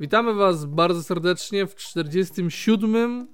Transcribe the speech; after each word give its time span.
Witamy 0.00 0.34
Was 0.34 0.64
bardzo 0.64 1.02
serdecznie 1.02 1.66
w 1.66 1.74
47. 1.74 3.26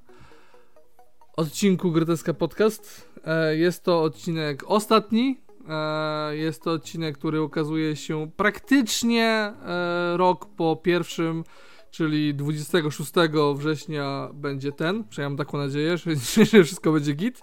odcinku 1.37 1.93
Groteska 1.93 2.35
Podcast. 2.35 3.11
E, 3.25 3.57
jest 3.57 3.85
to 3.85 4.03
odcinek 4.03 4.65
ostatni. 4.67 5.41
E, 5.69 6.37
jest 6.37 6.63
to 6.63 6.71
odcinek, 6.71 7.19
który 7.19 7.43
ukazuje 7.43 7.97
się 7.97 8.31
praktycznie 8.37 9.25
e, 9.25 10.17
rok 10.17 10.47
po 10.57 10.77
pierwszym, 10.77 11.45
czyli 11.91 12.35
26 12.35 13.13
września 13.55 14.31
będzie 14.35 14.73
ten. 14.73 15.05
Przynajmniej 15.05 15.39
taką 15.39 15.59
nadzieję, 15.59 15.97
że 16.53 16.65
wszystko 16.65 16.93
będzie 16.93 17.13
git. 17.13 17.43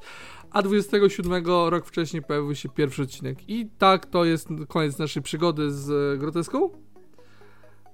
A 0.51 0.61
27 0.61 1.45
rok 1.45 1.85
wcześniej 1.85 2.23
pojawił 2.23 2.55
się 2.55 2.69
pierwszy 2.69 3.01
odcinek. 3.01 3.49
I 3.49 3.69
tak 3.77 4.05
to 4.05 4.25
jest 4.25 4.47
koniec 4.67 4.97
naszej 4.97 5.23
przygody 5.23 5.71
z 5.71 6.19
Groteską. 6.19 6.92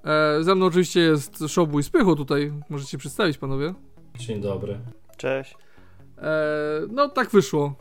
E, 0.05 0.43
ze 0.43 0.55
mną 0.55 0.65
oczywiście 0.65 0.99
jest 0.99 1.43
Showbój 1.47 1.83
Spychu 1.83 2.15
tutaj. 2.15 2.53
Możecie 2.69 2.97
przedstawić 2.97 3.37
panowie. 3.37 3.73
Dzień 4.17 4.41
dobry. 4.41 4.79
Cześć. 5.17 5.57
E, 6.17 6.31
no 6.89 7.09
tak 7.09 7.29
wyszło. 7.29 7.73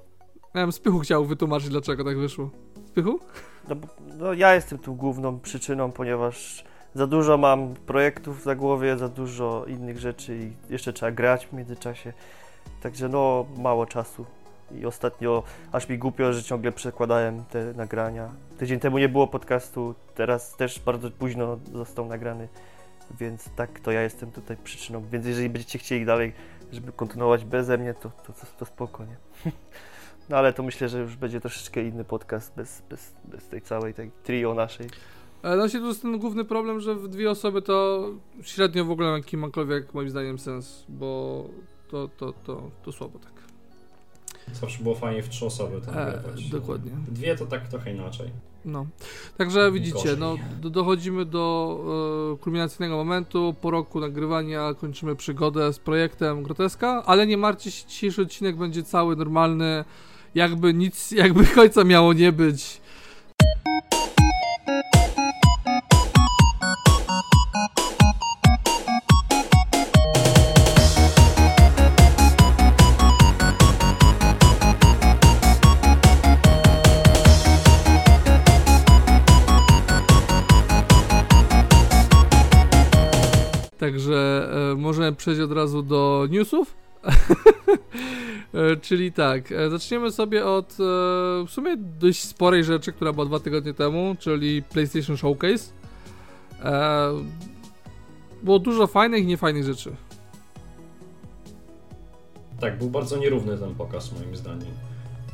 Ja 0.55 0.63
bym 0.63 0.73
Spychu 0.73 0.99
chciał 0.99 1.25
wytłumaczyć 1.25 1.69
dlaczego 1.69 2.05
tak 2.05 2.19
wyszło. 2.19 2.51
Spychu? 2.87 3.21
No, 3.69 3.77
no 4.19 4.33
ja 4.33 4.55
jestem 4.55 4.79
tu 4.79 4.95
główną 4.95 5.41
przyczyną, 5.41 5.93
ponieważ 5.93 6.65
za 6.95 7.07
dużo 7.07 7.39
mam 7.39 7.75
projektów 7.75 8.43
za 8.43 8.55
głowie, 8.55 8.97
za 8.97 9.09
dużo 9.09 9.65
innych 9.67 9.99
rzeczy 9.99 10.37
i 10.37 10.73
jeszcze 10.73 10.93
trzeba 10.93 11.13
grać 11.13 11.47
w 11.47 11.53
międzyczasie. 11.53 12.13
Także 12.83 13.09
no 13.09 13.47
mało 13.57 13.87
czasu. 13.87 14.27
I 14.73 14.87
ostatnio 14.87 15.43
aż 15.73 15.89
mi 15.89 15.99
głupio, 15.99 16.33
że 16.33 16.43
ciągle 16.43 16.73
przekładałem 16.73 17.45
te 17.45 17.73
nagrania. 17.73 18.29
Tydzień 18.59 18.81
temu 18.81 18.99
nie 18.99 19.09
było 19.09 19.27
podcastu, 19.27 19.95
teraz 20.15 20.57
też 20.57 20.81
bardzo 20.81 21.11
późno 21.11 21.59
został 21.73 22.07
nagrany, 22.07 22.49
więc 23.21 23.51
tak, 23.57 23.81
to 23.81 23.93
ja 23.93 24.03
jestem 24.03 24.33
tutaj 24.33 24.57
przyczyną. 24.65 25.05
Więc 25.13 25.27
jeżeli 25.27 25.49
będziecie 25.49 25.79
chcieli 25.79 26.07
dalej, 26.07 26.33
żeby 26.73 26.93
kontynuować 26.93 27.45
beze 27.45 27.79
mnie, 27.79 27.95
to, 27.95 28.11
to, 28.27 28.33
to, 28.33 28.47
to 28.59 28.65
spoko, 28.65 29.05
nie? 29.05 29.17
No 30.29 30.37
ale 30.37 30.53
to 30.53 30.63
myślę, 30.63 30.89
że 30.89 31.01
już 31.01 31.17
będzie 31.17 31.41
troszeczkę 31.41 31.83
inny 31.83 32.05
podcast 32.05 32.53
bez, 32.57 32.83
bez, 32.91 33.13
bez 33.25 33.49
tej 33.49 33.63
całej 33.63 33.95
tej 33.95 34.11
trio 34.23 34.55
naszej. 34.55 34.87
E, 35.43 35.57
no 35.57 35.69
się 35.69 35.79
tu 35.79 35.87
jest 35.87 36.03
ten 36.03 36.19
główny 36.19 36.45
problem, 36.45 36.81
że 36.81 36.95
w 36.95 37.09
dwie 37.09 37.31
osoby 37.31 37.63
to 37.63 38.09
średnio 38.43 38.85
w 38.85 38.91
ogóle 38.91 39.09
jakikolwiek 39.09 39.95
moim 39.95 40.11
zdaniem 40.11 40.39
sens, 40.39 40.85
bo 40.89 41.45
to, 41.89 42.09
to, 42.09 42.33
to, 42.33 42.71
to 42.83 42.93
słabo 42.93 43.19
tak. 43.19 43.38
Zawsze 44.53 44.83
było 44.83 44.95
fajnie 44.95 45.23
w 45.23 45.29
trzy 45.29 45.47
osoby 45.47 45.81
to 45.81 45.93
e, 45.93 46.23
Dokładnie. 46.51 46.93
Dwie 47.09 47.37
to 47.37 47.47
tak 47.47 47.69
trochę 47.69 47.93
inaczej. 47.93 48.31
No. 48.65 48.87
Także 49.37 49.73
widzicie, 49.73 50.17
no, 50.19 50.37
do, 50.61 50.71
dochodzimy 50.71 51.25
do 51.25 51.79
e, 52.35 52.37
kulminacyjnego 52.37 52.97
momentu. 52.97 53.55
Po 53.61 53.71
roku 53.71 54.01
nagrywania 54.01 54.75
kończymy 54.75 55.17
przygodę 55.17 55.73
z 55.73 55.79
projektem 55.79 56.43
Groteska, 56.43 57.03
ale 57.07 57.27
nie 57.27 57.37
martwcie 57.37 57.71
się, 57.71 57.87
dzisiejszy 57.89 58.23
odcinek 58.23 58.57
będzie 58.57 58.83
cały 58.83 59.17
normalny, 59.17 59.85
jakby 60.35 60.75
nic, 60.75 61.11
jakby 61.11 61.47
końca 61.55 61.85
miało 61.85 62.13
nie 62.13 62.33
być. 62.33 62.81
Także 83.89 84.49
e, 84.73 84.75
możemy 84.75 85.13
przejść 85.13 85.41
od 85.41 85.53
razu 85.53 85.83
do 85.83 86.27
newsów. 86.31 86.75
e, 88.55 88.77
czyli 88.77 89.13
tak, 89.13 89.53
e, 89.53 89.71
zaczniemy 89.71 90.13
sobie 90.13 90.47
od 90.47 90.77
w 91.47 91.51
sumie 91.51 91.77
dość 91.77 92.25
sporej 92.25 92.65
rzeczy, 92.65 92.93
która 92.93 93.13
była 93.13 93.27
dwa 93.27 93.41
tygodnie 93.41 93.75
temu, 93.75 94.17
czyli 94.19 94.63
PlayStation 94.63 95.17
Showcase. 95.17 95.73
Było 98.43 98.59
dużo 98.59 98.87
fajnych 98.87 99.23
i 99.23 99.27
niefajnych 99.27 99.65
rzeczy. 99.65 99.97
Tak, 102.61 102.79
był 102.79 102.91
bardzo 102.91 103.17
nierówny 103.17 103.59
ten 103.59 103.75
pokaz 103.75 104.13
moim 104.13 104.37
zdaniem. 104.37 104.88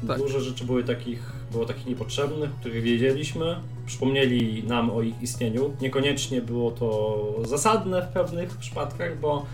Tak. 0.09 0.19
Dużo 0.19 0.41
rzeczy 0.41 0.65
były 0.65 0.85
takich, 0.85 1.33
było 1.53 1.65
takich 1.65 1.87
niepotrzebnych, 1.87 2.51
których 2.51 2.83
wiedzieliśmy, 2.83 3.57
przypomnieli 3.87 4.65
nam 4.65 4.91
o 4.91 5.03
ich 5.03 5.23
istnieniu. 5.23 5.71
Niekoniecznie 5.81 6.41
było 6.41 6.71
to 6.71 7.19
zasadne 7.45 8.03
w 8.03 8.09
pewnych 8.09 8.57
przypadkach, 8.57 9.21
bo 9.21 9.47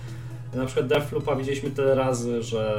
na 0.55 0.67
przykład 0.67 0.87
Deathloopa 0.87 1.37
widzieliśmy 1.37 1.71
tyle 1.71 1.95
razy, 1.95 2.43
że... 2.43 2.77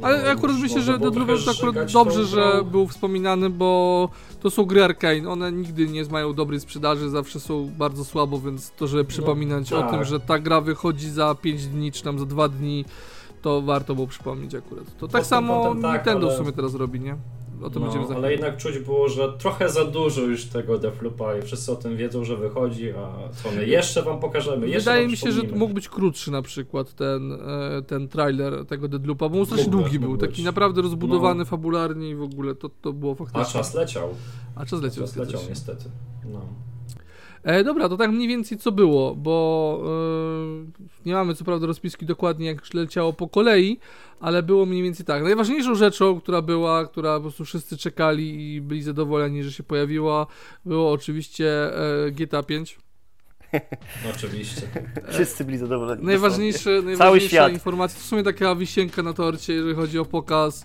No, 0.00 0.06
Ale 0.06 0.30
akurat 0.30 0.56
myślę, 0.56 0.82
że 0.82 0.98
Deathloop 0.98 1.28
jest 1.28 1.48
akurat 1.48 1.92
dobrze, 1.92 2.24
że 2.24 2.64
był 2.70 2.88
wspominany, 2.88 3.50
bo 3.50 4.08
to 4.40 4.50
są 4.50 4.64
gry 4.64 4.84
Arkane, 4.84 5.28
one 5.28 5.52
nigdy 5.52 5.86
nie 5.88 6.04
mają 6.04 6.32
dobrej 6.32 6.60
sprzedaży, 6.60 7.10
zawsze 7.10 7.40
są 7.40 7.70
bardzo 7.78 8.04
słabo, 8.04 8.40
więc 8.40 8.70
to, 8.70 8.86
żeby 8.86 9.02
no, 9.02 9.08
przypominać 9.08 9.70
no, 9.70 9.78
tak. 9.78 9.88
o 9.88 9.90
tym, 9.90 10.04
że 10.04 10.20
ta 10.20 10.38
gra 10.38 10.60
wychodzi 10.60 11.10
za 11.10 11.34
5 11.34 11.66
dni, 11.66 11.92
czy 11.92 12.02
tam 12.02 12.18
za 12.18 12.26
2 12.26 12.48
dni, 12.48 12.84
to 13.42 13.62
warto 13.62 13.94
było 13.94 14.06
przypomnieć 14.06 14.54
akurat. 14.54 14.96
To 14.98 15.08
tak 15.08 15.26
samo 15.26 15.74
tak, 15.82 15.94
Nintendo 15.94 16.26
ale... 16.26 16.34
w 16.34 16.38
sumie 16.38 16.52
teraz 16.52 16.74
robi, 16.74 17.00
nie? 17.00 17.16
O 17.62 17.70
tym 17.70 17.82
no, 17.82 17.88
będziemy 17.88 18.06
za 18.06 18.14
Ale 18.14 18.32
jednak 18.32 18.56
czuć 18.56 18.78
było, 18.78 19.08
że 19.08 19.32
trochę 19.32 19.68
za 19.68 19.84
dużo 19.84 20.20
już 20.20 20.44
tego 20.44 20.78
Deathloopa 20.78 21.36
i 21.36 21.42
wszyscy 21.42 21.72
o 21.72 21.76
tym 21.76 21.96
wiedzą, 21.96 22.24
że 22.24 22.36
wychodzi, 22.36 22.90
a 22.90 23.28
co 23.42 23.50
my 23.50 23.66
jeszcze 23.66 24.02
wam 24.02 24.20
pokażemy, 24.20 24.68
jeszcze 24.68 24.90
Wydaje 24.90 25.08
mi 25.08 25.16
się, 25.16 25.32
że 25.32 25.42
mógł 25.42 25.74
być 25.74 25.88
krótszy 25.88 26.30
na 26.30 26.42
przykład 26.42 26.94
ten, 26.94 27.32
e, 27.32 27.82
ten 27.86 28.08
trailer 28.08 28.66
tego 28.66 28.88
Deathloopa, 28.88 29.28
bo 29.28 29.38
on 29.38 29.46
strasznie 29.46 29.70
długi 29.70 29.98
był, 29.98 30.16
taki 30.16 30.32
być. 30.32 30.44
naprawdę 30.44 30.82
rozbudowany 30.82 31.38
no. 31.38 31.44
fabularnie 31.44 32.10
i 32.10 32.14
w 32.14 32.22
ogóle 32.22 32.54
to, 32.54 32.68
to 32.68 32.92
było 32.92 33.14
faktycznie... 33.14 33.42
A 33.42 33.44
czas 33.44 33.74
leciał. 33.74 34.08
A 34.54 34.66
czas 34.66 34.82
leciał. 34.82 35.04
Czas 35.04 35.16
leciał 35.16 35.40
niestety, 35.48 35.84
no. 36.24 36.40
E, 37.44 37.64
dobra, 37.64 37.88
to 37.88 37.96
tak 37.96 38.10
mniej 38.10 38.28
więcej 38.28 38.58
co 38.58 38.72
było, 38.72 39.14
bo 39.14 39.82
e, 39.84 41.06
nie 41.06 41.14
mamy 41.14 41.34
co 41.34 41.44
prawda 41.44 41.66
rozpiski 41.66 42.06
dokładnie 42.06 42.46
jak 42.46 42.74
leciało 42.74 43.12
po 43.12 43.28
kolei, 43.28 43.78
ale 44.20 44.42
było 44.42 44.66
mniej 44.66 44.82
więcej 44.82 45.06
tak. 45.06 45.22
Najważniejszą 45.22 45.74
rzeczą, 45.74 46.20
która 46.20 46.42
była, 46.42 46.86
która 46.86 47.16
po 47.16 47.20
prostu 47.20 47.44
wszyscy 47.44 47.76
czekali 47.76 48.54
i 48.54 48.60
byli 48.60 48.82
zadowoleni, 48.82 49.44
że 49.44 49.52
się 49.52 49.62
pojawiła, 49.62 50.26
było 50.64 50.92
oczywiście 50.92 51.76
e, 52.06 52.10
GTA 52.10 52.42
5. 52.42 52.78
oczywiście. 54.16 54.62
Wszyscy 55.08 55.44
byli 55.44 55.58
zadowoleni. 55.58 56.04
Najważniejsze, 56.04 56.82
najważniejsza 56.82 57.48
informacja 57.48 57.98
to 57.98 58.04
w 58.04 58.08
sumie 58.08 58.22
taka 58.22 58.54
wisienka 58.54 59.02
na 59.02 59.12
torcie, 59.12 59.52
jeżeli 59.52 59.74
chodzi 59.74 59.98
o 59.98 60.04
pokaz. 60.04 60.64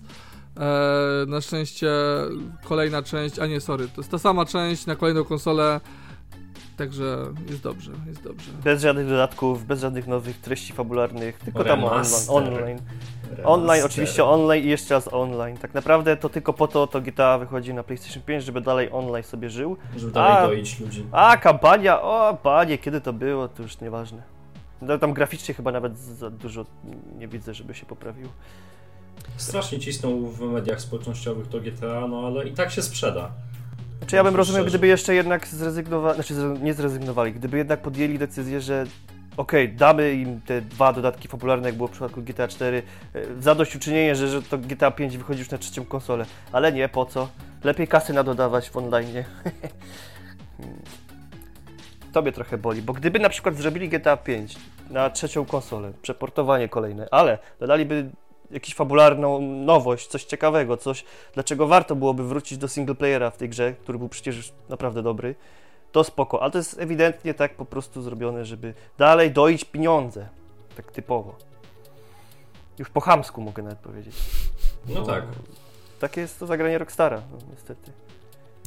E, 0.56 1.26
na 1.26 1.40
szczęście 1.40 1.90
kolejna 2.64 3.02
część, 3.02 3.38
a 3.38 3.46
nie, 3.46 3.60
sorry, 3.60 3.88
to 3.88 4.00
jest 4.00 4.10
ta 4.10 4.18
sama 4.18 4.46
część 4.46 4.86
na 4.86 4.96
kolejną 4.96 5.24
konsolę 5.24 5.80
Także 6.78 7.32
jest 7.48 7.62
dobrze, 7.62 7.92
jest 8.06 8.22
dobrze. 8.22 8.50
Bez 8.64 8.82
żadnych 8.82 9.08
dodatków, 9.08 9.66
bez 9.66 9.80
żadnych 9.80 10.06
nowych 10.06 10.40
treści 10.40 10.72
fabularnych, 10.72 11.38
tylko 11.38 11.64
tam 11.64 11.84
online. 11.84 12.28
online. 12.28 12.78
Online, 13.44 13.84
oczywiście 13.84 14.24
online 14.24 14.64
i 14.64 14.68
jeszcze 14.68 14.94
raz 14.94 15.08
online. 15.12 15.56
Tak 15.56 15.74
naprawdę 15.74 16.16
to 16.16 16.28
tylko 16.28 16.52
po 16.52 16.68
to 16.68 16.86
to 16.86 17.00
GTA 17.00 17.38
wychodzi 17.38 17.74
na 17.74 17.82
PlayStation 17.82 18.22
5, 18.22 18.44
żeby 18.44 18.60
dalej 18.60 18.88
online 18.92 19.24
sobie 19.24 19.50
żył. 19.50 19.76
Żeby 19.96 20.12
dalej 20.12 20.44
a, 20.44 20.46
doić 20.46 20.80
ludzi. 20.80 21.04
A 21.12 21.36
kampania, 21.36 22.02
o 22.02 22.38
panie, 22.42 22.78
kiedy 22.78 23.00
to 23.00 23.12
było, 23.12 23.48
to 23.48 23.62
już 23.62 23.80
nieważne. 23.80 24.22
No, 24.82 24.98
tam 24.98 25.12
graficznie 25.12 25.54
chyba 25.54 25.72
nawet 25.72 25.98
za 25.98 26.30
dużo 26.30 26.66
nie 27.18 27.28
widzę, 27.28 27.54
żeby 27.54 27.74
się 27.74 27.86
poprawił. 27.86 28.28
Strasznie 29.36 29.78
cisnął 29.78 30.26
w 30.26 30.40
mediach 30.40 30.80
społecznościowych 30.80 31.48
to 31.48 31.60
GTA, 31.60 32.06
no 32.08 32.26
ale 32.26 32.48
i 32.48 32.52
tak 32.52 32.70
się 32.70 32.82
sprzeda. 32.82 33.30
Czy 34.08 34.16
ja 34.16 34.24
bym 34.24 34.36
rozumiał, 34.36 34.64
gdyby 34.64 34.86
jeszcze 34.86 35.14
jednak 35.14 35.46
zrezygnowali, 35.46 36.14
znaczy 36.14 36.34
nie 36.62 36.74
zrezygnowali, 36.74 37.32
gdyby 37.32 37.58
jednak 37.58 37.80
podjęli 37.80 38.18
decyzję, 38.18 38.60
że 38.60 38.86
okej, 39.36 39.64
okay, 39.64 39.76
damy 39.76 40.12
im 40.12 40.40
te 40.40 40.60
dwa 40.60 40.92
dodatki 40.92 41.28
popularne, 41.28 41.68
jak 41.68 41.76
było 41.76 41.88
w 41.88 41.90
przypadku 41.90 42.22
GTA 42.22 42.48
4, 42.48 42.82
e, 43.14 43.20
zadośćuczynienie, 43.40 44.14
że, 44.14 44.28
że 44.28 44.42
to 44.42 44.58
GTA 44.58 44.90
5 44.90 45.18
wychodzi 45.18 45.38
już 45.38 45.50
na 45.50 45.58
trzecią 45.58 45.84
konsolę. 45.84 46.26
Ale 46.52 46.72
nie, 46.72 46.88
po 46.88 47.06
co? 47.06 47.28
Lepiej 47.64 47.88
kasy 47.88 48.12
nadodawać 48.12 48.70
w 48.70 48.76
online. 48.76 49.14
Tobie 52.12 52.32
trochę 52.32 52.58
boli, 52.58 52.82
bo 52.82 52.92
gdyby 52.92 53.18
na 53.18 53.28
przykład 53.28 53.56
zrobili 53.56 53.88
GTA 53.88 54.16
5 54.16 54.56
na 54.90 55.10
trzecią 55.10 55.44
konsolę, 55.44 55.92
przeportowanie 56.02 56.68
kolejne, 56.68 57.08
ale 57.10 57.38
dodaliby 57.60 58.10
jakąś 58.50 58.74
fabularną 58.74 59.40
nowość, 59.40 60.06
coś 60.06 60.24
ciekawego, 60.24 60.76
coś, 60.76 61.04
dlaczego 61.34 61.66
warto 61.66 61.96
byłoby 61.96 62.28
wrócić 62.28 62.58
do 62.58 62.68
singleplayera 62.68 63.30
w 63.30 63.36
tej 63.36 63.48
grze, 63.48 63.72
który 63.72 63.98
był 63.98 64.08
przecież 64.08 64.52
naprawdę 64.68 65.02
dobry, 65.02 65.34
to 65.92 66.04
spoko. 66.04 66.42
Ale 66.42 66.50
to 66.50 66.58
jest 66.58 66.80
ewidentnie 66.80 67.34
tak 67.34 67.54
po 67.54 67.64
prostu 67.64 68.02
zrobione, 68.02 68.44
żeby 68.44 68.74
dalej 68.98 69.30
doić 69.30 69.64
pieniądze. 69.64 70.28
Tak 70.76 70.92
typowo. 70.92 71.36
Już 72.78 72.90
po 72.90 73.00
chamsku 73.00 73.40
mogę 73.40 73.62
nawet 73.62 73.78
powiedzieć. 73.78 74.16
No 74.88 75.02
tak. 75.02 75.24
Takie 76.00 76.20
jest 76.20 76.38
to 76.38 76.46
zagranie 76.46 76.78
Rockstara, 76.78 77.22
no, 77.32 77.38
niestety. 77.50 77.92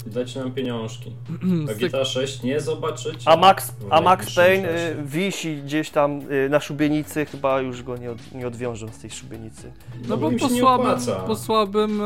Dajcie 0.05 0.39
nam 0.39 0.51
pieniążki. 0.51 1.11
A 1.71 1.73
GTA 1.73 2.05
6 2.05 2.43
nie 2.43 2.59
zobaczycie. 2.61 3.29
A 3.29 3.37
Max, 3.37 3.73
a 3.89 4.01
Max 4.01 4.35
Payne 4.35 4.67
czasie. 4.67 4.99
y, 4.99 5.03
wisi 5.05 5.55
gdzieś 5.65 5.89
tam 5.89 6.19
y, 6.31 6.49
na 6.49 6.59
szubienicy, 6.59 7.25
chyba 7.25 7.61
już 7.61 7.83
go 7.83 7.97
nie, 7.97 8.11
od, 8.11 8.31
nie 8.35 8.47
odwiążą 8.47 8.87
z 8.87 8.97
tej 8.97 9.11
szubienicy. 9.11 9.71
No 10.07 10.17
bo 10.17 10.31
im 10.31 10.39
po 10.39 10.49
słabym, 10.49 10.99
po 11.27 11.35
słabym 11.35 12.01
e, 12.01 12.05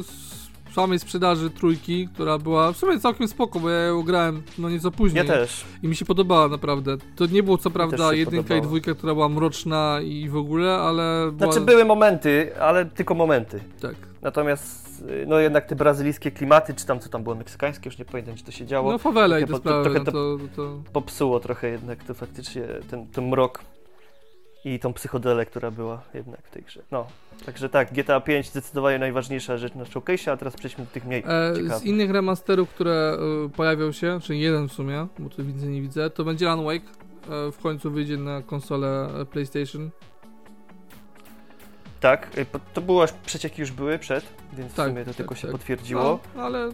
s- 0.00 0.36
samej 0.74 0.98
sprzedaży 0.98 1.50
trójki, 1.50 2.08
która 2.14 2.38
była 2.38 2.72
w 2.72 2.76
sumie 2.76 3.00
całkiem 3.00 3.28
spoko, 3.28 3.60
bo 3.60 3.70
ja 3.70 3.80
ją 3.80 4.02
grałem 4.02 4.42
no 4.58 4.70
nieco 4.70 4.90
później. 4.90 5.26
Ja 5.26 5.32
też. 5.32 5.64
I 5.82 5.88
mi 5.88 5.96
się 5.96 6.04
podobała 6.04 6.48
naprawdę. 6.48 6.96
To 7.16 7.26
nie 7.26 7.42
było 7.42 7.58
co 7.58 7.70
prawda 7.70 8.12
jedynka 8.12 8.36
podobała. 8.42 8.58
i 8.60 8.62
dwójka, 8.62 8.94
która 8.94 9.14
była 9.14 9.28
mroczna 9.28 10.00
i 10.04 10.28
w 10.28 10.36
ogóle, 10.36 10.74
ale 10.74 11.32
była... 11.32 11.52
Znaczy 11.52 11.66
były 11.66 11.84
momenty, 11.84 12.52
ale 12.60 12.84
tylko 12.86 13.14
momenty. 13.14 13.60
Tak. 13.80 13.94
Natomiast 14.26 15.02
y, 15.10 15.24
no 15.26 15.38
jednak 15.38 15.66
te 15.66 15.76
brazylijskie 15.76 16.30
klimaty, 16.30 16.74
czy 16.74 16.86
tam 16.86 17.00
co 17.00 17.08
tam 17.08 17.22
było 17.22 17.34
meksykańskie, 17.34 17.88
już 17.88 17.98
nie 17.98 18.04
pamiętam, 18.04 18.34
czy 18.34 18.44
to 18.44 18.52
się 18.52 18.66
działo, 18.66 18.92
No 18.92 18.98
fawele 18.98 19.40
i 19.40 19.46
te 19.46 19.56
sprawy, 19.56 19.90
no 19.98 20.04
to- 20.04 20.12
to, 20.12 20.38
to... 20.56 20.82
popsuło 20.92 21.40
trochę 21.40 21.68
jednak 21.68 22.04
to 22.04 22.14
faktycznie 22.14 22.62
ten, 22.90 23.06
ten 23.06 23.28
mrok 23.28 23.60
i 24.64 24.78
tą 24.78 24.92
psychodelę, 24.92 25.46
która 25.46 25.70
była 25.70 26.02
jednak 26.14 26.40
w 26.46 26.50
tej 26.50 26.62
grze. 26.62 26.82
No, 26.90 27.06
także 27.46 27.68
tak, 27.68 27.92
GTA 27.92 28.20
5 28.20 28.50
zdecydowanie 28.50 28.98
najważniejsza 28.98 29.58
rzecz 29.58 29.74
na 29.74 29.84
showcase, 29.84 30.32
a 30.32 30.36
teraz 30.36 30.56
przejdźmy 30.56 30.84
do 30.84 30.90
tych 30.90 31.04
mniej 31.04 31.24
E, 31.26 31.78
z 31.78 31.84
innych 31.84 32.10
remasterów, 32.10 32.70
które 32.70 33.18
e, 33.46 33.48
pojawią 33.48 33.92
się, 33.92 34.18
czyli 34.22 34.40
jeden 34.40 34.68
w 34.68 34.72
sumie, 34.72 35.06
bo 35.18 35.30
tu 35.30 35.44
widzę, 35.44 35.66
nie 35.66 35.82
widzę, 35.82 36.10
to 36.10 36.24
będzie 36.24 36.50
Alan 36.50 36.64
Wake. 36.64 36.86
E, 37.30 37.52
w 37.52 37.58
końcu 37.62 37.90
wyjdzie 37.90 38.16
na 38.16 38.42
konsolę 38.42 39.08
e, 39.20 39.24
PlayStation. 39.24 39.90
Tak, 42.00 42.38
y, 42.38 42.46
to 42.74 42.80
było, 42.80 43.02
aż 43.02 43.12
przecieki 43.12 43.60
już 43.60 43.72
były 43.72 43.98
przed, 43.98 44.24
więc 44.52 44.74
Tak, 44.74 44.86
w 44.86 44.90
sumie 44.90 45.00
to 45.04 45.10
tak, 45.10 45.16
tylko 45.16 45.34
się 45.34 45.42
tak. 45.42 45.52
potwierdziło. 45.52 46.18
No, 46.36 46.42
ale 46.42 46.68
Y, 46.68 46.72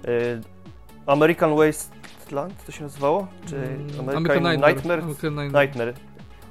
American 1.07 1.57
Wasteland 1.57 2.65
to 2.67 2.73
się 2.73 2.83
nazywało? 2.83 3.27
Czy 3.47 3.57
Mm, 3.57 4.01
American, 4.01 4.43
Nightmare? 4.43 5.01
American 5.01 5.35
Nightmare. 5.35 5.63
Nightmare 5.63 5.95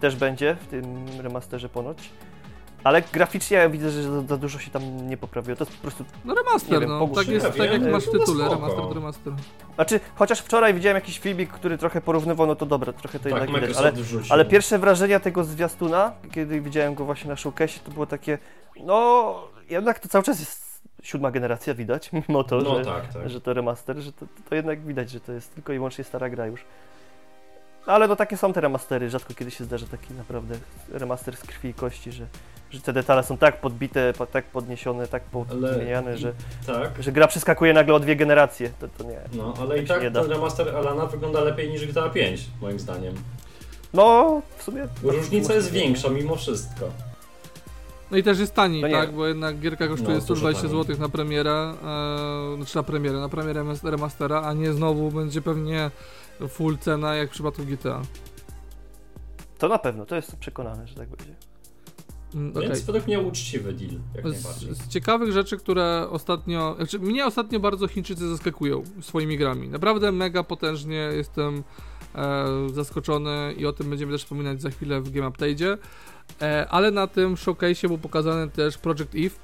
też 0.01 0.15
będzie 0.15 0.55
w 0.55 0.67
tym 0.67 1.05
remasterze 1.21 1.69
ponoć. 1.69 2.09
Ale 2.83 3.01
graficznie 3.13 3.57
ja 3.57 3.69
widzę, 3.69 3.91
że 3.91 4.03
za, 4.03 4.21
za 4.21 4.37
dużo 4.37 4.59
się 4.59 4.71
tam 4.71 5.07
nie 5.09 5.17
poprawiło. 5.17 5.55
To 5.55 5.63
jest 5.63 5.77
po 5.77 5.81
prostu. 5.81 6.05
No 6.25 6.33
remaster, 6.35 6.79
wiem, 6.79 6.89
no. 6.89 7.07
Tak 7.15 7.27
jest, 7.27 7.45
Ja 7.45 7.51
tak 7.51 7.71
jak 7.71 7.91
masz 7.91 8.03
w 8.03 8.13
no 8.13 8.19
tytule, 8.19 8.45
spoko. 8.45 8.55
remaster 8.55 8.81
to 8.87 8.93
remaster. 8.93 9.33
Znaczy, 9.75 9.99
chociaż 10.15 10.39
wczoraj 10.39 10.73
widziałem 10.73 10.95
jakiś 10.95 11.19
filmik, 11.19 11.49
który 11.49 11.77
trochę 11.77 12.01
porównywał, 12.01 12.47
no 12.47 12.55
to 12.55 12.65
dobra, 12.65 12.93
trochę 12.93 13.19
to 13.19 13.29
Tak, 13.29 13.41
jednak 13.41 13.61
widać. 13.61 13.77
Ale, 13.77 13.91
ale 14.29 14.45
pierwsze 14.45 14.79
wrażenia 14.79 15.19
tego 15.19 15.43
zwiastuna, 15.43 16.11
kiedy 16.31 16.61
widziałem 16.61 16.95
go 16.95 17.05
właśnie 17.05 17.29
na 17.29 17.35
showcase, 17.35 17.79
to 17.79 17.91
było 17.91 18.05
takie. 18.05 18.37
No, 18.83 19.35
jednak 19.69 19.99
to 19.99 20.07
cały 20.07 20.23
czas 20.23 20.39
jest 20.39 20.81
siódma 21.03 21.31
generacja, 21.31 21.73
widać, 21.73 22.09
mimo 22.29 22.43
to, 22.43 22.57
No 22.57 22.75
że, 22.79 22.85
tak, 22.85 23.13
tak. 23.13 23.29
że 23.29 23.41
to 23.41 23.53
remaster, 23.53 23.97
że 23.97 24.13
to, 24.13 24.25
to 24.49 24.55
jednak 24.55 24.81
widać, 24.85 25.09
że 25.09 25.19
to 25.19 25.31
jest 25.31 25.53
tylko 25.55 25.73
i 25.73 25.75
wyłącznie 25.75 26.03
stara 26.03 26.29
gra 26.29 26.45
już. 26.47 26.65
No, 27.87 27.93
ale 27.93 28.07
no 28.07 28.15
takie 28.15 28.37
są 28.37 28.53
te 28.53 28.61
remastery, 28.61 29.09
rzadko 29.09 29.33
kiedy 29.33 29.51
się 29.51 29.63
zdarza 29.63 29.85
taki 29.87 30.13
naprawdę 30.13 30.55
remaster 30.91 31.37
z 31.37 31.39
krwi 31.41 31.69
i 31.69 31.73
kości, 31.73 32.11
że, 32.11 32.25
że 32.71 32.81
te 32.81 32.93
detale 32.93 33.23
są 33.23 33.37
tak 33.37 33.61
podbite, 33.61 34.13
po- 34.17 34.25
tak 34.25 34.45
podniesione, 34.45 35.07
tak 35.07 35.23
Ale- 35.51 35.73
zmieniane, 35.73 36.17
że, 36.17 36.33
Tak. 36.67 36.91
że 37.03 37.11
gra 37.11 37.27
przeskakuje 37.27 37.73
nagle 37.73 37.93
o 37.95 37.99
dwie 37.99 38.15
generacje. 38.15 38.69
To, 38.79 38.87
to 38.97 39.03
nie. 39.03 39.19
No, 39.33 39.53
ale 39.61 39.79
i 39.79 39.87
Tak 39.87 40.01
tak 40.03 40.13
ten 40.13 40.25
remaster 40.25 40.75
Alana 40.77 41.05
wygląda 41.05 41.41
lepiej 41.41 41.69
niż 41.69 41.85
GTA 41.87 42.09
5, 42.09 42.45
moim 42.61 42.79
zdaniem. 42.79 43.13
No, 43.93 44.41
w 44.57 44.63
sumie. 44.63 44.87
Różnica 45.03 45.53
jest 45.53 45.71
większa 45.71 46.09
mimo 46.09 46.35
wszystko. 46.35 46.85
No 48.11 48.17
i 48.17 48.23
też 48.23 48.39
jest 48.39 48.53
taniej, 48.55 48.81
No 48.81 48.89
tak? 48.89 49.11
Bo 49.11 49.27
jednak 49.27 49.59
gierka 49.59 49.87
kosztuje 49.87 50.15
No, 50.15 50.21
dużo 50.21 50.35
120 50.35 50.61
taniej. 50.67 50.83
zł 50.83 50.97
na 50.99 51.09
premierę, 51.09 51.51
e, 51.53 52.55
znaczy 52.57 52.75
na 52.75 52.83
premierę, 52.83 53.17
na 53.19 53.29
premierę 53.29 53.63
mas- 53.63 53.83
remastera, 53.83 54.41
a 54.41 54.53
nie 54.53 54.73
znowu 54.73 55.11
będzie 55.11 55.41
pewnie 55.41 55.91
full 56.47 56.77
cena 56.77 57.15
jak 57.15 57.29
w 57.29 57.31
przypadku 57.31 57.63
GTA. 57.63 58.01
To 59.57 59.67
na 59.67 59.79
pewno, 59.79 60.05
to 60.05 60.15
jestem 60.15 60.39
przekonany, 60.39 60.87
że 60.87 60.95
tak 60.95 61.09
będzie. 61.09 61.35
Mm, 62.35 62.51
okej. 62.51 62.67
Więc 62.67 62.81
według 62.81 63.07
mnie 63.07 63.19
uczciwy 63.19 63.73
deal, 63.73 63.91
jak 64.15 64.25
najbardziej. 64.25 64.75
Z, 64.75 64.77
z 64.77 64.87
ciekawych 64.87 65.31
rzeczy, 65.31 65.57
które 65.57 66.07
ostatnio. 66.09 66.75
Znaczy, 66.77 66.99
mnie 66.99 67.25
ostatnio 67.25 67.59
bardzo 67.59 67.87
Chińczycy 67.87 68.29
zaskakują 68.29 68.83
swoimi 69.01 69.37
grami. 69.37 69.69
Naprawdę 69.69 70.11
mega 70.11 70.43
potężnie 70.43 70.95
jestem 70.95 71.63
e, 72.15 72.45
zaskoczony 72.73 73.53
i 73.57 73.65
o 73.65 73.73
tym 73.73 73.89
będziemy 73.89 74.11
też 74.11 74.23
wspominać 74.23 74.61
za 74.61 74.69
chwilę 74.69 75.01
w 75.01 75.11
Game 75.11 75.27
Update'zie. 75.27 75.77
E, 76.41 76.67
ale 76.69 76.91
na 76.91 77.07
tym 77.07 77.37
showcase 77.37 77.87
był 77.87 77.97
pokazany 77.97 78.49
też 78.49 78.77
Project 78.77 79.15
Eve, 79.15 79.35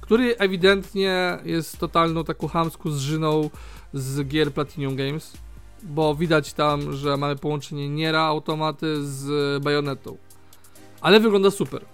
który 0.00 0.36
ewidentnie 0.36 1.38
jest 1.44 1.78
totalną 1.78 2.24
taką 2.24 2.48
chamską 2.48 2.90
zżyną 2.90 3.50
z 3.92 4.28
gier 4.28 4.52
Platinum 4.52 4.96
Games. 4.96 5.32
Bo 5.82 6.14
widać 6.14 6.52
tam, 6.52 6.92
że 6.92 7.16
mamy 7.16 7.36
połączenie 7.36 7.88
Niera 7.88 8.22
automaty 8.22 9.06
z 9.06 9.62
Bajonetą. 9.62 10.16
Ale 11.00 11.20
wygląda 11.20 11.50
super. 11.50 11.84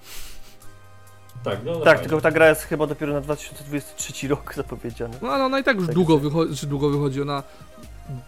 Tak, 1.44 1.58
no 1.64 1.74
tak, 1.74 1.84
fajnie. 1.84 2.00
tylko 2.00 2.20
ta 2.20 2.30
gra 2.30 2.48
jest 2.48 2.62
chyba 2.62 2.86
dopiero 2.86 3.12
na 3.12 3.20
2023 3.20 4.28
rok 4.28 4.54
zapowiedziana. 4.54 5.14
No 5.22 5.28
ale 5.28 5.44
ona 5.44 5.58
i 5.58 5.64
tak 5.64 5.76
już 5.76 5.86
Tak 5.86 5.94
długo 5.94 6.18
wychodzi, 6.18 6.56
czy 6.56 6.66
długo 6.66 6.90
wychodzi, 6.90 7.22
ona 7.22 7.42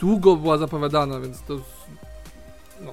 długo 0.01 0.37
była 0.37 0.59
zapowiadana, 0.59 1.21
więc 1.21 1.43
to... 1.43 1.55
No. 2.81 2.93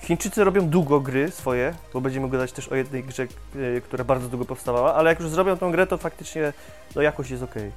Chińczycy 0.00 0.44
robią 0.44 0.68
długo 0.68 1.00
gry 1.00 1.30
swoje, 1.30 1.74
bo 1.92 2.00
będziemy 2.00 2.28
gadać 2.28 2.52
też 2.52 2.68
o 2.68 2.74
jednej 2.74 3.04
grze, 3.04 3.22
y, 3.56 3.82
która 3.84 4.04
bardzo 4.04 4.28
długo 4.28 4.44
powstawała, 4.44 4.94
ale 4.94 5.10
jak 5.10 5.20
już 5.20 5.28
zrobią 5.28 5.56
tą 5.56 5.72
grę, 5.72 5.86
to 5.86 5.98
faktycznie 5.98 6.52
no, 6.96 7.02
jakość 7.02 7.30
jest 7.30 7.42
okej. 7.42 7.72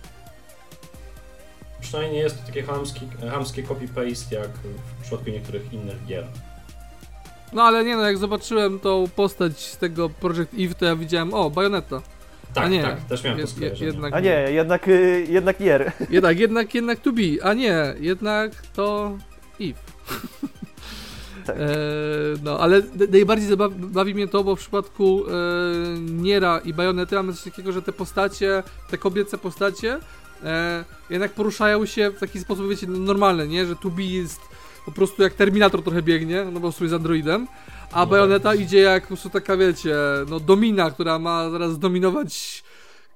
Przynajmniej 1.81 2.13
nie 2.13 2.19
jest 2.19 2.39
to 2.41 2.47
takie 2.47 2.63
chamskie, 2.63 2.99
chamskie 3.31 3.63
copy-paste 3.63 4.33
jak 4.35 4.49
w 4.99 5.01
przypadku 5.01 5.29
niektórych 5.29 5.73
innych 5.73 6.05
gier. 6.05 6.27
no 7.53 7.63
ale 7.63 7.83
nie 7.83 7.95
no, 7.95 8.01
jak 8.01 8.17
zobaczyłem 8.17 8.79
tą 8.79 9.05
postać 9.15 9.59
z 9.59 9.77
tego 9.77 10.09
Project 10.09 10.53
Eve, 10.59 10.73
to 10.75 10.85
ja 10.85 10.95
widziałem, 10.95 11.33
o, 11.33 11.49
Bayonetta. 11.49 12.01
Tak, 12.53 12.65
A 12.65 12.67
nie, 12.67 12.81
tak, 12.81 13.01
też 13.01 13.23
miałem 13.23 13.41
to 13.41 13.47
skojarzenie. 13.47 13.91
jednak, 13.91 14.13
A 14.13 14.19
nie, 14.19 14.29
jednak, 14.51 14.87
y, 14.87 15.25
jednak 15.29 15.59
Nier. 15.59 15.91
Jednak, 16.09 16.39
jednak, 16.39 16.75
jednak 16.75 16.99
to 16.99 17.11
be, 17.13 17.21
a 17.43 17.53
nie, 17.53 17.93
jednak 17.99 18.51
to 18.75 19.17
Eve. 19.61 19.79
Tak. 21.45 21.55
E, 21.55 21.59
no, 22.43 22.59
ale 22.59 22.81
najbardziej 23.11 23.47
zabawi, 23.49 23.75
bawi 23.75 24.15
mnie 24.15 24.27
to, 24.27 24.43
bo 24.43 24.55
w 24.55 24.59
przypadku 24.59 25.23
e, 25.27 25.31
Niera 25.99 26.59
i 26.59 26.73
Bajonety 26.73 27.15
mamy 27.15 27.33
coś 27.33 27.43
takiego, 27.43 27.71
że 27.71 27.81
te 27.81 27.91
postacie, 27.93 28.63
te 28.89 28.97
kobiece 28.97 29.37
postacie 29.37 29.99
e, 30.43 30.85
jednak 31.09 31.31
poruszają 31.31 31.85
się 31.85 32.09
w 32.09 32.19
taki 32.19 32.39
sposób, 32.39 32.69
wiecie, 32.69 32.87
no, 32.87 32.99
normalny, 32.99 33.47
nie? 33.47 33.65
Że 33.65 33.75
Tubi 33.75 34.13
jest 34.13 34.39
po 34.85 34.91
prostu 34.91 35.23
jak 35.23 35.33
Terminator 35.33 35.83
trochę 35.83 36.01
biegnie, 36.01 36.45
no 36.51 36.59
bo 36.59 36.71
w 36.71 36.75
sumie 36.75 36.89
z 36.89 36.93
androidem, 36.93 37.47
a 37.91 38.05
No 38.05 38.39
tak. 38.39 38.59
idzie 38.59 38.79
jak 38.79 39.03
po 39.03 39.07
prostu 39.07 39.29
taka, 39.29 39.57
wiecie, 39.57 39.95
no 40.29 40.39
domina, 40.39 40.91
która 40.91 41.19
ma 41.19 41.49
zaraz 41.49 41.71
zdominować 41.71 42.63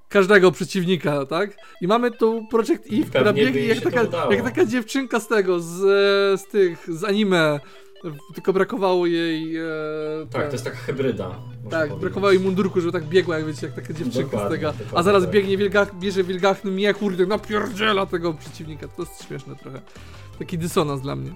każdego 0.10 0.52
przeciwnika, 0.52 1.26
tak? 1.26 1.58
I 1.82 1.88
mamy 1.88 2.12
tu 2.12 2.48
Project 2.50 2.88
Eve, 2.92 3.10
która 3.10 3.34
biegnie 3.34 3.62
jak 3.62 3.82
taka, 3.82 4.02
jak 4.30 4.44
taka 4.44 4.66
dziewczynka 4.66 5.20
z 5.20 5.28
tego, 5.28 5.60
z, 5.60 5.72
z 6.42 6.48
tych, 6.48 6.86
z 6.88 7.04
anime, 7.04 7.60
tylko 8.34 8.54
brakowało 8.54 9.06
jej... 9.08 9.58
E, 9.58 9.62
Tak, 10.32 10.42
te- 10.42 10.48
to 10.48 10.52
jest 10.54 10.64
taka 10.64 10.78
hybryda. 10.78 11.30
tak, 11.30 11.80
powiedzieć. 11.80 12.00
brakowało 12.02 12.32
jej 12.32 12.40
mundurku, 12.42 12.82
żeby 12.82 12.92
tak 12.94 13.04
biegła, 13.04 13.38
jak 13.38 13.46
wiecie, 13.48 13.68
jak 13.68 13.76
taka 13.76 13.94
dziewczynka 13.94 14.30
z 14.30 14.32
Dokładnie, 14.32 14.58
tego. 14.58 14.74
A 14.94 15.04
zaraz 15.04 15.24
tak. 15.24 15.32
biegnie 15.32 15.58
wielgach, 15.58 15.96
bierze 16.00 16.24
wielgachny 16.24 16.72
miech, 16.72 16.98
kurde, 16.98 17.26
napierdziela 17.26 18.06
tego 18.06 18.34
przeciwnika. 18.34 18.88
To 18.88 19.02
jest 19.02 19.28
śmieszne 19.28 19.56
trochę. 19.56 19.82
Taki 20.40 20.58
dysonans 20.58 21.02
dla 21.02 21.16
mnie. 21.16 21.32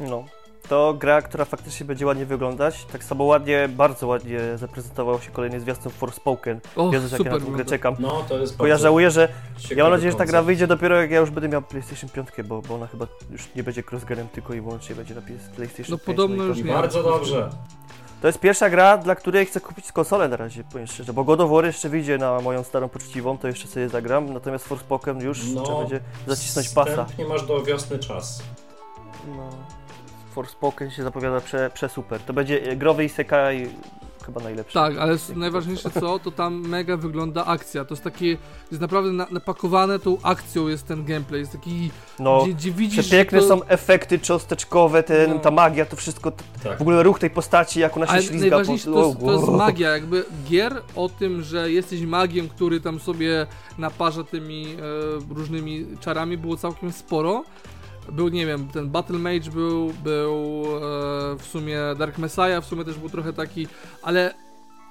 No. 0.00 0.24
To 0.70 0.94
gra, 0.94 1.22
która 1.22 1.44
faktycznie 1.44 1.86
będzie 1.86 2.06
ładnie 2.06 2.26
wyglądać. 2.26 2.84
Tak 2.92 3.04
samo 3.04 3.24
ładnie, 3.24 3.68
bardzo 3.68 4.06
ładnie 4.06 4.40
zaprezentował 4.56 5.20
się 5.20 5.30
kolejny 5.30 5.60
zwiastun 5.60 5.92
Forspoken. 5.92 6.60
O, 6.76 6.90
Jezus, 6.92 7.12
jak 7.12 7.24
ja 7.24 7.32
na 7.32 7.38
tę 7.38 7.44
grę 7.46 7.64
czekam. 7.64 7.96
No, 7.98 8.24
to 8.28 8.38
jest 8.38 8.56
Bo 8.56 8.66
ja 8.66 8.74
bardzo 8.74 8.82
żałuję, 8.82 9.10
że 9.10 9.28
Ja 9.76 9.84
mam 9.84 9.92
nadzieję, 9.92 10.12
że 10.12 10.18
ta 10.18 10.26
gra 10.26 10.42
wyjdzie 10.42 10.66
dopiero 10.66 11.00
jak 11.00 11.10
ja 11.10 11.20
już 11.20 11.30
będę 11.30 11.48
miał 11.48 11.62
PlayStation 11.62 12.10
5, 12.10 12.28
bo, 12.44 12.62
bo 12.62 12.74
ona 12.74 12.86
chyba 12.86 13.06
już 13.30 13.54
nie 13.54 13.62
będzie 13.62 13.82
crossgerem, 13.90 14.28
tylko 14.28 14.54
i 14.54 14.60
wyłącznie 14.60 14.94
będzie 14.94 15.14
na 15.14 15.20
PlayStation 15.56 15.86
No 15.88 15.96
5. 15.96 16.06
podobno 16.06 16.36
i 16.36 16.38
to, 16.38 16.44
już 16.44 16.58
nie. 16.58 16.72
Bardzo 16.72 17.02
dobrze. 17.02 17.50
to 18.20 18.26
jest 18.26 18.40
pierwsza 18.40 18.70
gra, 18.70 18.96
dla 18.98 19.14
której 19.14 19.46
chcę 19.46 19.60
kupić 19.60 19.92
konsolę 19.92 20.28
na 20.28 20.36
razie, 20.36 20.64
powiem 20.72 20.86
szczerze, 20.86 21.12
bo 21.12 21.24
God 21.24 21.40
of 21.40 21.50
War 21.50 21.64
jeszcze 21.64 21.88
wyjdzie 21.88 22.18
na 22.18 22.40
moją 22.40 22.62
starą 22.62 22.88
poczciwą, 22.88 23.38
to 23.38 23.48
jeszcze 23.48 23.68
sobie 23.68 23.88
zagram, 23.88 24.32
natomiast 24.32 24.68
Forspoken 24.68 25.20
już 25.20 25.52
No, 25.54 25.62
trzeba 25.62 25.78
będzie 25.78 26.00
zacisnąć 26.26 26.68
pasa. 26.68 27.06
Nie 27.18 27.24
masz 27.24 27.42
do 27.46 27.62
wiosny 27.62 27.98
czas. 27.98 28.42
No. 29.36 29.50
Forspoken 30.30 30.90
się 30.90 31.02
zapowiada 31.02 31.40
prze, 31.40 31.70
prze 31.74 31.88
super. 31.88 32.20
To 32.20 32.32
będzie 32.32 32.76
growy 32.76 33.04
isekai 33.04 33.66
chyba 34.26 34.40
najlepsze. 34.40 34.74
Tak, 34.80 34.98
ale 34.98 35.16
najważniejsze 35.36 35.90
co, 35.90 36.18
to 36.18 36.30
tam 36.30 36.68
mega 36.68 36.96
wygląda 36.96 37.44
akcja. 37.46 37.84
To 37.84 37.94
jest 37.94 38.04
takie, 38.04 38.26
jest 38.70 38.80
naprawdę 38.80 39.12
na, 39.12 39.26
napakowane 39.30 39.98
tą 39.98 40.16
akcją 40.22 40.68
jest 40.68 40.86
ten 40.86 41.04
gameplay, 41.04 41.40
jest 41.40 41.52
taki, 41.52 41.90
No, 42.18 42.42
gdzie, 42.42 42.54
gdzie 42.54 42.70
widzisz, 42.72 43.06
przepiękne 43.06 43.38
to... 43.40 43.48
są 43.48 43.64
efekty 43.64 44.18
cząsteczkowe, 44.18 45.02
ten, 45.02 45.30
No. 45.30 45.38
ta 45.38 45.50
magia, 45.50 45.84
to 45.86 45.96
wszystko, 45.96 46.32
Tak. 46.64 46.78
w 46.78 46.80
ogóle 46.80 47.02
ruch 47.02 47.18
tej 47.18 47.30
postaci, 47.30 47.80
jak 47.80 47.96
ona 47.96 48.06
się 48.06 48.12
Ale 48.12 48.22
ślizga 48.22 48.50
najważniejsze 48.50 48.90
po... 48.90 48.96
to, 49.02 49.06
jest- 49.08 49.20
to 49.20 49.32
jest 49.32 49.48
magia, 49.48 49.90
jakby 49.90 50.24
gier 50.48 50.82
o 50.96 51.08
tym, 51.08 51.42
że 51.42 51.70
jesteś 51.72 52.00
magiem, 52.02 52.48
który 52.48 52.80
tam 52.80 53.00
sobie 53.00 53.46
naparza 53.78 54.24
tymi 54.24 54.66
e, 55.30 55.34
różnymi 55.34 55.86
czarami 56.00 56.36
było 56.36 56.56
całkiem 56.56 56.92
sporo. 56.92 57.44
Był, 58.08 58.28
nie 58.28 58.46
wiem, 58.46 58.68
ten 58.68 58.90
Battle 58.90 59.18
Mage 59.18 59.50
był, 59.50 59.92
był 60.04 60.64
e, 60.64 60.80
w 61.38 61.42
sumie 61.42 61.78
Dark 61.98 62.18
Messiah, 62.18 62.64
w 62.64 62.66
sumie 62.66 62.84
też 62.84 62.98
był 62.98 63.08
trochę 63.08 63.32
taki, 63.32 63.66
ale 64.02 64.34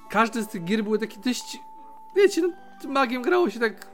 każdy 0.10 0.44
z 0.44 0.48
tych 0.48 0.63
gier 0.63 0.84
były 0.84 1.00
takie 1.00 1.18
dość, 1.25 1.58
wiecie, 2.16 2.42
no, 2.42 2.50
tym 2.82 2.92
magiem 2.92 3.22
grało 3.22 3.50
się 3.50 3.60
tak 3.60 3.88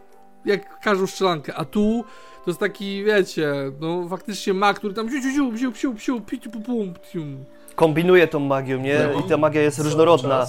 jak 0.45 0.79
każdą 0.79 1.07
strzelankę, 1.07 1.55
a 1.55 1.65
tu 1.65 2.03
to 2.45 2.51
jest 2.51 2.59
taki, 2.59 3.03
wiecie, 3.03 3.53
no 3.79 4.07
faktycznie 4.09 4.53
mag, 4.53 4.77
który 4.77 4.93
tam 4.93 5.09
ziu, 5.09 5.21
ziu, 5.21 5.57
ziu, 5.57 5.57
ziu, 5.57 5.73
ziu, 5.75 5.97
ziu, 5.99 6.21
piu, 6.21 6.51
pum, 6.51 6.93
pum. 7.11 7.45
Kombinuje 7.75 8.27
tą 8.27 8.39
magią, 8.39 8.79
nie? 8.79 9.09
No. 9.13 9.19
I 9.19 9.23
ta 9.23 9.37
magia 9.37 9.61
jest 9.61 9.79
różnorodna. 9.79 10.45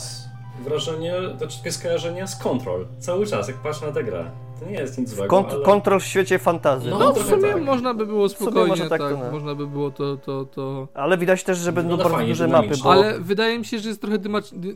Wrażenie, 0.65 1.15
znaczy 1.39 1.59
takie 1.59 1.73
skojarzenie 1.73 2.27
z 2.27 2.37
Control. 2.37 2.87
Cały 2.99 3.27
czas, 3.27 3.49
jak 3.49 3.57
patrzę 3.57 3.87
na 3.87 3.93
tę 3.93 4.05
grę. 4.05 4.31
To 4.61 4.67
nie 4.67 4.75
jest 4.79 4.99
nic 4.99 5.09
złego, 5.09 5.37
Kont- 5.37 5.51
ale... 5.55 5.65
Kontrol 5.65 6.01
w 6.01 6.05
świecie 6.05 6.39
fantazji. 6.39 6.91
No, 6.91 6.99
No, 6.99 7.13
w 7.13 7.27
sumie 7.27 7.53
tak. 7.53 7.63
można 7.63 7.95
by 7.95 8.07
było 8.07 8.29
spokojnie, 8.29 8.69
może 8.69 8.89
tak, 8.89 9.01
tak 9.01 9.11
to, 9.11 9.17
no. 9.25 9.31
można 9.31 9.55
by 9.55 9.67
było 9.67 9.91
to, 9.91 10.17
to, 10.17 10.45
to... 10.45 10.89
Ale 10.95 11.19
widać 11.19 11.45
też, 11.45 11.59
że 11.59 11.73
będą 11.73 11.97
Wygląda 11.97 12.05
bardzo 12.05 12.17
fajnie, 12.17 12.33
duże 12.33 12.49
mapy, 12.49 12.75
bo... 12.85 12.93
Ale 12.93 13.21
wydaje 13.21 13.59
mi 13.59 13.65
się, 13.65 13.79
że 13.79 13.89
jest 13.89 14.01
trochę 14.01 14.19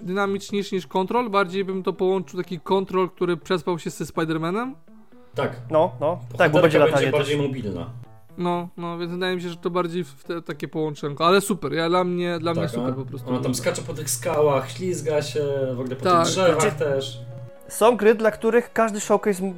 dynamiczniejszy 0.02 0.74
niż 0.74 0.86
Control, 0.86 1.30
bardziej 1.30 1.64
bym 1.64 1.82
to 1.82 1.92
połączył 1.92 2.40
taki 2.42 2.60
Control, 2.60 3.10
który 3.10 3.36
przespał 3.36 3.78
się 3.78 3.90
ze 3.90 4.04
Spider-Manem. 4.04 4.72
Tak. 5.34 5.56
No, 5.70 5.92
no, 6.00 6.18
tak, 6.38 6.52
bo 6.52 6.60
będzie 6.62 6.78
latanie 6.78 6.96
będzie 6.96 7.10
też. 7.10 7.20
bardziej 7.20 7.48
mobilna. 7.48 7.86
No, 8.38 8.68
no, 8.76 8.98
więc 8.98 9.12
wydaje 9.12 9.36
mi 9.36 9.42
się, 9.42 9.48
że 9.48 9.56
to 9.56 9.70
bardziej 9.70 10.04
w 10.04 10.24
te, 10.24 10.42
takie 10.42 10.68
połączenko, 10.68 11.26
ale 11.26 11.40
super, 11.40 11.72
ja 11.72 11.88
dla 11.88 12.04
mnie, 12.04 12.38
dla 12.38 12.52
mnie 12.52 12.62
Tak, 12.62 12.70
super 12.70 12.86
ona, 12.86 12.94
po 12.96 13.04
prostu. 13.04 13.28
ona 13.30 13.40
tam 13.40 13.54
skacze 13.54 13.82
po 13.82 13.94
tych 13.94 14.10
skałach, 14.10 14.70
ślizga 14.70 15.22
się, 15.22 15.44
w 15.76 15.80
ogóle 15.80 15.96
po 15.96 16.04
Tak, 16.04 16.24
tych 16.24 16.32
drzewach 16.34 16.64
tak. 16.64 16.74
też. 16.74 17.20
Są 17.68 17.96
gry, 17.96 18.14
dla 18.14 18.30
których 18.30 18.72
każdy 18.72 19.00
showcase 19.00 19.52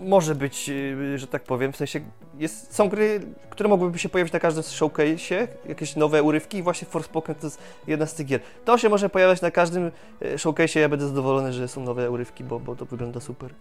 może 0.00 0.34
być, 0.34 0.68
yy, 0.68 1.18
że 1.18 1.26
tak 1.26 1.42
powiem, 1.42 1.72
w 1.72 1.76
sensie 1.76 2.00
jest, 2.38 2.74
są 2.74 2.88
gry, 2.88 3.20
które 3.50 3.68
mogłyby 3.68 3.98
się 3.98 4.08
pojawić 4.08 4.32
na 4.32 4.40
każdym 4.40 4.62
showcase'ie, 4.62 5.46
jakieś 5.68 5.96
nowe 5.96 6.22
urywki 6.22 6.58
i 6.58 6.62
właśnie 6.62 6.88
Forspoken 6.88 7.34
to 7.34 7.46
jest 7.46 7.62
jedna 7.86 8.06
z 8.06 8.14
tych 8.14 8.26
gier. 8.26 8.40
To 8.64 8.78
się 8.78 8.88
może 8.88 9.08
pojawiać 9.08 9.40
na 9.40 9.50
każdym 9.50 9.90
e, 10.22 10.36
showcase'ie, 10.36 10.80
ja 10.80 10.88
będę 10.88 11.08
zadowolony, 11.08 11.52
że 11.52 11.68
są 11.68 11.84
nowe 11.84 12.10
urywki, 12.10 12.44
bo, 12.44 12.60
bo 12.60 12.76
to 12.76 12.84
wygląda 12.84 13.20
super. 13.20 13.54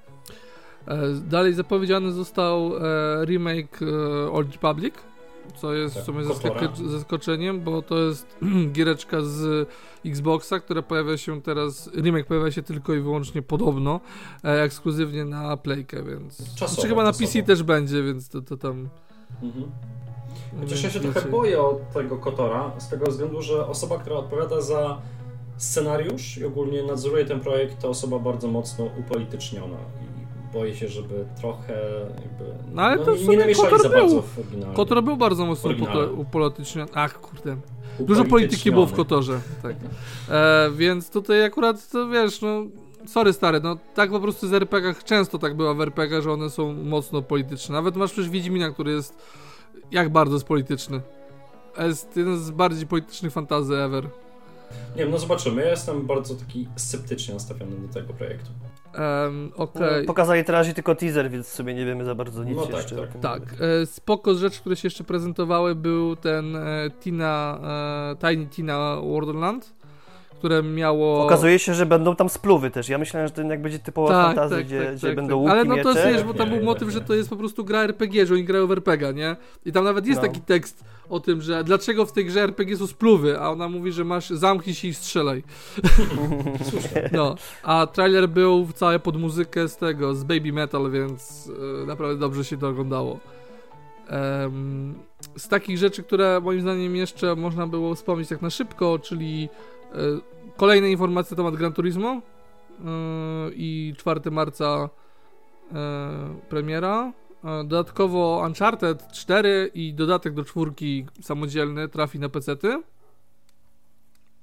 E, 0.87 0.97
Dalej 1.29 1.53
zapowiedziany 1.53 2.11
został 2.11 2.77
e, 2.77 3.25
remake 3.25 3.79
e, 3.81 4.31
Old 4.31 4.51
Republic, 4.51 4.95
co 5.57 5.73
jest 5.73 5.95
Tak, 5.95 6.03
w 6.03 6.05
sumie 6.05 6.23
zaskoczeniem, 6.91 7.61
bo 7.61 7.81
to 7.81 7.97
jest 7.99 8.37
giereczka 8.73 9.21
z 9.21 9.69
Xboxa, 10.05 10.59
która 10.59 10.81
pojawia 10.81 11.17
się 11.17 11.41
teraz, 11.41 11.89
remake 11.95 12.25
pojawia 12.25 12.51
się 12.51 12.63
tylko 12.63 12.93
i 12.93 12.99
wyłącznie 12.99 13.41
podobno, 13.41 13.99
e, 14.43 14.61
ekskluzywnie 14.61 15.25
na 15.25 15.57
Playkę, 15.57 16.03
więc... 16.03 16.55
Czasowo, 16.55 16.73
Znaczy 16.73 16.89
chyba 16.89 17.03
na 17.03 17.09
czasowo. 17.09 17.31
PC 17.31 17.43
też 17.43 17.63
będzie, 17.63 18.03
więc 18.03 18.29
to, 18.29 18.41
to 18.41 18.57
tam... 18.57 18.89
Mhm. 19.43 19.71
no 20.53 20.59
Chociaż 20.59 20.83
ja 20.83 20.89
się 20.89 20.99
trochę 20.99 21.29
boję 21.29 21.61
od 21.61 21.91
tego 21.91 22.17
Kotora, 22.17 22.71
z 22.77 22.89
tego 22.89 23.11
względu, 23.11 23.41
że 23.41 23.67
osoba, 23.67 23.97
która 23.97 24.15
odpowiada 24.15 24.61
za 24.61 25.01
scenariusz 25.57 26.37
i 26.37 26.45
ogólnie 26.45 26.83
nadzoruje 26.83 27.25
ten 27.25 27.39
projekt, 27.39 27.81
to 27.81 27.89
osoba 27.89 28.19
bardzo 28.19 28.47
mocno 28.47 28.85
upolityczniona 28.99 29.77
boję 30.57 30.75
się, 30.75 30.87
żeby 30.87 31.25
trochę 31.41 31.73
jakby... 32.09 32.73
No 32.73 32.81
ale 32.81 32.97
to 33.05 33.15
w 33.15 33.19
nie, 33.19 33.25
sumie 33.25 33.37
nie 33.37 33.41
namieszali 33.41 33.69
Kotor 33.69 33.81
za 33.81 33.89
był. 33.89 33.99
bardzo 33.99 34.21
w 34.21 34.39
oryginalnym. 34.39 34.75
Kotor 34.75 35.03
był 35.03 35.17
bardzo 35.17 35.45
mocno 35.45 35.71
upolityczniony. 36.17 36.91
Ach, 36.93 37.21
kurde. 37.21 37.57
Dużo 37.99 38.25
polityki 38.25 38.71
było 38.71 38.85
w 38.85 38.93
Kotorze, 38.93 39.39
tak. 39.63 39.75
E, 40.29 40.69
więc 40.75 41.09
tutaj 41.09 41.43
akurat, 41.43 41.89
to 41.89 42.09
wiesz, 42.09 42.41
no... 42.41 42.63
Sorry 43.05 43.33
stary, 43.33 43.59
no 43.63 43.77
tak 43.93 44.09
po 44.11 44.19
prostu 44.19 44.47
z 44.47 44.53
RPG-ach, 44.53 45.03
często 45.03 45.39
tak 45.39 45.57
bywa 45.57 45.73
w 45.73 45.81
RPG, 45.81 46.21
że 46.21 46.31
one 46.31 46.49
są 46.49 46.73
mocno 46.73 47.21
polityczne. 47.21 47.73
Nawet 47.73 47.95
masz 47.95 48.11
przecież 48.11 48.29
Wiedźmina, 48.29 48.71
który 48.71 48.91
jest 48.91 49.15
jak 49.91 50.09
bardzo 50.09 50.33
jest 50.33 50.45
polityczny. 50.45 51.01
Jest 51.79 52.17
jeden 52.17 52.39
z 52.39 52.51
bardziej 52.51 52.87
politycznych 52.87 53.33
fantazy 53.33 53.75
ever. 53.75 54.03
Nie 54.95 55.03
wiem, 55.03 55.11
no 55.11 55.17
zobaczymy. 55.17 55.61
Ja 55.61 55.69
jestem 55.69 56.05
bardzo 56.05 56.35
taki 56.35 56.67
sceptycznie 56.75 57.33
nastawiony 57.33 57.87
do 57.87 57.93
tego 57.93 58.13
projektu. 58.13 58.49
Um, 58.95 59.51
No, 59.57 59.63
Okej. 59.63 60.05
pokazali 60.05 60.43
teraz 60.43 60.67
tylko 60.73 60.95
teaser, 60.95 61.29
więc 61.31 61.47
sobie 61.47 61.73
nie 61.73 61.85
wiemy 61.85 62.05
za 62.05 62.15
bardzo 62.15 62.43
nic 62.43 62.55
No 62.55 62.65
tak, 62.65 62.75
jeszcze. 62.75 62.95
tak. 62.95 63.11
tym. 63.11 63.21
Tak, 63.21 63.41
e, 63.81 63.85
spoko 63.85 64.35
z 64.35 64.39
rzeczy, 64.39 64.59
które 64.59 64.75
się 64.75 64.85
jeszcze 64.87 65.03
prezentowały 65.03 65.75
był 65.75 66.15
ten 66.15 66.55
e, 66.55 66.89
Tina, 66.99 67.59
e, 68.21 68.29
Tiny 68.29 68.45
Tina 68.47 68.97
Wonderland, 69.03 69.73
które 70.37 70.63
miało... 70.63 71.25
Okazuje 71.25 71.59
się, 71.59 71.73
że 71.73 71.85
będą 71.85 72.15
tam 72.15 72.29
spluwy 72.29 72.71
też. 72.71 72.89
Ja 72.89 72.97
myślałem, 72.97 73.27
że 73.27 73.33
to 73.33 73.41
jak 73.41 73.61
będzie 73.61 73.79
typowa 73.79 74.09
Tak, 74.09 74.25
fantazja, 74.25 74.57
tak, 74.57 74.65
gdzie, 74.65 74.85
tak, 74.85 74.95
gdzie 74.95 75.07
tak, 75.07 75.15
będą 75.15 75.29
tak. 75.29 75.37
łuki, 75.39 75.51
Ale 75.51 75.63
no 75.63 75.93
to 75.93 76.07
jest, 76.09 76.25
bo 76.25 76.33
tam 76.33 76.49
był 76.49 76.57
Nie, 76.57 76.63
motyw, 76.65 76.87
nie. 76.87 76.93
że 76.93 77.01
to 77.01 77.13
jest 77.13 77.29
po 77.29 77.35
prostu 77.35 77.65
gra 77.65 77.83
RPG, 77.83 78.25
że 78.25 78.33
oni 78.33 78.43
grają 78.43 78.67
w 78.67 78.71
RPG, 78.71 79.13
nie? 79.13 79.35
I 79.65 79.71
tam 79.71 79.83
nawet 79.83 80.07
jest 80.07 80.21
No. 80.21 80.27
taki 80.27 80.41
tekst 80.41 80.83
o 81.09 81.19
tym, 81.19 81.41
że 81.41 81.63
dlaczego 81.63 82.05
w 82.05 82.11
tej 82.11 82.25
grze 82.25 82.41
RPG 82.41 82.77
są 82.77 82.87
spluwy, 82.87 83.39
a 83.39 83.49
ona 83.49 83.69
mówi, 83.69 83.91
że 83.91 84.03
masz 84.03 84.29
zamknij 84.29 84.75
się 84.75 84.87
i 84.87 84.93
strzelaj. 84.93 85.43
No, 87.11 87.35
a 87.63 87.87
trailer 87.87 88.29
był 88.29 88.67
cały 88.75 88.99
pod 88.99 89.17
muzykę 89.17 89.67
z 89.67 89.77
tego, 89.77 90.15
z 90.15 90.23
Baby 90.23 90.53
Metal, 90.53 90.91
więc 90.91 91.51
e, 91.83 91.85
naprawdę 91.85 92.19
dobrze 92.19 92.45
się 92.45 92.57
to 92.57 92.67
oglądało. 92.67 93.19
Em, 94.09 94.95
z 95.37 95.47
takich 95.47 95.77
rzeczy, 95.77 96.03
które 96.03 96.39
moim 96.43 96.61
zdaniem 96.61 96.95
jeszcze 96.95 97.35
można 97.35 97.67
było 97.67 97.95
wspomnieć 97.95 98.29
tak 98.29 98.41
na 98.41 98.49
szybko, 98.49 98.99
czyli 98.99 99.49
kolejne 100.57 100.91
informacje 100.91 101.35
na 101.35 101.37
temat 101.37 101.55
Gran 101.55 101.73
Turismo 101.73 102.09
e, 102.09 102.21
i 103.53 103.93
4 103.97 104.31
marca 104.31 104.89
e, 105.71 105.77
premiera. 106.49 107.11
E, 107.43 107.63
Dodatkowo 107.63 108.43
Uncharted 108.45 109.11
4 109.11 109.71
i 109.73 109.93
dodatek 109.93 110.33
do 110.33 110.43
czwórki 110.43 111.05
samodzielny 111.21 111.89
trafi 111.89 112.19
na 112.19 112.29
PC-ty. 112.29 112.81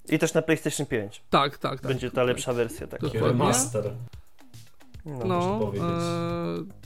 I 0.08 0.18
też 0.18 0.34
na 0.34 0.42
PlayStation 0.42 0.86
5. 0.86 1.22
Tak, 1.30 1.58
tak, 1.58 1.80
tak. 1.80 1.88
Będzie 1.88 2.10
ta 2.10 2.22
lepsza 2.24 2.52
wersja. 2.52 2.86
Tak. 2.86 3.00
Remaster. 3.02 3.84
No. 5.04 5.12
można 5.12 5.26
No, 5.26 5.58
powiedzieć. 5.58 5.88
e, 5.88 6.84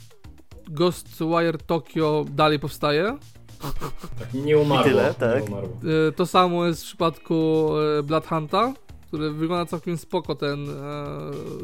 Ghostwire 0.71 1.59
Tokyo 1.67 2.25
dalej 2.31 2.59
powstaje. 2.59 3.17
Tak, 4.19 4.35
nie 4.35 4.59
umarło. 4.59 4.87
I 4.87 4.89
tyle, 4.89 5.15
tak. 5.15 5.43
Nie 5.43 5.49
umarło. 5.49 5.71
E, 6.09 6.13
to 6.13 6.27
samo 6.27 6.67
jest 6.67 6.83
w 6.83 6.87
przypadku 6.87 7.69
e, 7.99 8.03
Blood 8.03 8.27
Hunta, 8.27 8.73
który 9.09 9.31
wygląda 9.31 9.67
całkiem 9.67 9.99
spoko 9.99 10.35
ten, 10.35 10.69
e, 10.71 10.75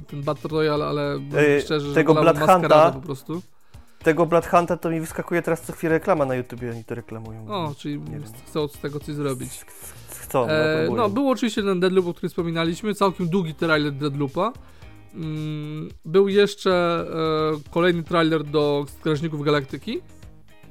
ten 0.06 0.22
Battle 0.22 0.50
Royale, 0.50 0.84
ale 0.86 1.18
powiem 1.30 1.58
E, 1.58 1.60
szczerze, 1.60 1.86
że 1.88 1.94
tego 1.94 2.14
wolałem 2.14 2.36
Blood 2.36 2.48
Maskeradę 2.48 2.90
Hunta- 2.90 3.00
po 3.00 3.06
prostu. 3.06 3.42
Tego 4.02 4.26
Blood 4.26 4.46
Hunta 4.46 4.76
to 4.76 4.90
mi 4.90 5.00
wyskakuje 5.00 5.42
teraz 5.42 5.62
co 5.62 5.72
chwilę 5.72 5.92
reklama 5.92 6.24
na 6.24 6.34
YouTubie, 6.34 6.70
oni 6.70 6.84
to 6.84 6.94
reklamują. 6.94 7.48
O, 7.48 7.74
czyli 7.78 8.00
chcą 8.46 8.68
z 8.68 8.72
tego 8.78 9.00
coś 9.00 9.14
zrobić. 9.14 9.50
Chcą, 10.20 10.46
no, 10.46 10.52
E, 10.52 10.78
próbują. 10.84 11.02
no, 11.02 11.08
był 11.08 11.30
oczywiście 11.30 11.62
ten 11.62 11.80
Deadloop, 11.80 12.06
o 12.08 12.12
którym 12.14 12.28
wspominaliśmy, 12.30 12.94
całkiem 12.94 13.28
długi 13.28 13.54
trailer 13.54 13.92
Deadloopa. 13.92 14.52
Mm, 15.14 15.88
był 16.04 16.28
jeszcze 16.28 17.04
e, 17.66 17.70
kolejny 17.70 18.02
trailer 18.02 18.44
do 18.44 18.86
Strażników 18.88 19.42
Galaktyki. 19.44 20.00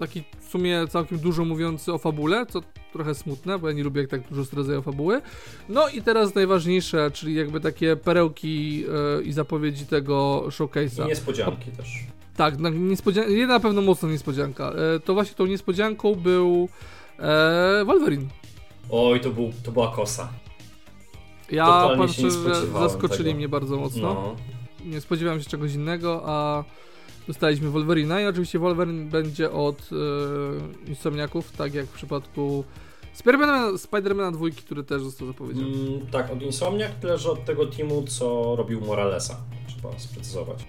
Taki 0.03 0.23
w 0.39 0.49
sumie 0.49 0.87
całkiem 0.89 1.19
dużo 1.19 1.45
mówiący 1.45 1.93
o 1.93 1.97
fabule, 1.97 2.45
co 2.45 2.61
trochę 2.93 3.15
smutne, 3.15 3.59
bo 3.59 3.67
ja 3.67 3.73
nie 3.75 3.83
lubię 3.83 4.01
jak 4.01 4.09
tak 4.09 4.21
dużo 4.29 4.43
zdradzają 4.43 4.81
fabuły. 4.81 5.21
No 5.69 5.89
i 5.89 6.01
teraz 6.01 6.35
najważniejsze, 6.35 7.11
czyli 7.13 7.35
jakby 7.35 7.59
takie 7.59 7.95
perełki 7.95 8.85
e, 9.19 9.21
i 9.23 9.31
zapowiedzi 9.33 9.85
tego 9.85 10.43
I 10.47 10.49
showcase'a. 10.51 11.07
niespodzianki 11.07 11.71
też. 11.71 11.87
Tak, 12.37 12.59
na, 12.59 12.69
niespodzian- 12.69 13.29
jedna 13.29 13.53
na 13.53 13.59
pewno 13.59 13.81
mocna 13.81 14.09
niespodzianka. 14.09 14.73
E, 14.95 14.99
to 14.99 15.13
właśnie 15.13 15.35
tą 15.35 15.45
niespodzianką 15.45 16.15
był 16.15 16.69
e, 17.19 17.85
Wolverine. 17.85 18.25
Oj, 18.89 19.19
to, 19.21 19.29
był, 19.29 19.51
to 19.63 19.71
była 19.71 19.91
kosa. 19.95 20.29
Ja 21.51 21.65
Totalnie 21.65 22.07
że 22.07 22.31
spodziewałem 22.31 22.89
zaskoczyli 22.89 23.23
tego. 23.23 23.37
mnie 23.37 23.49
bardzo 23.49 23.77
mocno. 23.77 24.13
No. 24.13 24.35
Nie 24.85 25.01
spodziewałem 25.01 25.41
się 25.41 25.49
czegoś 25.49 25.73
innego, 25.73 26.21
a 26.25 26.63
dostaliśmy 27.27 27.69
Wolverina 27.69 28.21
i 28.21 28.25
oczywiście 28.25 28.59
Wolverine 28.59 29.09
będzie 29.09 29.51
od 29.51 29.89
e, 30.85 30.89
Insomniaków, 30.89 31.51
tak 31.51 31.73
jak 31.73 31.85
w 31.85 31.93
przypadku 31.93 32.63
Spidermana, 33.13 33.77
Spidermana 33.77 34.31
dwójki, 34.31 34.61
który 34.61 34.83
też 34.83 35.01
został 35.03 35.27
zapowiedziany. 35.27 35.67
Mm, 35.67 36.07
tak, 36.11 36.31
od 36.31 36.41
Insomniac, 36.41 36.91
tyle 37.01 37.17
że 37.17 37.31
od 37.31 37.45
tego 37.45 37.65
teamu, 37.65 38.03
co 38.03 38.55
robił 38.55 38.81
Moralesa. 38.81 39.37
Trzeba 39.67 39.99
sprecyzować. 39.99 40.65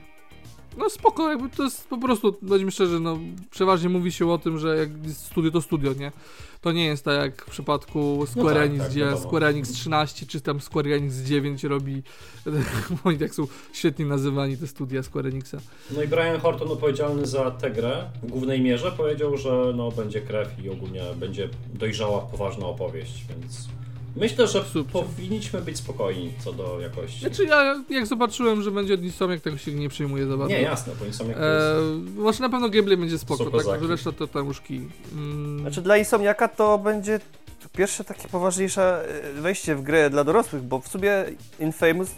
No 0.78 0.90
spoko, 0.90 1.30
jakby 1.30 1.48
to 1.48 1.62
jest 1.62 1.88
po 1.88 1.98
prostu, 1.98 2.36
bądźmy 2.42 2.70
szczerzy, 2.70 3.00
no 3.00 3.18
przeważnie 3.50 3.88
mówi 3.88 4.12
się 4.12 4.30
o 4.30 4.38
tym, 4.38 4.58
że 4.58 4.76
jak 4.76 4.88
studio 5.12 5.50
to 5.50 5.62
studio, 5.62 5.92
nie? 5.92 6.12
To 6.60 6.72
nie 6.72 6.84
jest 6.84 7.04
tak 7.04 7.18
jak 7.18 7.44
w 7.44 7.50
przypadku 7.50 8.26
Square 8.26 8.44
no 8.44 8.54
tak, 8.54 8.62
Enix, 8.62 8.82
tak, 8.82 8.90
gdzie 8.90 9.00
wiadomo. 9.00 9.22
Square 9.22 9.44
Enix 9.44 9.72
13 9.72 10.26
czy 10.26 10.40
tam 10.40 10.60
Square 10.60 10.92
Enix 10.92 11.16
9 11.16 11.64
robi, 11.64 12.02
oni 13.04 13.18
tak 13.18 13.34
są 13.34 13.46
świetnie 13.72 14.04
nazywani 14.04 14.56
te 14.56 14.66
studia 14.66 15.02
Square 15.02 15.26
Enixa. 15.26 15.58
No 15.90 16.02
i 16.02 16.08
Brian 16.08 16.40
Horton 16.40 16.68
odpowiedzialny 16.68 17.26
za 17.26 17.50
tę 17.50 17.70
grę 17.70 18.10
w 18.22 18.30
głównej 18.30 18.60
mierze 18.60 18.92
powiedział, 18.92 19.36
że 19.36 19.72
no 19.76 19.90
będzie 19.90 20.20
krew 20.20 20.48
i 20.64 20.70
ogólnie 20.70 21.02
będzie 21.16 21.48
dojrzała, 21.74 22.20
poważna 22.20 22.66
opowieść, 22.66 23.24
więc 23.28 23.68
Myślę, 24.16 24.46
że 24.46 24.64
Super. 24.64 24.92
powinniśmy 24.92 25.60
być 25.60 25.76
spokojni 25.76 26.32
co 26.44 26.52
do 26.52 26.80
jakości. 26.80 27.20
Znaczy 27.20 27.44
ja 27.44 27.84
jak 27.90 28.06
zobaczyłem, 28.06 28.62
że 28.62 28.70
będzie 28.70 28.94
od 28.94 29.02
Insomniac, 29.02 29.42
tego 29.42 29.58
się 29.58 29.72
nie 29.72 29.88
przejmuję 29.88 30.26
za 30.26 30.36
bardzo. 30.36 30.54
Nie, 30.54 30.62
jasne, 30.62 30.92
bo 31.00 31.04
Insomniac 31.04 31.38
to 31.38 31.44
jest... 31.44 32.14
Znaczy 32.20 32.40
na 32.40 32.48
pewno 32.48 32.68
gameplay 32.68 32.96
będzie 32.96 33.18
spoko, 33.18 33.50
tak, 33.50 33.82
reszta 33.82 34.12
to 34.12 34.26
tam 34.26 34.46
już 34.46 34.60
kij. 34.60 34.88
Mm. 35.12 35.60
Znaczy 35.60 35.82
dla 35.82 35.96
Insomniaka 35.96 36.48
to 36.48 36.78
będzie 36.78 37.20
pierwsze 37.76 38.04
takie 38.04 38.28
poważniejsze 38.28 39.08
e, 39.38 39.40
wejście 39.40 39.76
w 39.76 39.82
grę 39.82 40.10
dla 40.10 40.24
dorosłych, 40.24 40.62
bo 40.62 40.80
w 40.80 40.88
sumie 40.88 41.24
Infamous 41.60 42.10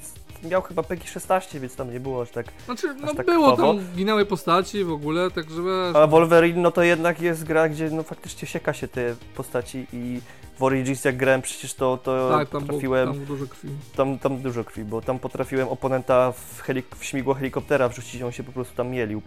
miał 0.47 0.63
chyba 0.63 0.83
PEGI 0.83 1.09
16, 1.09 1.61
więc 1.61 1.77
tam 1.77 1.93
nie 1.93 2.01
było 2.01 2.23
aż 2.23 2.31
tak. 2.31 2.47
Znaczy, 2.65 2.95
no 2.95 3.15
tak 3.15 3.27
było 3.27 3.57
tam 3.57 3.79
ginęły 3.97 4.27
postaci 4.27 4.85
w 4.85 4.93
ogóle, 4.93 5.31
także 5.31 5.63
wiesz. 5.63 5.97
A 5.97 6.07
Wolverine 6.07 6.63
no 6.63 6.71
to 6.71 6.83
jednak 6.83 7.21
jest 7.21 7.45
gra, 7.45 7.69
gdzie 7.69 7.91
no 7.91 8.03
faktycznie 8.03 8.49
sieka 8.49 8.73
się 8.73 8.89
te 8.89 9.15
postaci 9.35 9.87
i 9.93 10.21
w 10.59 10.63
Origins 10.63 11.05
jak 11.05 11.17
grałem 11.17 11.43
przecież 11.43 11.75
to, 11.75 11.97
to 11.97 12.31
tak, 12.31 12.49
tam 12.49 12.61
potrafiłem... 12.61 13.13
Było, 13.13 13.17
tam 13.17 13.27
dużo 13.27 13.47
krwi. 13.47 13.69
Tam, 13.97 14.19
tam 14.19 14.39
dużo 14.43 14.65
krwi, 14.65 14.85
bo 14.85 15.01
tam 15.03 15.19
potrafiłem 15.19 15.69
oponenta 15.69 16.33
w, 16.33 16.63
helik- 16.63 16.97
w 16.97 17.05
śmigło 17.05 17.35
helikoptera 17.35 17.89
wrzucić, 17.89 18.23
on 18.23 18.33
się 18.33 18.43
po 18.43 18.53
prostu 18.53 18.77
tam 18.77 18.89
mielił. 18.89 19.23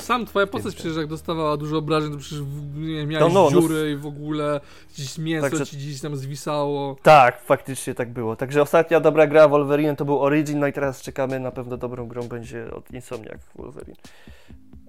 Sam 0.00 0.26
twoja 0.26 0.46
postać 0.46 0.74
przecież 0.74 0.96
jak 0.96 1.06
dostawała 1.06 1.56
dużo 1.56 1.78
obrażeń, 1.78 2.12
to 2.12 2.18
przecież 2.18 2.40
nie, 2.74 3.06
miałeś 3.06 3.34
no, 3.34 3.42
no, 3.42 3.50
no 3.50 3.60
dziury 3.60 3.74
no... 3.74 3.86
i 3.86 3.96
w 3.96 4.06
ogóle 4.06 4.60
gdzieś 4.94 5.18
mięso 5.18 5.50
Także... 5.50 5.66
ci 5.66 5.76
gdzieś 5.76 6.00
tam 6.00 6.16
zwisało. 6.16 6.96
Tak, 7.02 7.42
faktycznie 7.42 7.94
tak 7.94 8.12
było. 8.12 8.36
Także 8.36 8.62
ostatnia 8.62 9.00
dobra 9.00 9.26
gra 9.26 9.48
Wolverine 9.48 9.96
to 9.96 10.04
był 10.04 10.20
Origin, 10.20 10.58
no 10.58 10.66
i 10.66 10.72
teraz 10.72 11.02
czekamy 11.02 11.40
na 11.40 11.50
pewno 11.50 11.76
dobrą 11.76 12.08
grą 12.08 12.28
będzie 12.28 12.70
od 12.74 12.90
Insomniac 12.90 13.40
Wolverine. 13.54 13.96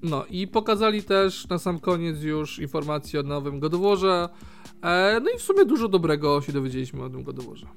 No 0.01 0.25
i 0.25 0.48
pokazali 0.48 1.04
też 1.04 1.48
na 1.48 1.58
sam 1.58 1.80
koniec 1.80 2.22
już 2.22 2.60
informacje 2.60 3.20
o 3.20 3.24
nowym 3.24 3.60
Godoworze. 3.60 4.30
E, 4.84 5.20
no 5.24 5.32
i 5.36 5.38
w 5.38 5.42
sumie 5.42 5.66
dużo 5.66 5.88
dobrego 5.88 6.42
się 6.42 6.54
dowiedzieliśmy 6.54 7.04
o 7.04 7.10
tym 7.10 7.24
Godoworze. 7.24 7.68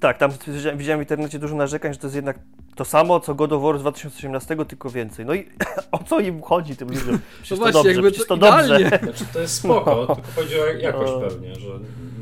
Tak, 0.00 0.18
tam 0.18 0.30
widziałem 0.76 1.00
w 1.00 1.02
internecie 1.02 1.38
dużo 1.38 1.56
narzekań, 1.56 1.92
że 1.92 1.98
to 1.98 2.06
jest 2.06 2.16
jednak 2.16 2.38
to 2.74 2.84
samo, 2.84 3.20
co 3.20 3.34
God 3.34 3.52
of 3.52 3.62
War 3.62 3.78
z 3.78 3.80
2018, 3.80 4.56
tylko 4.68 4.90
więcej. 4.90 5.26
No 5.26 5.34
i 5.34 5.48
o 5.92 5.98
co 5.98 6.20
im 6.20 6.42
chodzi 6.42 6.76
tym 6.76 6.88
ludziom? 6.88 7.18
Przecież 7.42 7.58
no 7.58 7.72
właśnie, 7.72 7.72
to 7.72 7.82
dobrze, 7.82 7.92
jakby 7.92 8.12
to, 8.12 8.24
to 8.24 8.36
dobrze. 8.36 8.78
Znaczy, 9.02 9.24
to 9.32 9.40
jest 9.40 9.54
spoko, 9.54 10.06
no. 10.08 10.14
tylko 10.14 10.30
chodzi 10.34 10.60
o 10.60 10.66
jakość 10.66 11.12
no. 11.12 11.20
pewnie, 11.20 11.54
że 11.54 11.78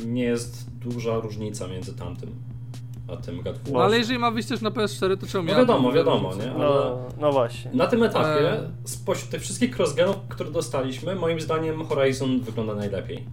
nie 0.06 0.24
jest 0.24 0.70
duża 0.70 1.16
różnica 1.16 1.66
między 1.66 1.94
tamtym 1.96 2.34
a 3.08 3.16
tym 3.16 3.42
God 3.42 3.56
of 3.56 3.62
War. 3.62 3.72
No 3.72 3.84
ale 3.84 3.98
jeżeli 3.98 4.18
ma 4.18 4.30
wyjść 4.30 4.48
też 4.48 4.60
na 4.60 4.70
PS4, 4.70 5.18
to 5.18 5.26
czemu 5.26 5.48
no 5.48 5.56
wiadomo, 5.56 5.92
wiadomo, 5.92 6.34
nie? 6.34 6.50
Ale 6.50 6.58
no, 6.58 7.08
no 7.20 7.32
właśnie. 7.32 7.70
Na 7.74 7.86
tym 7.86 8.02
etapie, 8.02 8.52
e... 8.52 8.70
spośród 8.84 9.30
tych 9.30 9.42
wszystkich 9.42 9.76
crossgenów, 9.76 10.16
które 10.28 10.50
dostaliśmy, 10.50 11.14
moim 11.14 11.40
zdaniem 11.40 11.84
Horizon 11.84 12.40
wygląda 12.40 12.74
najlepiej. 12.74 13.24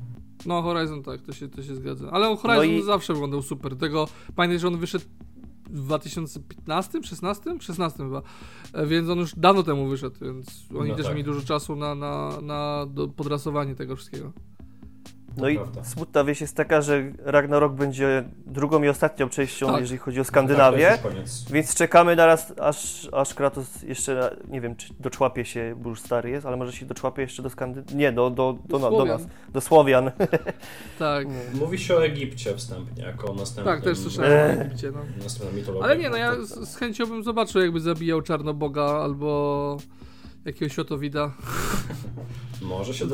No 0.46 0.62
Horizon 0.62 1.04
tak, 1.04 1.22
to 1.22 1.34
się, 1.34 1.48
to 1.48 1.64
się 1.64 1.76
zgadza. 1.76 2.10
Ale 2.12 2.38
Horizon 2.38 2.76
no 2.76 2.82
i... 2.82 2.84
zawsze 2.84 3.14
wyglądał 3.14 3.42
super. 3.42 3.76
Tego 3.76 4.08
pamiętaj, 4.36 4.60
że 4.60 4.68
on 4.68 4.78
wyszedł 4.78 5.06
w 5.66 5.86
2015, 5.86 7.04
16? 7.04 7.60
16 7.60 8.04
chyba. 8.04 8.22
E, 8.74 8.88
więc 8.88 9.10
on 9.10 9.20
już 9.20 9.36
dawno 9.36 9.64
temu 9.64 9.88
wyszedł, 9.88 10.16
więc 10.22 10.66
oni 10.80 10.90
no 10.90 10.96
też 10.96 11.06
tak. 11.06 11.16
mieli 11.16 11.26
dużo 11.26 11.42
czasu 11.42 11.76
na, 11.76 11.96
na, 11.96 12.42
na 12.42 12.88
podrasowanie 13.16 13.76
tego 13.76 13.96
wszystkiego. 13.96 14.32
No 15.38 15.50
i 15.50 15.60
smutna 15.84 16.24
wieść 16.24 16.42
jest 16.42 16.56
taka, 16.56 16.82
że 16.82 17.04
Ragnarok 17.20 17.74
będzie 17.74 18.24
drugą 18.46 18.84
i 18.84 18.90
ostatnią 18.90 19.30
częścią, 19.30 19.68
tak. 19.68 19.82
jeżeli 19.82 19.98
chodzi 19.98 20.20
o 20.20 20.24
Skandynawię. 20.24 21.00
Tak, 21.04 21.14
więc 21.50 21.76
czekamy 21.76 22.16
teraz, 22.16 22.54
aż, 22.60 23.10
aż 23.12 23.34
Kratos 23.34 23.84
jeszcze, 23.84 24.38
nie 24.48 24.62
wiem, 24.62 24.76
czy 24.76 24.94
doczłapie 25.00 25.46
się, 25.46 25.76
bo 25.78 25.90
już 25.90 26.00
stary 26.00 26.30
jest, 26.30 26.46
ale 26.46 26.58
może 26.58 26.72
się 26.72 26.86
doczłapie 26.86 27.22
jeszcze 27.22 27.44
do 27.44 27.50
Skandynawii. 27.50 27.96
Nie, 27.96 28.12
do, 28.12 28.30
do, 28.30 28.58
do, 28.66 28.80
do, 28.80 28.92
do 28.92 29.06
nas, 29.06 29.22
do 29.54 29.62
Słowian. 29.62 30.12
Tak. 31.00 31.28
Mówi 31.54 31.80
się 31.80 31.96
o 31.96 32.06
Egipcie 32.06 32.58
wstępnie, 32.58 33.04
jako 33.04 33.34
następnym. 33.34 33.76
Tak, 33.76 33.84
też 33.84 33.98
słyszałem 33.98 34.32
o 34.32 34.62
Egipcie. 34.62 34.92
No. 34.92 35.82
Ale 35.82 35.98
nie, 35.98 36.10
no 36.10 36.18
ja 36.18 36.36
z, 36.42 36.70
z 36.70 36.76
chęcią 36.76 37.06
bym 37.06 37.24
zobaczył, 37.24 37.62
jakby 37.62 37.80
zabijał 37.80 38.22
Czarnoboga 38.22 38.84
albo 38.84 39.78
jakiegoś 40.46 40.74
światowida. 40.74 41.32
Może 42.62 42.94
się 42.94 43.06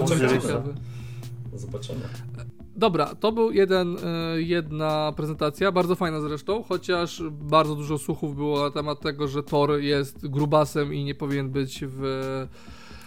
doczekamy. 1.65 1.99
Zobaczymy. 1.99 2.47
Dobra, 2.75 3.15
to 3.15 3.31
był 3.31 3.51
jeden, 3.51 3.97
e, 4.03 4.41
jedna 4.41 5.13
prezentacja, 5.15 5.71
bardzo 5.71 5.95
fajna 5.95 6.21
zresztą, 6.21 6.63
chociaż 6.63 7.23
bardzo 7.31 7.75
dużo 7.75 7.97
słuchów 7.97 8.35
było 8.35 8.63
na 8.63 8.71
temat 8.71 8.99
tego, 8.99 9.27
że 9.27 9.43
Thor 9.43 9.79
jest 9.79 10.27
grubasem 10.27 10.93
i 10.93 11.03
nie 11.03 11.15
powinien 11.15 11.49
być 11.49 11.83
w... 11.87 12.47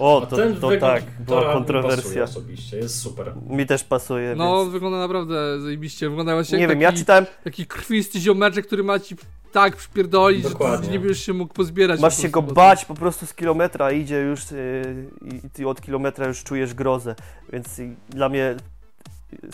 O, 0.01 0.27
to, 0.31 0.37
to 0.61 0.71
tak, 0.81 1.03
była 1.21 1.53
kontrowersja. 1.53 2.23
osobiście, 2.23 2.77
jest 2.77 3.01
super. 3.01 3.33
Mi 3.47 3.67
też 3.67 3.85
pasuje. 3.85 4.35
No, 4.37 4.61
więc... 4.61 4.73
wygląda 4.73 4.99
naprawdę 4.99 5.61
zajebiście. 5.61 6.09
Wygląda 6.09 6.35
właśnie 6.35 6.59
nie 6.59 6.63
jak 6.63 6.71
wiem, 6.71 6.79
taki, 6.79 6.95
ja 6.95 6.99
czytałem... 6.99 7.27
taki 7.45 7.67
krwisty 7.67 8.21
ziomeczek, 8.21 8.67
który 8.67 8.85
ma 8.85 8.99
ci 8.99 9.17
tak 9.53 9.77
przypierdolić, 9.77 10.43
Dokładnie. 10.43 10.87
że 10.87 10.93
nie 10.93 10.99
będziesz 10.99 11.27
się 11.27 11.33
mógł 11.33 11.55
pozbierać. 11.55 12.01
Masz 12.01 12.23
się 12.23 12.29
go 12.29 12.43
bać 12.43 12.85
po 12.85 12.95
prostu 12.95 13.27
z 13.27 13.35
kilometra, 13.35 13.93
idzie 13.93 14.21
już 14.21 14.51
yy, 14.51 15.39
i 15.45 15.51
ty 15.51 15.69
od 15.69 15.81
kilometra 15.81 16.27
już 16.27 16.45
czujesz 16.45 16.75
grozę, 16.75 17.15
więc 17.53 17.81
dla 18.09 18.29
mnie 18.29 18.57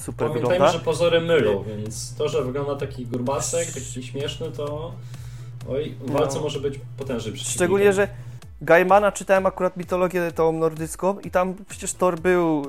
super 0.01 0.29
Pamiętajmy, 0.29 0.49
wygląda. 0.49 0.73
że 0.73 0.79
pozory 0.79 1.21
mylą, 1.21 1.63
więc 1.63 2.15
to, 2.15 2.29
że 2.29 2.45
wygląda 2.45 2.77
taki 2.77 3.07
grubasek, 3.07 3.67
taki 3.73 4.03
śmieszny, 4.03 4.51
to 4.51 4.95
oj, 5.69 5.95
w 6.01 6.11
walce 6.11 6.37
no. 6.37 6.43
może 6.43 6.61
być 6.61 6.81
potężny 6.97 7.37
Szczególnie, 7.37 7.93
że 7.93 8.09
Gaimana 8.63 9.13
czytałem 9.13 9.47
akurat 9.47 9.77
mitologię 9.77 10.33
tą 10.33 10.53
nordycką 10.53 11.21
i 11.21 11.31
tam 11.31 11.55
przecież 11.69 11.93
Thor 11.95 12.21
był 12.21 12.63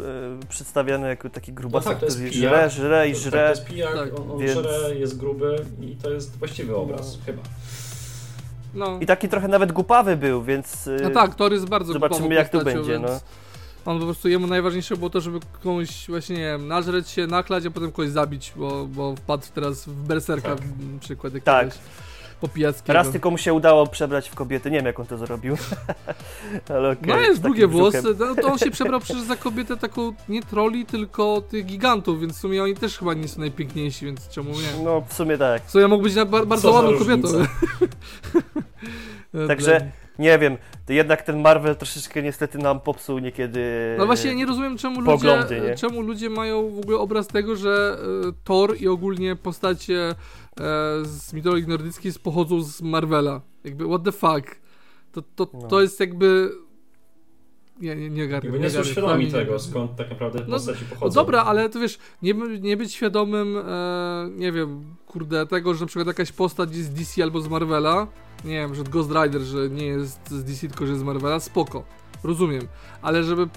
y, 0.43 0.47
przedstawiany 0.49 1.07
jako 1.07 1.29
taki 1.29 1.53
grubasek, 1.53 1.93
no 1.93 1.99
tak, 1.99 2.09
który 2.09 2.31
żre, 2.31 2.69
żre 2.69 3.09
i 3.09 3.15
żre. 3.15 3.31
Tak, 3.31 3.55
to 3.55 3.59
jest 3.59 3.65
pijak, 3.65 3.93
tak, 3.93 4.19
on, 4.19 4.31
on 4.31 4.39
więc... 4.39 4.53
żre, 4.53 4.95
jest 4.95 5.17
gruby 5.17 5.65
i 5.81 5.95
to 5.95 6.09
jest 6.09 6.37
właściwy 6.37 6.75
obraz, 6.75 7.17
no. 7.17 7.25
chyba. 7.25 7.41
No. 8.73 8.99
I 9.01 9.05
taki 9.05 9.29
trochę 9.29 9.47
nawet 9.47 9.71
głupawy 9.71 10.17
był, 10.17 10.43
więc... 10.43 10.87
Y, 10.87 10.99
no 11.03 11.09
tak, 11.09 11.35
Thor 11.35 11.53
jest 11.53 11.69
bardzo 11.69 11.93
Zobaczymy 11.93 12.35
jak 12.35 12.49
to 12.49 12.63
będzie, 12.63 12.91
więc... 12.91 13.05
no. 13.05 13.19
On 13.85 13.99
po 13.99 14.05
prostu 14.05 14.29
jemu 14.29 14.47
najważniejsze 14.47 14.97
było 14.97 15.09
to, 15.09 15.21
żeby 15.21 15.39
komuś 15.63 16.07
właśnie, 16.07 16.35
nie 16.35 16.41
wiem, 16.41 16.67
nażreć 16.67 17.09
się, 17.09 17.27
naklać, 17.27 17.65
a 17.65 17.71
potem 17.71 17.91
kogoś 17.91 18.09
zabić, 18.09 18.53
bo, 18.55 18.85
bo 18.85 19.15
wpadł 19.15 19.45
teraz 19.55 19.85
w 19.85 20.07
berserka 20.07 20.55
tak. 20.55 20.65
przykład 20.99 21.33
jakiegoś. 21.33 21.73
Tak 21.73 21.79
po 22.41 22.49
Raz 22.87 23.11
tylko 23.11 23.31
mu 23.31 23.37
się 23.37 23.53
udało 23.53 23.87
przebrać 23.87 24.29
w 24.29 24.35
kobietę, 24.35 24.71
nie 24.71 24.77
wiem 24.77 24.85
jak 24.85 24.99
on 24.99 25.05
to 25.05 25.17
zrobił. 25.17 25.57
Ale 26.69 26.89
okay, 26.89 27.07
no 27.07 27.19
jest 27.19 27.41
długie 27.41 27.67
włosy, 27.67 28.03
no, 28.19 28.35
to 28.35 28.47
on 28.47 28.57
się 28.57 28.71
przebrał 28.71 28.99
przecież 28.99 29.21
za 29.21 29.35
kobietę 29.35 29.77
taką 29.77 30.13
nie 30.29 30.43
troli, 30.43 30.85
tylko 30.85 31.41
tych 31.41 31.65
gigantów, 31.65 32.21
więc 32.21 32.33
w 32.33 32.39
sumie 32.39 32.63
oni 32.63 32.75
też 32.75 32.97
chyba 32.97 33.13
nie 33.13 33.27
są 33.27 33.39
najpiękniejsi, 33.39 34.05
więc 34.05 34.29
czemu 34.29 34.51
nie? 34.51 34.83
No 34.83 35.03
w 35.07 35.13
sumie 35.13 35.37
tak. 35.37 35.65
W 35.65 35.71
sumie 35.71 35.87
mógł 35.87 36.03
być 36.03 36.13
bardzo 36.47 36.71
ładną 36.71 36.97
kobietą. 36.97 37.27
Także 39.47 39.91
nie 40.19 40.39
wiem, 40.39 40.57
to 40.85 40.93
jednak 40.93 41.21
ten 41.21 41.41
Marvel 41.41 41.75
troszeczkę 41.75 42.23
niestety 42.23 42.57
nam 42.57 42.79
popsuł 42.79 43.19
niekiedy. 43.19 43.95
No 43.97 44.05
właśnie, 44.05 44.35
nie 44.35 44.45
rozumiem, 44.45 44.77
czemu 44.77 45.01
ludzie, 45.01 45.45
nie? 45.69 45.75
czemu 45.75 46.01
ludzie 46.01 46.29
mają 46.29 46.69
w 46.69 46.79
ogóle 46.79 46.97
obraz 46.97 47.27
tego, 47.27 47.55
że 47.55 47.97
y, 48.29 48.33
Thor 48.43 48.77
i 48.79 48.87
ogólnie 48.87 49.35
postacie 49.35 50.15
z 51.03 51.33
mitologii 51.33 51.67
nordyckiej 51.67 52.11
pochodzą 52.23 52.63
z 52.63 52.81
Marvela. 52.81 53.41
Jakby, 53.63 53.85
what 53.87 54.03
the 54.03 54.11
fuck? 54.11 54.59
To, 55.11 55.21
to, 55.21 55.47
no. 55.53 55.67
to 55.67 55.81
jest 55.81 55.99
jakby 55.99 56.51
nie, 57.81 57.95
nie, 57.95 58.09
nie 58.09 58.27
garnę. 58.27 58.49
Jakby 58.49 58.63
nie, 58.63 58.69
są 58.69 58.83
świadomi 58.83 59.31
tego, 59.31 59.59
skąd 59.59 59.95
tak 59.95 60.09
naprawdę 60.09 60.39
no, 60.39 60.55
postaci 60.55 60.85
pochodzą. 60.85 61.05
No 61.05 61.25
dobra, 61.25 61.43
ale 61.43 61.69
to 61.69 61.79
wiesz, 61.79 61.99
nie, 62.21 62.33
nie 62.61 62.77
być 62.77 62.93
świadomym, 62.93 63.57
e, 63.57 64.29
nie 64.35 64.51
wiem, 64.51 64.95
kurde, 65.07 65.47
tego, 65.47 65.73
że 65.73 65.81
na 65.81 65.87
przykład 65.87 66.07
jakaś 66.07 66.31
postać 66.31 66.75
jest 66.75 66.89
z 66.89 66.93
DC 66.93 67.23
albo 67.23 67.41
z 67.41 67.47
Marvela, 67.47 68.07
nie 68.45 68.53
wiem, 68.53 68.75
że 68.75 68.83
Ghost 68.83 69.11
Rider, 69.11 69.41
że 69.41 69.69
nie 69.69 69.85
jest 69.85 70.29
z 70.29 70.43
DC, 70.43 70.67
tylko 70.67 70.85
że 70.85 70.91
jest 70.91 71.01
z 71.01 71.05
Marvela, 71.05 71.39
spoko, 71.39 71.83
rozumiem, 72.23 72.61
ale 73.01 73.23
żeby 73.23 73.47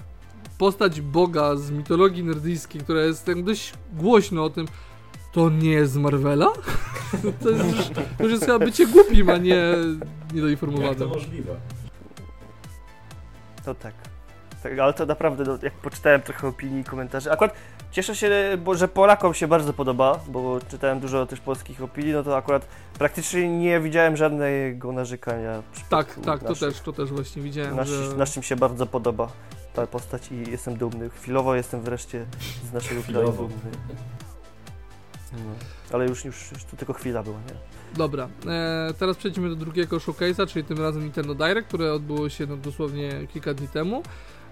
postać 0.57 1.01
Boga 1.01 1.55
z 1.55 1.71
mitologii 1.71 2.23
nordyjskiej, 2.23 2.81
która 2.81 3.01
jest 3.01 3.25
tak 3.25 3.43
dość 3.43 3.73
głośno 3.93 4.43
o 4.43 4.49
tym, 4.49 4.65
to 5.31 5.49
nie 5.49 5.71
jest 5.71 5.91
z 5.91 5.97
Marvela? 5.97 6.47
to, 7.43 7.49
jest 7.49 7.65
już, 7.65 7.89
to 8.17 8.23
już 8.23 8.31
jest 8.31 8.45
chyba 8.45 8.59
bycie 8.59 8.87
głupim, 8.87 9.29
a 9.29 9.37
nie 9.37 9.63
niedoinformowanym. 10.33 10.89
Jak 10.89 10.99
to 10.99 11.07
możliwe? 11.07 11.55
To 13.65 13.75
tak. 13.75 13.93
tak, 14.63 14.79
ale 14.79 14.93
to 14.93 15.05
naprawdę, 15.05 15.43
no, 15.43 15.57
jak 15.61 15.73
poczytałem 15.73 16.21
trochę 16.21 16.47
opinii 16.47 16.81
i 16.81 16.83
komentarzy, 16.83 17.31
akurat 17.31 17.53
cieszę 17.91 18.15
się, 18.15 18.29
bo, 18.63 18.75
że 18.75 18.87
Polakom 18.87 19.33
się 19.33 19.47
bardzo 19.47 19.73
podoba, 19.73 20.19
bo 20.27 20.59
czytałem 20.69 20.99
dużo 20.99 21.25
też 21.25 21.39
polskich 21.39 21.83
opinii, 21.83 22.13
no 22.13 22.23
to 22.23 22.37
akurat 22.37 22.67
praktycznie 22.99 23.59
nie 23.59 23.79
widziałem 23.79 24.17
żadnego 24.17 24.91
narzekania. 24.91 25.63
Tak, 25.89 26.19
tak, 26.25 26.43
to 26.43 26.55
też, 26.55 26.79
to 26.79 26.93
też 26.93 27.09
właśnie 27.09 27.41
widziałem, 27.41 27.75
nasz, 27.75 27.87
że... 27.87 28.15
Naszym 28.15 28.43
się 28.43 28.55
bardzo 28.55 28.85
podoba 28.85 29.31
ta 29.73 29.87
postać 29.87 30.31
i 30.31 30.51
jestem 30.51 30.77
dumny. 30.77 31.09
Chwilowo 31.09 31.55
jestem 31.55 31.81
wreszcie 31.81 32.25
z 32.69 32.73
naszego 32.73 33.03
kraju 33.03 33.31
dumny. 33.31 33.71
No. 35.33 35.55
Ale 35.91 36.05
już, 36.07 36.25
już, 36.25 36.51
już 36.51 36.63
to 36.63 36.77
tylko 36.77 36.93
chwila 36.93 37.23
była, 37.23 37.37
nie? 37.37 37.53
Dobra, 37.97 38.29
e, 38.47 38.93
teraz 38.99 39.17
przejdźmy 39.17 39.49
do 39.49 39.55
drugiego 39.55 39.97
showcase'a, 39.97 40.47
czyli 40.47 40.65
tym 40.65 40.79
razem 40.79 41.03
Nintendo 41.03 41.35
Direct, 41.35 41.67
które 41.67 41.93
odbyło 41.93 42.29
się 42.29 42.45
no, 42.45 42.57
dosłownie 42.57 43.27
kilka 43.33 43.53
dni 43.53 43.67
temu. 43.67 44.03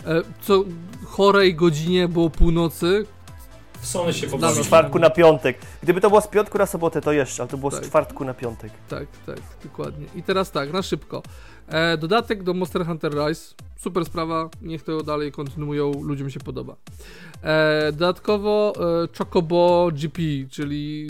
E, 0.06 0.22
co 0.42 0.64
chorej 1.06 1.56
godzinie 1.56 2.08
było 2.08 2.30
północy. 2.30 3.06
W 3.82 3.88
Sony 3.88 4.14
się 4.14 4.28
pobawiło. 4.28 4.64
Z 4.64 4.68
czwartku 4.68 5.00
na 5.00 5.10
piątek. 5.10 5.58
Gdyby 5.84 6.02
to 6.02 6.10
było 6.10 6.22
z 6.22 6.28
piątku 6.28 6.58
na 6.58 6.66
sobotę, 6.66 7.02
to 7.02 7.12
jeszcze, 7.12 7.44
ale 7.44 7.50
to 7.50 7.58
było 7.58 7.72
tak. 7.72 7.86
z 7.86 7.88
czwartku 7.88 8.26
na 8.26 8.34
piątek. 8.34 8.72
Tak, 8.90 9.08
tak, 9.26 9.40
dokładnie. 9.64 10.06
I 10.16 10.24
teraz 10.24 10.52
tak, 10.52 10.74
na 10.74 10.82
szybko. 10.82 11.24
E, 11.68 11.98
dodatek 11.98 12.44
do 12.44 12.54
Monster 12.54 12.86
Hunter 12.86 13.14
Rise. 13.14 13.56
Super 13.78 14.06
sprawa, 14.06 14.50
niech 14.62 14.84
to 14.84 15.04
dalej 15.04 15.32
kontynuują, 15.32 15.92
ludziom 16.02 16.30
się 16.30 16.40
podoba. 16.40 16.76
E, 17.44 17.92
dodatkowo 17.92 18.74
e, 19.04 19.18
Chocobo 19.18 19.90
GP, 19.94 20.22
czyli 20.52 21.08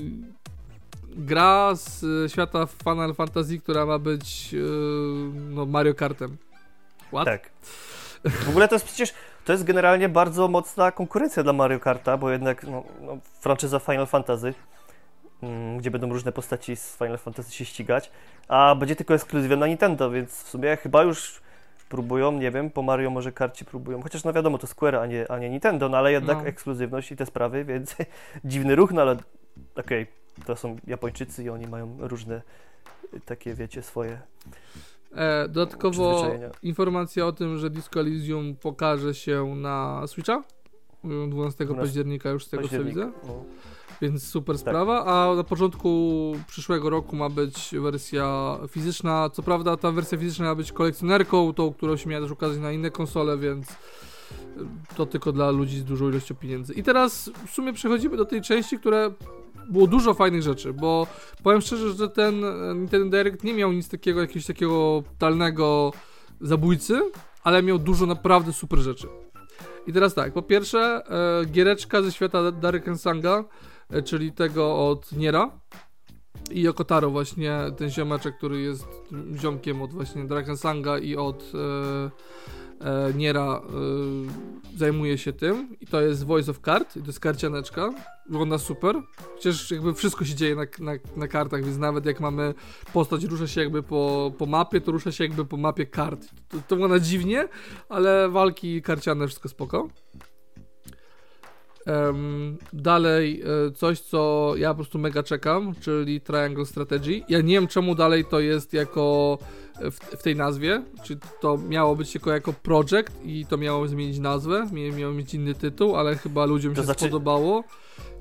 gra 1.16 1.76
z 1.76 2.06
świata 2.32 2.66
Final 2.66 3.14
Fantasy, 3.16 3.60
która 3.60 3.86
ma 3.86 4.00
być 4.00 4.54
e, 4.54 4.58
no, 5.56 5.66
Mario 5.66 5.94
Kartem. 5.94 6.38
What? 7.12 7.26
Tak. 7.26 7.50
W 8.26 8.50
ogóle 8.50 8.68
to 8.68 8.76
jest 8.76 8.86
przecież 8.86 9.14
to 9.46 9.54
jest 9.54 9.64
generalnie 9.64 10.10
bardzo 10.10 10.48
mocna 10.48 10.92
konkurencja 10.92 11.44
dla 11.44 11.54
Mario 11.54 11.80
Karta, 11.80 12.18
bo 12.18 12.32
jednak 12.32 12.64
no, 12.64 12.84
no, 13.02 13.18
franczyza 13.40 13.80
Final 13.80 14.08
Fantasy, 14.08 14.54
mm, 15.44 15.78
gdzie 15.78 15.92
będą 15.92 16.10
różne 16.10 16.32
postaci 16.32 16.76
z 16.76 16.98
Final 16.98 17.18
Fantasy 17.18 17.52
się 17.52 17.66
ścigać, 17.66 18.12
a 18.48 18.76
będzie 18.76 18.96
tylko 18.96 19.14
ekskluzywem 19.14 19.60
na 19.60 19.68
Nintendo, 19.68 20.12
więc 20.12 20.44
w 20.44 20.50
sumie 20.50 20.78
chyba 20.78 21.04
już 21.04 21.42
próbują, 21.90 22.32
nie 22.32 22.52
wiem, 22.52 22.70
po 22.70 22.82
Mario 22.82 23.10
może 23.10 23.32
karcie 23.32 23.66
próbują, 23.66 24.02
chociaż 24.02 24.24
no 24.24 24.34
wiadomo, 24.34 24.58
to 24.58 24.68
Square, 24.68 24.96
a 24.96 25.06
nie, 25.06 25.32
a 25.32 25.40
nie 25.40 25.50
Nintendo, 25.50 25.90
no 25.90 25.98
ale 25.98 26.12
jednak 26.12 26.38
no. 26.38 26.46
ekskluzywność 26.46 27.12
i 27.12 27.16
te 27.16 27.26
sprawy, 27.26 27.66
więc 27.66 27.96
dziwny 28.46 28.76
ruch, 28.76 28.92
no 28.92 29.02
ale 29.02 29.12
okej, 29.76 30.04
okay, 30.04 30.46
to 30.46 30.56
są 30.56 30.76
Japończycy 30.88 31.44
i 31.44 31.50
oni 31.50 31.68
mają 31.68 31.98
różne 32.00 32.42
takie, 33.26 33.54
wiecie, 33.54 33.82
swoje 33.82 34.20
dodatkowo 35.50 36.32
informacja 36.64 37.26
o 37.26 37.32
tym, 37.32 37.58
że 37.58 37.70
Disco 37.70 38.00
Elysium 38.00 38.56
pokaże 38.56 39.16
się 39.16 39.56
na 39.56 40.04
Switcha 40.08 40.44
12 41.04 41.66
października 41.66 42.30
już 42.30 42.46
z 42.46 42.50
tego 42.50 42.68
co 42.68 42.84
widzę. 42.84 43.12
No. 43.28 43.44
Więc 44.02 44.28
super 44.28 44.56
tak. 44.56 44.62
sprawa, 44.62 45.06
a 45.06 45.36
na 45.36 45.44
początku 45.44 46.32
przyszłego 46.48 46.90
roku 46.90 47.16
ma 47.16 47.30
być 47.30 47.76
wersja 47.82 48.58
fizyczna. 48.68 49.30
Co 49.34 49.44
prawda 49.44 49.78
ta 49.78 49.92
wersja 49.92 50.18
fizyczna 50.18 50.46
ma 50.46 50.56
być 50.56 50.72
kolekcjonerką, 50.72 51.54
tą, 51.54 51.74
którą 51.74 51.98
się 51.98 52.10
miała 52.10 52.22
też 52.22 52.32
ukazać 52.32 52.58
na 52.58 52.72
inne 52.72 52.92
konsole, 52.92 53.38
więc 53.38 53.68
to 54.96 55.06
tylko 55.06 55.32
dla 55.32 55.52
ludzi 55.52 55.80
z 55.80 55.84
dużą 55.84 56.10
ilością 56.10 56.36
pieniędzy. 56.36 56.74
I 56.74 56.84
teraz 56.84 57.32
w 57.48 57.52
sumie 57.52 57.74
przechodzimy 57.74 58.18
do 58.18 58.26
tej 58.26 58.42
części, 58.42 58.80
która 58.80 59.12
było 59.70 59.88
dużo 59.88 60.14
fajnych 60.14 60.42
rzeczy, 60.42 60.74
bo 60.74 61.08
powiem 61.44 61.62
szczerze, 61.62 61.94
że 61.94 62.10
ten 62.10 62.44
Nintendo 62.76 63.18
Direct 63.18 63.44
nie 63.44 63.54
miał 63.54 63.72
nic 63.72 63.90
takiego, 63.90 64.22
jakiegoś 64.22 64.46
takiego 64.46 65.04
totalnego 65.10 65.94
zabójcy, 66.42 67.02
ale 67.44 67.64
miał 67.64 67.80
dużo 67.80 68.06
naprawdę 68.06 68.54
super 68.54 68.80
rzeczy. 68.80 69.08
I 69.88 69.94
teraz 69.94 70.14
tak, 70.14 70.34
po 70.34 70.42
pierwsze, 70.42 71.02
e, 71.42 71.46
giereczka 71.46 72.02
ze 72.02 72.12
świata 72.12 72.52
Dark 72.52 72.86
Sanga, 72.96 73.44
e, 73.90 74.02
czyli 74.02 74.32
tego 74.32 74.88
od 74.90 75.12
Niera 75.12 75.52
i 76.52 76.68
Okotaro 76.68 77.10
właśnie, 77.10 77.60
ten 77.78 77.90
ziomeczek, 77.90 78.38
który 78.38 78.62
jest 78.62 78.88
ziomkiem 79.36 79.82
od 79.82 79.94
właśnie 79.94 80.26
Dragon 80.26 80.58
Sanga 80.58 80.98
i 80.98 81.16
od 81.16 81.52
e, 81.56 82.10
e, 82.82 83.14
Niera 83.14 83.62
e, 84.76 84.78
zajmuje 84.78 85.18
się 85.18 85.34
tym 85.34 85.76
i 85.82 85.88
to 85.88 86.02
jest 86.02 86.24
Voice 86.24 86.52
of 86.52 86.60
Card, 86.60 86.94
to 86.94 87.00
jest 87.00 87.20
karcianeczka, 87.20 87.94
wygląda 88.30 88.58
super, 88.58 88.96
przecież 89.40 89.72
jakby 89.72 89.94
wszystko 89.94 90.26
się 90.26 90.36
dzieje 90.36 90.56
na, 90.56 90.66
na, 90.80 90.92
na, 91.16 91.28
kartach, 91.28 91.64
więc 91.64 91.78
nawet 91.78 92.06
jak 92.06 92.20
mamy 92.20 92.54
postać 92.94 93.24
rusza 93.24 93.48
się 93.48 93.62
jakby 93.62 93.84
po, 93.84 94.32
po 94.38 94.46
mapie, 94.46 94.82
to 94.82 94.92
rusza 94.92 95.12
się 95.12 95.24
jakby 95.24 95.46
po 95.46 95.58
mapie 95.58 95.86
kart. 95.86 96.28
To, 96.50 96.58
to 96.68 96.76
wygląda 96.76 97.00
dziwnie, 97.00 97.48
ale 97.90 98.30
walki 98.30 98.82
karciane 98.82 99.28
wszystko 99.28 99.50
spoko. 99.50 99.90
Dalej 102.74 103.42
e, 103.68 103.72
coś, 103.72 104.00
co 104.00 104.54
ja 104.58 104.70
po 104.70 104.76
prostu 104.76 105.00
mega 105.00 105.24
czekam, 105.24 105.74
czyli 105.82 106.22
Triangle 106.22 106.66
Strategy. 106.66 107.22
Ja 107.30 107.42
nie 107.42 107.54
wiem 107.54 107.68
czemu 107.68 107.96
dalej 107.96 108.26
to 108.26 108.40
jest 108.40 108.74
jako 108.74 109.38
w, 109.80 109.96
w, 109.96 110.24
tej 110.24 110.36
nazwie, 110.36 110.84
czy 111.04 111.18
to 111.42 111.58
miało 111.58 111.96
być 111.96 112.12
tylko 112.12 112.32
jako 112.32 112.54
project 112.54 113.12
i 113.26 113.46
to 113.46 113.58
miało 113.58 113.88
zmienić 113.88 114.20
nazwę, 114.20 114.68
miało 114.98 115.14
mieć 115.14 115.34
inny 115.34 115.54
tytuł, 115.54 115.96
ale 115.96 116.16
chyba 116.16 116.46
ludziom 116.46 116.74
to 116.74 116.82
się 116.82 116.86
znaczy, 116.86 117.00
spodobało 117.00 117.64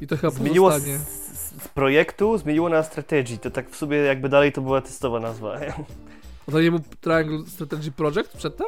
i 0.00 0.07
to 0.07 0.16
chyba 0.16 0.31
zmieniło 0.31 0.70
pozostanie. 0.70 0.98
Z, 0.98 1.62
z, 1.62 1.68
projektu 1.68 2.38
zmieniło 2.38 2.68
na 2.68 2.83
strategy, 2.83 3.38
to 3.38 3.50
tak 3.50 3.70
w 3.70 3.76
sumie 3.76 3.96
jakby 3.96 4.28
dalej 4.28 4.52
to 4.52 4.61
była 4.61 4.81
testowa 4.81 5.20
nazwa. 5.20 5.59
To 6.50 6.61
nie 6.61 6.70
był 6.70 6.81
Triangle 7.00 7.46
Strategy 7.46 7.92
Project 7.92 8.37
przedtem? 8.37 8.66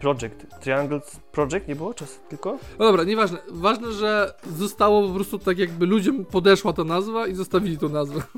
Project. 0.00 0.46
Triangle 0.60 1.00
Project 1.32 1.68
nie 1.68 1.76
było 1.76 1.94
czas 1.94 2.20
tylko? 2.28 2.58
No 2.78 2.84
dobra, 2.84 3.04
nieważne. 3.04 3.38
Ważne, 3.48 3.92
że 3.92 4.34
zostało 4.56 5.08
po 5.08 5.14
prostu 5.14 5.38
tak 5.38 5.58
jakby 5.58 5.86
ludziom 5.86 6.24
podeszła 6.24 6.72
ta 6.72 6.84
nazwa 6.84 7.26
i 7.26 7.34
zostawili 7.34 7.78
tą 7.78 7.88
nazwę. 7.88 8.22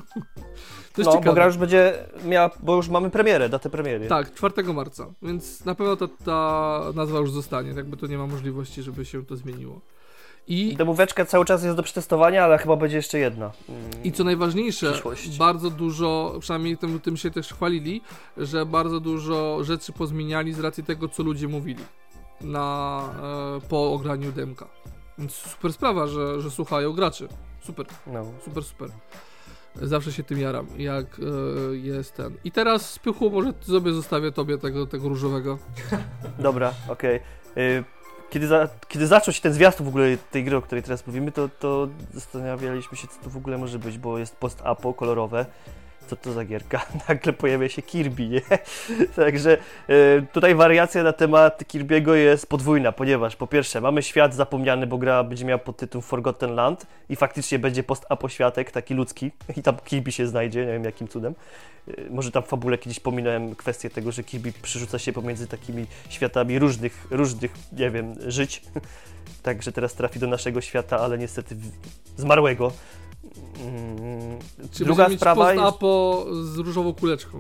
To 0.92 1.03
jest 1.03 1.07
no, 1.07 1.12
ciekawe. 1.12 1.31
bo 1.31 1.35
gra 1.35 1.47
już 1.47 1.57
będzie 1.57 1.94
miała, 2.25 2.51
bo 2.62 2.77
już 2.77 2.88
mamy 2.88 3.11
premierę, 3.11 3.49
datę 3.49 3.71
premiery. 3.71 4.07
Tak, 4.07 4.35
4 4.35 4.75
marca, 4.75 5.07
więc 5.23 5.64
na 5.64 5.75
pewno 5.75 5.97
ta, 5.97 6.09
ta 6.25 6.83
nazwa 6.94 7.18
już 7.18 7.33
zostanie, 7.33 7.71
jakby 7.71 7.97
to 7.97 8.07
nie 8.07 8.18
ma 8.18 8.27
możliwości, 8.27 8.83
żeby 8.83 9.05
się 9.05 9.27
to 9.27 9.37
zmieniło. 9.37 9.81
I 10.48 10.76
demóweczka 10.76 11.24
cały 11.24 11.44
czas 11.44 11.64
jest 11.64 11.76
do 11.76 11.82
przetestowania, 11.82 12.44
ale 12.44 12.58
chyba 12.58 12.76
będzie 12.76 12.96
jeszcze 12.96 13.18
jedna. 13.18 13.50
Mm, 13.68 14.04
I 14.04 14.12
co 14.12 14.24
najważniejsze, 14.24 14.92
bardzo 15.38 15.70
dużo, 15.70 16.37
przynajmniej 16.40 16.78
tym, 16.78 17.00
tym 17.00 17.16
się 17.16 17.30
też 17.30 17.52
chwalili, 17.52 18.02
że 18.37 18.66
bardzo 18.66 19.00
dużo 19.00 19.64
rzeczy 19.64 19.92
pozmieniali 19.92 20.52
z 20.52 20.61
racji 20.61 20.84
tego, 20.84 21.08
co 21.08 21.22
ludzie 21.22 21.48
mówili 21.48 21.84
na, 22.40 23.00
e, 23.56 23.68
po 23.68 23.92
ograniu 23.92 24.32
demka. 24.32 24.66
Więc 25.18 25.32
super 25.32 25.72
sprawa, 25.72 26.06
że, 26.06 26.40
że 26.40 26.50
słuchają 26.50 26.92
graczy. 26.92 27.28
Super. 27.61 27.87
No. 28.06 28.24
Super, 28.44 28.64
super. 28.64 28.90
Zawsze 29.74 30.12
się 30.12 30.22
tym 30.22 30.40
jaram, 30.40 30.66
jak 30.78 31.06
e, 31.06 31.76
jest 31.76 32.16
ten. 32.16 32.37
I 32.44 32.52
teraz 32.52 32.90
Spychu, 32.90 33.30
może 33.30 33.52
sobie 33.61 33.92
zostawię 33.92 34.32
tobie 34.32 34.58
tego, 34.58 34.87
tego 34.87 35.08
różowego. 35.08 35.58
Dobra, 36.38 36.72
okej. 36.88 37.20
Okay. 37.52 37.97
Kiedy, 38.30 38.46
za, 38.46 38.68
kiedy 38.88 39.06
zaczął 39.06 39.34
się 39.34 39.40
ten 39.40 39.52
zwiastun 39.52 39.86
w 39.86 39.88
ogóle 39.88 40.16
tej 40.30 40.44
gry, 40.44 40.56
o 40.56 40.62
której 40.62 40.82
teraz 40.82 41.06
mówimy, 41.06 41.32
to, 41.32 41.48
to 41.58 41.88
zastanawialiśmy 42.14 42.96
się, 42.96 43.08
co 43.08 43.24
to 43.24 43.30
w 43.30 43.36
ogóle 43.36 43.58
może 43.58 43.78
być, 43.78 43.98
bo 43.98 44.18
jest 44.18 44.36
post-apo 44.36 44.94
kolorowe 44.94 45.46
co 46.09 46.16
to 46.16 46.33
za 46.33 46.44
gierka? 46.44 46.87
Nagle 47.09 47.33
pojawia 47.33 47.68
się 47.68 47.83
Kirby, 47.83 48.29
nie? 48.29 48.40
Także 49.16 49.59
y, 49.90 50.27
tutaj 50.33 50.55
wariacja 50.55 51.03
na 51.03 51.12
temat 51.12 51.62
Kirby'ego 51.62 52.12
jest 52.12 52.47
podwójna, 52.47 52.92
ponieważ 52.92 53.37
po 53.37 53.47
pierwsze 53.47 53.81
mamy 53.81 54.03
świat 54.03 54.35
zapomniany, 54.35 54.87
bo 54.87 54.99
gra 54.99 55.25
będzie 55.25 55.44
miała 55.44 55.59
podtytuł 55.59 56.03
Forgotten 56.03 56.55
Land 56.55 56.87
i 57.09 57.16
faktycznie 57.16 57.59
będzie 57.59 57.83
post-apo 57.83 58.29
światek, 58.29 58.71
taki 58.71 58.94
ludzki 58.94 59.31
i 59.57 59.62
tam 59.62 59.77
Kirby 59.85 60.12
się 60.12 60.27
znajdzie, 60.27 60.66
nie 60.66 60.73
wiem 60.73 60.85
jakim 60.85 61.09
cudem. 61.09 61.35
Y, 61.88 62.07
może 62.11 62.31
tam 62.31 62.42
w 62.42 62.47
fabule 62.47 62.79
kiedyś 62.79 63.01
pominąłem 63.01 63.55
kwestię 63.55 63.90
tego, 63.90 64.12
że 64.12 64.25
Kirby 64.25 64.53
przerzuca 64.62 64.99
się 64.99 65.12
pomiędzy 65.12 65.47
takimi 65.47 65.87
światami 66.09 66.59
różnych, 66.59 67.07
różnych, 67.11 67.53
nie 67.73 67.90
wiem, 67.90 68.14
żyć. 68.27 68.62
Także 69.42 69.73
teraz 69.73 69.94
trafi 69.94 70.18
do 70.18 70.27
naszego 70.27 70.61
świata, 70.61 71.01
ale 71.01 71.18
niestety 71.18 71.57
zmarłego. 72.16 72.73
Mm, 73.60 74.38
Czy 74.72 74.84
Druga 74.84 75.10
sprawa 75.10 75.44
post-apo 75.46 76.26
z 76.42 76.58
różową 76.58 76.94
kuleczką. 76.94 77.38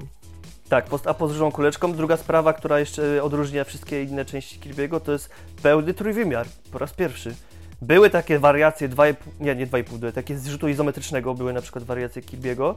Tak, 0.68 0.84
post-apo 0.84 1.28
z 1.28 1.30
różową 1.30 1.52
kuleczką. 1.52 1.92
Druga 1.92 2.16
sprawa, 2.16 2.52
która 2.52 2.78
jeszcze 2.80 3.22
odróżnia 3.22 3.64
wszystkie 3.64 4.02
inne 4.02 4.24
części 4.24 4.60
Kirby'ego, 4.60 5.00
to 5.00 5.12
jest 5.12 5.30
pełny 5.62 5.94
trójwymiar. 5.94 6.46
Po 6.72 6.78
raz 6.78 6.92
pierwszy. 6.92 7.34
Były 7.82 8.10
takie 8.10 8.38
wariacje 8.38 8.88
2,5, 8.88 9.14
nie, 9.40 9.54
nie 9.54 9.66
2,5, 9.66 10.12
takie 10.12 10.38
z 10.38 10.46
rzutu 10.46 10.68
izometrycznego 10.68 11.34
były 11.34 11.52
na 11.52 11.60
przykład 11.60 11.84
wariacje 11.84 12.22
Kirby'ego. 12.22 12.74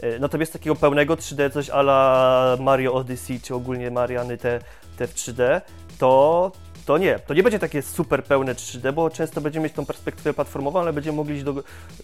E, 0.00 0.18
natomiast 0.18 0.52
takiego 0.52 0.76
pełnego 0.76 1.14
3D, 1.14 1.50
coś 1.50 1.70
ala 1.70 2.56
Mario 2.60 2.94
Odyssey, 2.94 3.40
czy 3.40 3.54
ogólnie 3.54 3.90
Mariany 3.90 4.38
te, 4.38 4.60
te 4.96 5.06
w 5.06 5.14
3D, 5.14 5.60
to 5.98 6.52
to 6.88 6.98
nie, 6.98 7.18
to 7.18 7.34
nie 7.34 7.42
będzie 7.42 7.58
takie 7.58 7.82
super 7.82 8.24
pełne 8.24 8.54
3D, 8.54 8.92
bo 8.92 9.10
często 9.10 9.40
będziemy 9.40 9.64
mieć 9.64 9.72
tą 9.72 9.86
perspektywę 9.86 10.34
platformową, 10.34 10.80
ale 10.80 10.92
będziemy 10.92 11.16
mogli 11.16 11.34
iść 11.34 11.44
do, 11.44 11.54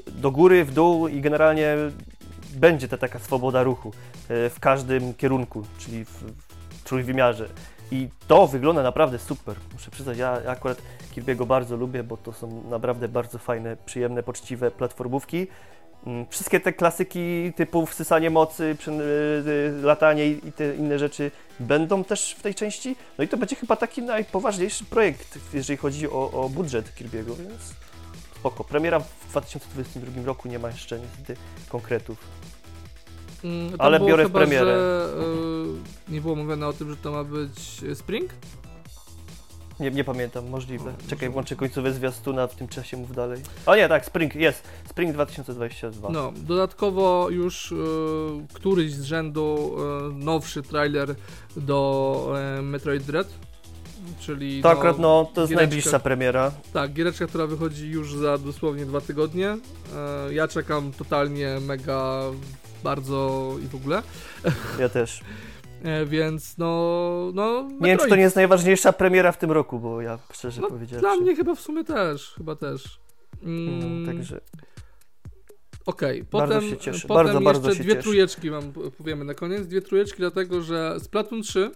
do 0.06 0.30
góry, 0.30 0.64
w 0.64 0.72
dół 0.72 1.08
i 1.08 1.20
generalnie 1.20 1.76
będzie 2.54 2.88
ta 2.88 2.98
taka 2.98 3.18
swoboda 3.18 3.62
ruchu 3.62 3.92
e, 4.28 4.50
w 4.50 4.60
każdym 4.60 5.14
kierunku, 5.14 5.62
czyli 5.78 6.04
w, 6.04 6.10
w 6.68 6.82
trójwymiarze. 6.84 7.48
I 7.90 8.08
to 8.28 8.46
wygląda 8.46 8.82
naprawdę 8.82 9.18
super. 9.18 9.56
Muszę 9.72 9.90
przyznać, 9.90 10.18
ja, 10.18 10.40
akurat 10.46 10.82
Kirby'ego 11.16 11.46
bardzo 11.46 11.76
lubię, 11.76 12.02
bo 12.02 12.16
to 12.16 12.32
są 12.32 12.62
naprawdę 12.70 13.08
bardzo 13.08 13.38
fajne, 13.38 13.76
przyjemne, 13.86 14.22
poczciwe 14.22 14.70
platformówki. 14.70 15.46
Mm, 16.06 16.26
wszystkie 16.30 16.60
te 16.60 16.72
klasyki 16.72 17.52
typu 17.56 17.86
wsysanie 17.86 18.30
mocy, 18.30 18.76
przy, 18.78 18.90
yy, 18.90 19.82
latanie 19.82 20.26
i 20.26 20.52
te 20.52 20.76
inne 20.76 20.98
rzeczy 20.98 21.30
będą 21.60 22.04
też 22.04 22.34
w 22.38 22.42
tej 22.42 22.54
części. 22.54 22.96
No 23.18 23.24
i 23.24 23.28
to 23.28 23.36
będzie 23.36 23.56
chyba 23.56 23.76
taki 23.76 24.02
najpoważniejszy 24.02 24.84
projekt, 24.84 25.38
jeżeli 25.54 25.76
chodzi 25.76 26.08
o, 26.08 26.30
o 26.30 26.48
budżet 26.48 26.92
Kirby'ego, 27.00 27.36
więc 27.36 27.74
spoko. 28.36 28.64
Premiera 28.64 29.00
w 29.00 29.30
2022 29.30 30.24
roku 30.24 30.48
nie 30.48 30.58
ma 30.58 30.68
jeszcze 30.68 31.00
niestety 31.00 31.36
konkretów. 31.68 32.18
Mm, 33.44 33.72
Ale 33.78 34.00
biorę 34.00 34.22
chyba, 34.22 34.38
w 34.38 34.42
premierę. 34.42 34.64
Że, 34.64 35.08
yy, 36.08 36.14
nie 36.14 36.20
było 36.20 36.36
mówione 36.36 36.66
o 36.66 36.72
tym, 36.72 36.90
że 36.90 36.96
to 36.96 37.12
ma 37.12 37.24
być 37.24 37.80
Spring? 37.94 38.30
Nie, 39.80 39.90
nie 39.90 40.04
pamiętam, 40.04 40.48
możliwe. 40.48 40.94
Czekaj, 41.08 41.30
włączę 41.30 41.56
końcowe 41.56 41.92
zwiastuna, 41.92 42.46
w 42.46 42.54
tym 42.54 42.68
czasie 42.68 42.96
mów 42.96 43.14
dalej. 43.14 43.40
O 43.66 43.76
nie, 43.76 43.88
tak, 43.88 44.06
Spring, 44.06 44.34
jest. 44.34 44.68
Spring 44.88 45.12
2022. 45.12 46.08
No, 46.10 46.32
dodatkowo 46.36 47.30
już 47.30 47.72
y, 47.72 47.76
któryś 48.52 48.92
z 48.92 49.02
rzędu 49.02 49.76
y, 50.10 50.24
nowszy 50.24 50.62
trailer 50.62 51.14
do 51.56 52.28
y, 52.58 52.62
Metroid 52.62 53.02
Dread. 53.02 53.28
Czyli 54.20 54.62
to 54.62 54.68
no, 54.68 54.74
akurat 54.74 54.98
no, 54.98 55.30
to 55.34 55.40
jest 55.40 55.52
najbliższa 55.52 55.98
premiera. 55.98 56.52
Tak, 56.72 56.92
giereczka, 56.92 57.26
która 57.26 57.46
wychodzi 57.46 57.90
już 57.90 58.14
za 58.14 58.38
dosłownie 58.38 58.86
dwa 58.86 59.00
tygodnie. 59.00 59.56
ja 60.30 60.48
czekam 60.48 60.92
totalnie, 60.92 61.60
mega, 61.60 62.20
bardzo 62.84 63.50
i 63.64 63.68
w 63.68 63.74
ogóle. 63.74 64.02
Ja 64.78 64.88
też. 64.88 65.20
E, 65.84 66.06
więc 66.06 66.58
no, 66.58 67.30
no. 67.34 67.68
Nie 67.80 67.86
wiem, 67.86 67.98
czy 67.98 68.08
to 68.08 68.16
nie 68.16 68.22
jest 68.22 68.36
najważniejsza 68.36 68.92
premiera 68.92 69.32
w 69.32 69.38
tym 69.38 69.52
roku, 69.52 69.78
bo 69.78 70.00
ja 70.00 70.18
szczerze 70.32 70.60
no, 70.60 70.68
powiedziawszy. 70.68 71.00
Dla 71.00 71.16
mnie 71.16 71.36
chyba 71.36 71.54
w 71.54 71.60
sumie 71.60 71.84
też, 71.84 72.34
chyba 72.36 72.56
też. 72.56 73.00
Mm, 73.42 74.02
no, 74.02 74.12
także. 74.12 74.40
Okej, 75.86 76.20
okay. 76.20 76.30
potem, 76.30 76.48
bardzo 76.48 76.68
się 76.68 76.76
cieszę. 76.76 77.08
potem 77.08 77.24
bardzo, 77.24 77.32
jeszcze 77.32 77.44
bardzo 77.44 77.82
dwie 77.82 77.84
cieszę. 77.84 78.02
trójeczki 78.02 78.50
wam 78.50 78.72
powiemy 78.98 79.24
na 79.24 79.34
koniec. 79.34 79.66
Dwie 79.66 79.82
trójeczki, 79.82 80.18
dlatego 80.18 80.62
że 80.62 81.00
Splatoon 81.00 81.42
3 81.42 81.70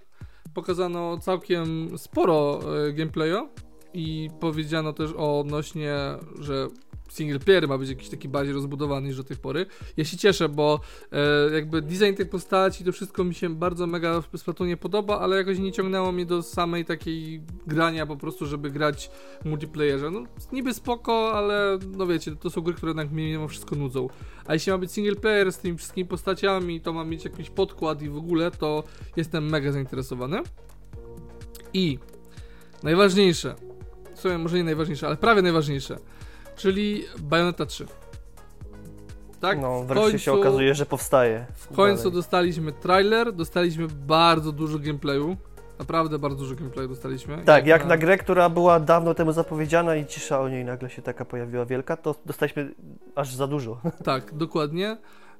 pokazano 0.55 1.19
całkiem 1.19 1.99
sporo 1.99 2.61
e, 2.87 2.93
gameplayu 2.93 3.49
i 3.95 4.31
powiedziano 4.41 4.93
też 4.93 5.11
o 5.17 5.41
odnośnie, 5.41 5.95
że 6.41 6.69
single 7.09 7.39
player 7.39 7.69
ma 7.69 7.79
być 7.79 7.89
jakiś 7.89 8.09
taki 8.09 8.29
bardziej 8.29 8.55
rozbudowany 8.55 9.09
niż 9.09 9.17
do 9.17 9.25
tej 9.25 9.37
pory. 9.37 9.67
Ja 9.97 10.05
się 10.05 10.17
cieszę, 10.17 10.49
bo 10.49 10.81
e, 11.13 11.55
jakby 11.55 11.83
design 11.83 12.15
tej 12.15 12.27
postaci, 12.27 12.85
to 12.85 12.93
wszystko 12.93 13.25
mi 13.25 13.35
się 13.35 13.49
bardzo 13.49 13.87
mega 13.87 14.21
w 14.21 14.39
Splatonie 14.39 14.77
podoba, 14.77 15.21
ale 15.21 15.37
jakoś 15.37 15.59
nie 15.59 15.73
ciągnęło 15.73 16.13
mnie 16.13 16.27
do 16.27 16.43
samej 16.43 16.85
takiej 16.85 17.43
grania 17.67 18.07
po 18.07 18.17
prostu, 18.17 18.47
żeby 18.47 18.71
grać 18.71 19.11
w 19.43 19.45
multiplayerze. 19.45 20.11
No 20.11 20.23
niby 20.53 20.75
spoko, 20.75 21.33
ale 21.35 21.79
no 21.97 22.07
wiecie, 22.07 22.37
to 22.37 22.51
są 22.51 22.61
gry, 22.61 22.75
które 22.75 22.91
jednak 22.91 23.11
mnie 23.11 23.27
mimo 23.27 23.49
wszystko 23.49 23.77
nudzą. 23.77 24.09
A 24.47 24.55
jeśli 24.55 24.73
ma 24.73 24.79
być 24.79 24.93
single 24.93 25.17
player 25.17 25.53
z 25.53 25.59
tymi 25.59 25.79
wszystkimi 25.79 26.09
postaciami, 26.09 26.81
to 26.81 26.93
ma 26.93 27.05
mieć 27.05 27.25
jakiś 27.25 27.51
podkład 27.51 28.03
i 28.03 28.09
w 28.09 28.17
ogóle, 28.17 28.51
to 28.51 28.85
jestem 29.17 29.51
mega 29.51 29.73
zainteresowany. 29.73 30.43
I 31.75 31.99
najważniejsze, 32.83 33.55
w 34.15 34.21
sumie 34.21 34.39
może 34.39 34.57
nie 34.57 34.65
najważniejsze, 34.65 35.07
ale 35.07 35.17
prawie 35.17 35.43
najważniejsze 35.43 35.99
czyli 36.59 37.05
Bayonetta 37.19 37.67
3. 37.67 37.87
Tak? 39.41 39.61
No, 39.61 39.85
wreszcie 39.85 40.03
końcu, 40.03 40.19
się 40.19 40.33
okazuje, 40.33 40.75
że 40.75 40.87
powstaje. 40.87 41.47
W 41.55 41.77
końcu 41.77 42.03
dalej. 42.03 42.15
dostaliśmy 42.15 42.73
trailer, 42.73 43.33
dostaliśmy 43.33 43.87
bardzo 43.89 44.53
dużo 44.53 44.79
gameplayu. 44.79 45.37
Naprawdę 45.79 46.19
bardzo 46.19 46.39
dużo 46.39 46.55
gameplayu 46.55 46.89
dostaliśmy. 46.89 47.43
Tak, 47.45 47.67
jak, 47.67 47.83
na... 47.83 47.89
na 47.89 47.97
grę, 47.97 48.19
która 48.19 48.49
była 48.49 48.81
dawno 48.81 49.15
temu 49.15 49.33
zapowiedziana 49.33 49.97
i 49.97 50.07
cisza 50.07 50.41
o 50.41 50.49
niej 50.49 50.65
nagle 50.65 50.91
się 50.91 51.03
taka 51.03 51.25
pojawiła 51.25 51.67
wielka, 51.67 51.97
to 51.97 52.15
dostaliśmy 52.27 52.75
aż 53.15 53.35
za 53.35 53.47
dużo. 53.47 53.81
Tak, 54.05 54.35
dokładnie. 54.35 54.97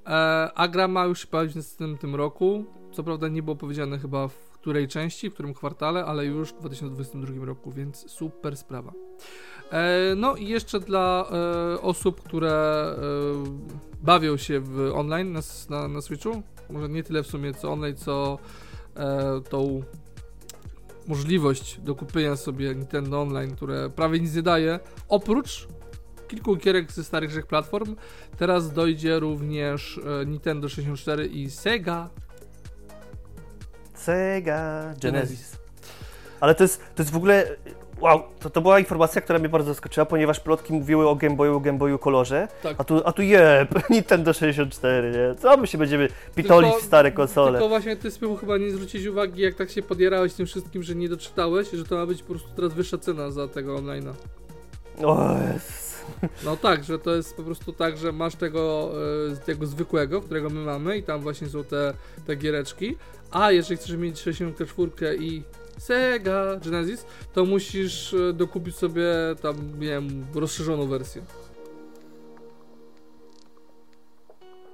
E, 0.07 0.11
a 0.55 0.69
gra 0.69 0.89
ma 0.89 1.05
już 1.05 1.21
się 1.21 1.27
pojawić 1.27 1.53
w 1.53 1.57
następnym 1.57 1.99
tym 1.99 2.15
roku. 2.15 2.65
Co 2.93 3.03
prawda 3.03 3.29
nie 3.29 3.43
było 3.43 3.57
powiedziane 3.57 3.99
chyba 3.99 4.29
w 4.29 4.49
której 4.53 4.89
części, 4.89 5.31
w 5.31 5.35
którym 5.35 5.55
kwartale, 5.55 6.05
ale 6.05 6.27
już 6.27 6.53
w 6.53 6.59
2022 6.61 7.45
roku, 7.45 7.71
więc 7.71 8.11
super 8.11 8.57
sprawa. 8.57 8.93
E, 9.73 10.15
no 10.17 10.37
i 10.37 10.49
jeszcze 10.49 10.81
dla 10.81 11.31
e, 11.31 11.81
osób, 11.81 12.23
które 12.23 12.53
e, 12.53 12.97
bawią 14.03 14.37
się 14.37 14.61
w 14.61 14.91
online 14.95 15.33
na, 15.33 15.41
na, 15.71 15.89
na 15.89 16.01
Switchu, 16.01 16.43
może 16.71 16.89
nie 16.89 17.03
tyle 17.03 17.23
w 17.23 17.27
sumie 17.27 17.55
co 17.55 17.73
online, 17.73 17.97
co 17.97 18.39
tą 19.51 19.83
możliwość 21.07 21.81
do 21.81 21.95
kupienia 21.95 22.37
sobie 22.37 22.75
Nintendo 22.75 23.21
Online, 23.21 23.57
które 23.57 23.91
prawie 23.91 24.21
nic 24.21 24.35
nie 24.35 24.43
daje, 24.43 24.81
oprócz 25.09 25.69
kilku 26.29 26.57
gierek 26.57 26.93
ze 26.93 27.05
starych 27.05 27.47
platform, 27.47 27.97
teraz 28.39 28.73
dojdzie 28.73 29.19
również 29.19 30.01
Nintendo 30.27 30.69
64 30.69 31.27
i 31.27 31.51
Sega. 31.51 32.11
Sega 33.95 34.83
Genesis. 34.83 35.03
Genesis. 35.03 35.59
Ale 36.41 36.55
to 36.55 36.65
jest, 36.65 36.81
to 36.95 37.03
jest 37.03 37.13
w 37.13 37.17
ogóle 37.17 37.57
Wow, 38.01 38.23
to, 38.41 38.51
to 38.51 38.61
była 38.61 38.79
informacja, 38.79 39.21
która 39.21 39.39
mnie 39.39 39.49
bardzo 39.49 39.71
zaskoczyła, 39.71 40.07
ponieważ 40.07 40.41
plotki 40.41 40.73
mówiły 40.73 41.09
o 41.09 41.15
Game 41.15 41.37
Boyu, 41.37 41.61
Game 41.61 41.79
Boyu 41.79 41.99
kolorze, 41.99 42.49
tak. 42.63 42.77
a 42.81 42.85
tu, 42.85 43.03
a 43.05 43.13
tu 43.13 43.23
jeb, 43.23 43.69
Nintendo 43.91 44.33
64, 44.33 45.11
nie? 45.11 45.35
Co 45.41 45.57
my 45.57 45.67
się 45.67 45.79
będziemy 45.79 46.09
pitolić 46.35 46.71
tylko, 46.71 46.83
w 46.83 46.87
stare 46.87 47.13
konsole? 47.13 47.53
Tylko 47.53 47.69
właśnie 47.69 47.97
ty 47.97 48.11
spróbuj 48.11 48.39
chyba 48.39 48.59
nie 48.59 48.71
zwrócić 48.71 49.07
uwagi, 49.07 49.43
jak 49.43 49.55
tak 49.55 49.71
się 49.71 49.83
podierałeś 49.83 50.35
tym 50.35 50.47
wszystkim, 50.47 50.83
że 50.83 50.95
nie 50.95 51.09
doczytałeś, 51.09 51.71
że 51.71 51.85
to 51.85 51.97
ma 51.97 52.07
być 52.07 52.23
po 52.23 52.29
prostu 52.29 52.49
teraz 52.57 52.73
wyższa 52.75 52.99
cena 52.99 53.31
za 53.31 53.49
tego 53.49 53.77
online'a. 53.77 54.13
O 55.05 55.37
No 56.45 56.57
tak, 56.57 56.85
że 56.85 56.99
to 56.99 57.17
jest 57.17 57.37
po 57.37 57.43
prostu 57.43 57.73
tak, 57.73 57.97
że 57.97 58.13
masz 58.13 58.35
tego, 58.35 58.93
e, 59.33 59.37
tego 59.37 59.67
zwykłego, 59.67 60.21
którego 60.21 60.51
my 60.51 60.61
mamy 60.61 60.99
i 60.99 61.03
tam 61.03 61.21
właśnie 61.21 61.49
są 61.49 61.65
te, 61.65 61.95
te 62.27 62.37
giereczki, 62.37 62.97
a 63.31 63.53
jeżeli 63.53 63.77
chcesz 63.77 63.97
mieć 63.97 64.21
64 64.21 65.17
i 65.21 65.43
Sega 65.79 66.57
Genesis, 66.57 67.07
to 67.33 67.45
musisz 67.45 68.15
e, 68.15 68.33
dokupić 68.33 68.77
sobie 68.77 69.05
tam, 69.43 69.57
nie 69.81 69.87
wiem, 69.87 70.27
rozszerzoną 70.35 70.87
wersję. 70.87 71.23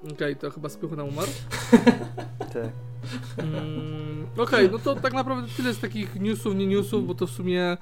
Okej, 0.04 0.14
okay, 0.14 0.36
to 0.36 0.50
chyba 0.50 0.68
spychu 0.68 0.96
na 0.96 1.04
umarł. 1.04 1.30
Tak. 2.38 2.70
Mm, 3.38 4.26
Okej, 4.32 4.44
okay, 4.66 4.68
no 4.72 4.78
to 4.78 4.94
tak 4.94 5.12
naprawdę 5.12 5.48
tyle 5.56 5.74
z 5.74 5.80
takich 5.80 6.20
newsów, 6.20 6.54
nie 6.54 6.66
newsów, 6.66 7.06
bo 7.06 7.14
to 7.14 7.26
w 7.26 7.30
sumie 7.30 7.76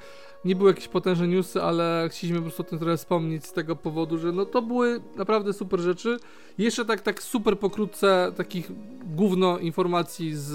nie 0.45 0.57
były 0.57 0.71
jakieś 0.71 0.89
potężne 0.89 1.29
newsy, 1.29 1.63
ale 1.63 2.09
chcieliśmy 2.11 2.39
po 2.39 2.43
prostu 2.43 2.63
o 2.63 2.65
tym 2.65 2.79
trochę 2.79 2.97
wspomnieć 2.97 3.47
z 3.47 3.53
tego 3.53 3.77
powodu, 3.77 4.19
że 4.19 4.33
no 4.33 4.47
to 4.47 4.63
były 4.63 5.01
naprawdę 5.17 5.53
super 5.53 5.81
rzeczy. 5.81 6.17
Jeszcze 6.59 6.85
tak, 6.85 7.01
tak 7.01 7.23
super 7.23 7.59
pokrótce 7.59 8.33
takich 8.37 8.71
gówno 9.05 9.59
informacji 9.59 10.37
z, 10.37 10.51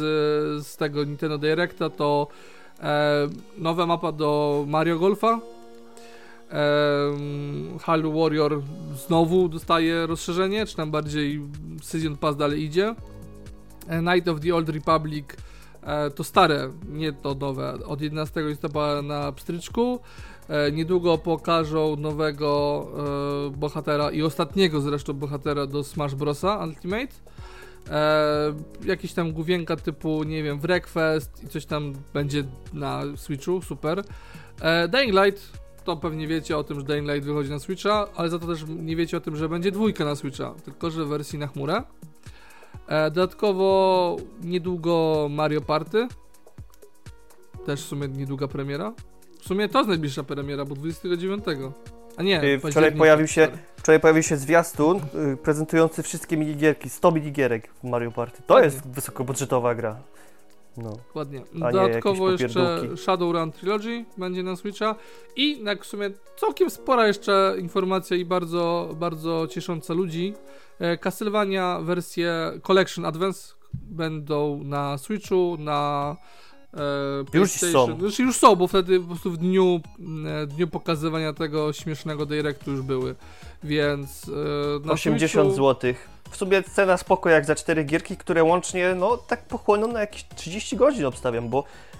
z 0.68 0.78
tego 0.78 1.04
Nintendo 1.04 1.38
Directa 1.38 1.90
to 1.90 2.28
E, 2.84 3.28
nowa 3.58 3.86
mapa 3.86 4.12
do 4.12 4.66
Mario 4.68 5.00
Golfa. 5.00 5.40
E, 6.52 6.62
Halo 7.84 8.12
Warrior 8.12 8.62
znowu 9.08 9.50
dostaje 9.50 10.08
rozszerzenie, 10.08 10.66
czy 10.66 10.76
tam 10.76 10.92
bardziej 10.92 11.42
Season 11.82 12.18
Pass 12.18 12.36
dalej 12.36 12.64
idzie. 12.64 12.96
E, 13.88 14.02
Night 14.02 14.28
of 14.28 14.40
the 14.40 14.56
Old 14.56 14.70
Republic 14.70 15.26
e, 15.84 16.10
to 16.10 16.24
stare, 16.24 16.70
nie 16.90 17.14
to 17.14 17.36
nowe, 17.36 17.74
od 17.86 18.02
11 18.02 18.42
listopada 18.42 19.02
na 19.02 19.32
pstryczku. 19.32 20.00
E, 20.50 20.72
niedługo 20.72 21.18
pokażą 21.18 21.96
nowego 21.96 22.88
e, 23.48 23.58
bohatera 23.58 24.12
i 24.12 24.22
ostatniego 24.22 24.82
zresztą 24.82 25.14
bohatera 25.14 25.68
do 25.68 25.84
Smash 25.84 26.16
Brosa 26.16 26.66
Ultimate. 26.66 27.14
E, 27.92 28.54
jakieś 28.86 29.14
tam 29.14 29.32
główienka 29.32 29.76
typu, 29.76 30.24
nie 30.24 30.44
wiem, 30.44 30.60
Wreckfest 30.60 31.44
i 31.44 31.48
coś 31.48 31.66
tam 31.66 31.94
będzie 32.14 32.44
na 32.74 33.02
Switchu, 33.16 33.62
super. 33.62 34.04
E, 34.62 34.88
Dying 34.88 35.14
Light, 35.14 35.52
to 35.84 35.98
pewnie 35.98 36.28
wiecie 36.28 36.58
o 36.58 36.64
tym, 36.64 36.80
że 36.80 36.86
Dying 36.86 37.10
Light 37.10 37.26
wychodzi 37.26 37.50
na 37.50 37.60
Switcha, 37.60 38.08
ale 38.16 38.30
za 38.30 38.40
to 38.40 38.48
też 38.48 38.64
nie 38.68 38.96
wiecie 38.96 39.18
o 39.18 39.20
tym, 39.20 39.36
że 39.36 39.50
będzie 39.50 39.72
dwójka 39.72 40.06
na 40.06 40.16
Switcha, 40.16 40.54
tylko 40.66 40.92
że 40.92 41.06
w 41.06 41.08
wersji 41.08 41.40
na 41.40 41.48
chmurę. 41.48 41.84
E, 42.88 43.12
dodatkowo 43.12 44.16
niedługo 44.44 45.28
Mario 45.32 45.62
Party, 45.62 46.08
też 47.66 47.84
w 47.84 47.88
sumie 47.88 48.08
niedługa 48.08 48.48
premiera. 48.48 48.94
W 49.40 49.48
sumie 49.48 49.70
to 49.70 49.80
jest 49.80 49.90
najbliższa 49.90 50.24
premiera, 50.24 50.66
bo 50.66 50.76
29. 50.76 51.44
A 52.18 52.24
nie, 52.24 52.44
y, 52.44 52.60
wczoraj 52.60 52.92
pojawił, 52.92 53.28
się, 53.28 53.48
wczoraj 53.78 54.00
pojawił 54.00 54.24
się 54.24 54.38
zwiastun 54.38 54.98
y, 55.34 55.38
prezentujący 55.38 56.04
wszystkie 56.04 56.38
minigierki, 56.38 56.90
100 56.90 57.12
minigierek 57.12 57.70
w 57.74 57.84
Mario 57.84 58.12
Party. 58.12 58.42
To 58.48 58.64
jest 58.64 58.88
wysokobudżetowa 58.88 59.76
gra. 59.76 60.00
No. 60.78 60.98
Ładnie. 61.16 61.44
Dodatkowo 61.54 62.32
jeszcze 62.32 62.82
Shadowrun 62.98 63.52
Trilogy 63.52 64.06
będzie 64.18 64.44
na 64.44 64.56
Switcha 64.56 64.96
i 65.36 65.64
na 65.64 65.76
w 65.76 65.86
sumie 65.86 66.10
całkiem 66.36 66.70
spora 66.70 67.08
jeszcze 67.08 67.56
informacja 67.60 68.18
i 68.18 68.26
bardzo, 68.26 68.90
bardzo 68.96 69.48
ciesząca 69.48 69.94
ludzi. 69.94 70.34
E, 70.80 70.98
Castlevania 70.98 71.80
wersje 71.82 72.52
Collection 72.64 73.06
Advance 73.06 73.54
będą 73.74 74.64
na 74.64 74.98
Switchu, 74.98 75.58
na 75.60 76.16
już 77.34 77.52
są. 77.52 78.00
Znaczy 78.00 78.24
już 78.24 78.38
są, 78.38 78.56
bo 78.56 78.68
wtedy 78.68 79.00
po 79.00 79.06
prostu 79.06 79.32
w 79.32 79.38
dniu, 79.38 79.82
e, 80.44 80.48
dniu 80.48 80.68
pokazywania 80.68 81.34
tego 81.34 81.74
śmiesznego 81.74 82.26
Directu 82.26 82.72
już 82.72 82.82
były. 82.82 83.16
Więc. 83.64 84.32
E, 84.86 84.92
80 84.92 85.56
zł. 85.56 85.94
W 86.30 86.38
sumie 86.38 86.64
cena 86.64 86.98
spoko 86.98 87.30
jak 87.30 87.46
za 87.46 87.56
cztery 87.56 87.84
gierki, 87.84 88.18
które 88.18 88.44
łącznie 88.44 88.96
no 88.96 89.18
tak 89.18 89.48
pochłoną 89.48 89.88
na 89.88 90.00
jakieś 90.00 90.26
30 90.36 90.78
godzin 90.78 91.06
obstawiam, 91.06 91.50
bo 91.50 91.60
e, 91.60 91.97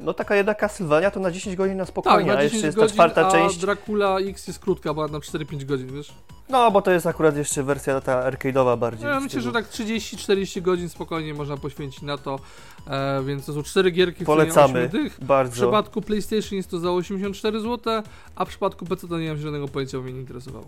no 0.00 0.14
taka 0.14 0.36
jedna 0.36 0.54
Castlevania 0.54 1.10
to 1.10 1.20
na 1.20 1.30
10 1.30 1.56
godzin 1.56 1.76
na 1.76 1.84
spokojnie, 1.84 2.26
tak, 2.26 2.34
na 2.34 2.40
a 2.40 2.42
jeszcze 2.42 2.66
jest 2.66 2.78
ta 2.78 2.88
czwarta 2.88 3.28
a 3.28 3.32
część. 3.32 3.56
Dracula 3.58 4.18
X 4.18 4.46
jest 4.46 4.58
krótka, 4.58 4.94
bo 4.94 5.08
na 5.08 5.18
4-5 5.18 5.64
godzin, 5.64 5.94
wiesz? 5.94 6.14
No, 6.48 6.70
bo 6.70 6.82
to 6.82 6.90
jest 6.90 7.06
akurat 7.06 7.36
jeszcze 7.36 7.62
wersja 7.62 8.00
ta 8.00 8.30
arcade'owa 8.30 8.78
bardziej. 8.78 9.08
Ja 9.08 9.20
myślę, 9.20 9.40
że 9.40 9.52
tak 9.52 9.68
30-40 9.68 10.62
godzin 10.62 10.88
spokojnie 10.88 11.34
można 11.34 11.56
poświęcić 11.56 12.02
na 12.02 12.18
to, 12.18 12.38
e, 12.86 13.22
więc 13.22 13.46
to 13.46 13.52
są 13.52 13.62
cztery 13.62 13.90
gierki, 13.90 14.24
Polecamy, 14.24 14.88
tych. 14.88 15.24
bardzo. 15.24 15.52
W 15.52 15.54
przypadku 15.54 16.02
PlayStation 16.02 16.56
jest 16.56 16.70
to 16.70 16.78
za 16.78 16.90
84 16.90 17.60
zł, 17.60 18.02
a 18.36 18.44
w 18.44 18.48
przypadku 18.48 18.86
PC 18.86 19.08
to 19.08 19.18
nie 19.18 19.28
mam 19.28 19.38
żadnego 19.38 19.68
pojęcia, 19.68 19.98
bo 19.98 20.04
mnie 20.04 20.12
nie 20.12 20.20
interesowało. 20.20 20.66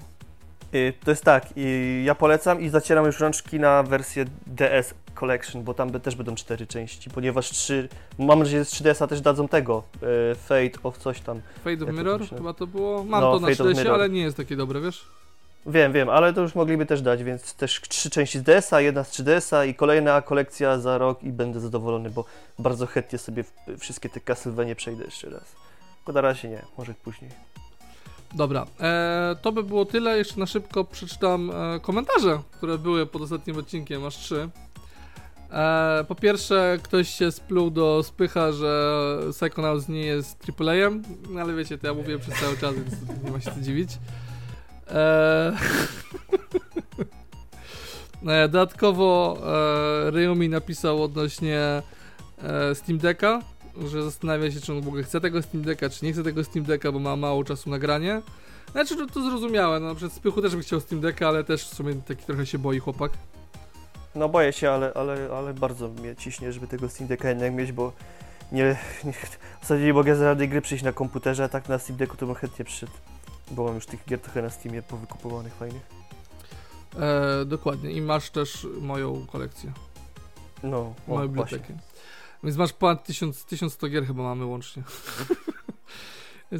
Y, 0.76 0.92
to 1.04 1.10
jest 1.10 1.24
tak, 1.24 1.46
ja 2.04 2.14
polecam 2.14 2.60
i 2.60 2.68
zacieram 2.68 3.06
już 3.06 3.20
rączki 3.20 3.60
na 3.60 3.82
wersję 3.82 4.24
DS 4.46 4.94
Collection, 5.14 5.62
bo 5.62 5.74
tam 5.74 6.00
też 6.00 6.16
będą 6.16 6.34
cztery 6.34 6.66
części, 6.66 7.10
ponieważ 7.10 7.50
trzy, 7.50 7.88
mam 8.18 8.38
nadzieję, 8.38 8.64
że 8.64 8.70
z 8.70 8.74
3DS-a 8.74 9.06
też 9.06 9.20
dadzą 9.20 9.48
tego, 9.48 9.82
y, 10.32 10.34
Fate 10.34 10.82
of 10.82 10.98
coś 10.98 11.20
tam. 11.20 11.40
Fate 11.64 11.84
of 11.84 11.92
Mirror 11.92 12.28
chyba 12.28 12.54
to 12.54 12.66
było? 12.66 13.04
Mam 13.04 13.20
no, 13.20 13.32
to 13.32 13.40
na 13.40 13.48
3DS, 13.48 13.88
ale 13.88 14.08
nie 14.08 14.20
jest 14.20 14.36
takie 14.36 14.56
dobre, 14.56 14.80
wiesz? 14.80 15.04
Wiem, 15.66 15.92
wiem, 15.92 16.08
ale 16.08 16.32
to 16.32 16.40
już 16.40 16.54
mogliby 16.54 16.86
też 16.86 17.02
dać, 17.02 17.24
więc 17.24 17.54
też 17.54 17.80
trzy 17.80 18.10
części 18.10 18.38
z 18.38 18.42
DS-a, 18.42 18.80
jedna 18.80 19.04
z 19.04 19.10
3DS-a 19.10 19.64
i 19.64 19.74
kolejna 19.74 20.22
kolekcja 20.22 20.78
za 20.78 20.98
rok 20.98 21.22
i 21.22 21.32
będę 21.32 21.60
zadowolony, 21.60 22.10
bo 22.10 22.24
bardzo 22.58 22.86
chętnie 22.86 23.18
sobie 23.18 23.44
wszystkie 23.78 24.08
te 24.08 24.20
Castlevania 24.20 24.74
przejdę 24.74 25.04
jeszcze 25.04 25.30
raz. 25.30 25.56
Tylko 25.96 26.12
na 26.12 26.20
razie 26.20 26.48
nie, 26.48 26.62
może 26.78 26.94
później. 26.94 27.30
Dobra, 28.34 28.66
e, 28.80 29.36
to 29.42 29.52
by 29.52 29.62
było 29.62 29.84
tyle. 29.84 30.18
Jeszcze 30.18 30.40
na 30.40 30.46
szybko 30.46 30.84
przeczytam 30.84 31.50
e, 31.50 31.80
komentarze, 31.80 32.38
które 32.50 32.78
były 32.78 33.06
pod 33.06 33.22
ostatnim 33.22 33.56
odcinkiem, 33.56 34.04
aż 34.04 34.16
trzy. 34.16 34.48
E, 35.50 36.04
po 36.08 36.14
pierwsze, 36.14 36.78
ktoś 36.82 37.08
się 37.08 37.32
spluł 37.32 37.70
do 37.70 38.02
spycha, 38.02 38.52
że 38.52 39.18
Psychonauts 39.32 39.88
nie 39.88 40.00
jest 40.00 40.46
AAA-em, 40.60 41.02
no 41.30 41.40
ale 41.40 41.54
wiecie, 41.54 41.78
to 41.78 41.86
ja 41.86 41.94
mówię 41.94 42.18
przez 42.18 42.34
cały 42.34 42.56
czas, 42.56 42.74
więc 42.74 42.90
nie 43.24 43.30
ma 43.30 43.40
się 43.40 43.50
co 43.50 43.60
dziwić. 43.60 43.90
E, 44.90 45.52
e 48.26 48.48
dodatkowo 48.48 49.38
e, 50.06 50.10
Ryumi 50.10 50.48
napisał 50.48 51.02
odnośnie 51.02 51.82
e, 52.42 52.74
Steam 52.74 52.98
Decka, 52.98 53.42
że 53.88 54.02
zastanawia 54.02 54.50
się, 54.50 54.60
czy 54.60 54.72
on 54.72 54.80
w 54.80 54.88
ogóle 54.88 55.02
chce 55.02 55.20
tego 55.20 55.42
Steam 55.42 55.64
Decka, 55.64 55.90
czy 55.90 56.04
nie 56.04 56.12
chce 56.12 56.22
tego 56.22 56.44
Steam 56.44 56.64
Decka, 56.64 56.92
bo 56.92 56.98
ma 56.98 57.16
mało 57.16 57.44
czasu 57.44 57.70
na 57.70 57.78
granie. 57.78 58.22
Znaczy, 58.72 58.96
to, 58.96 59.06
to 59.06 59.30
zrozumiałe, 59.30 59.80
no 59.80 59.94
przed 59.94 60.12
Spychu 60.12 60.42
też 60.42 60.56
by 60.56 60.62
chciał 60.62 60.80
Steam 60.80 61.00
Decka, 61.00 61.28
ale 61.28 61.44
też 61.44 61.64
w 61.64 61.74
sumie 61.74 61.94
taki 61.94 62.24
trochę 62.24 62.46
się 62.46 62.58
boi 62.58 62.78
chłopak. 62.78 63.12
No 64.14 64.28
boję 64.28 64.52
się, 64.52 64.70
ale, 64.70 64.92
ale, 64.94 65.28
ale 65.36 65.54
bardzo 65.54 65.88
mnie 65.88 66.16
ciśnie, 66.16 66.52
żeby 66.52 66.66
tego 66.66 66.88
Steam 66.88 67.08
Decka 67.08 67.28
jednak 67.28 67.52
mieć, 67.52 67.72
bo 67.72 67.92
nie, 68.52 68.76
nie, 69.04 69.12
w 69.12 69.60
zasadzie 69.60 69.84
nie 69.84 69.94
mogę 69.94 70.16
z 70.16 70.18
żadnej 70.18 70.48
gry 70.48 70.60
przyjść 70.62 70.84
na 70.84 70.92
komputerze, 70.92 71.44
a 71.44 71.48
tak 71.48 71.68
na 71.68 71.78
Steam 71.78 71.98
Decku 71.98 72.16
to 72.16 72.26
bym 72.26 72.34
chętnie 72.34 72.64
przyszedł, 72.64 72.92
bo 73.50 73.64
mam 73.64 73.74
już 73.74 73.86
tych 73.86 74.04
gier 74.04 74.20
trochę 74.20 74.42
na 74.42 74.50
Steamie 74.50 74.82
powykupowanych 74.82 75.54
fajnych. 75.54 75.82
E, 77.00 77.44
dokładnie 77.44 77.90
i 77.90 78.00
masz 78.00 78.30
też 78.30 78.66
moją 78.80 79.26
kolekcję. 79.26 79.72
No, 80.62 80.94
moją 81.08 81.28
bibliotekę. 81.28 81.74
Więc 82.44 82.56
masz 82.56 82.72
ponad 82.72 83.04
1000, 83.04 83.44
1100 83.44 83.88
gier 83.88 84.06
chyba 84.06 84.22
mamy 84.22 84.44
łącznie. 84.44 84.82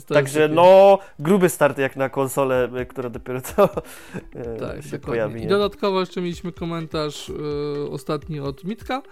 Także 0.09 0.49
no, 0.49 0.99
gruby 1.19 1.49
start 1.49 1.79
jak 1.79 1.97
na 1.97 2.09
konsolę, 2.09 2.71
e, 2.75 2.87
która 2.87 3.11
dopiero 3.11 3.41
co 3.41 3.65
e, 4.35 4.57
tak, 4.61 4.85
się 4.85 4.99
pojawi. 4.99 5.43
I 5.43 5.47
dodatkowo 5.47 6.01
jeszcze 6.01 6.21
mieliśmy 6.21 6.53
komentarz 6.53 7.29
y, 7.29 7.35
ostatni 7.91 8.41
od 8.41 8.65
Mitka 8.65 9.03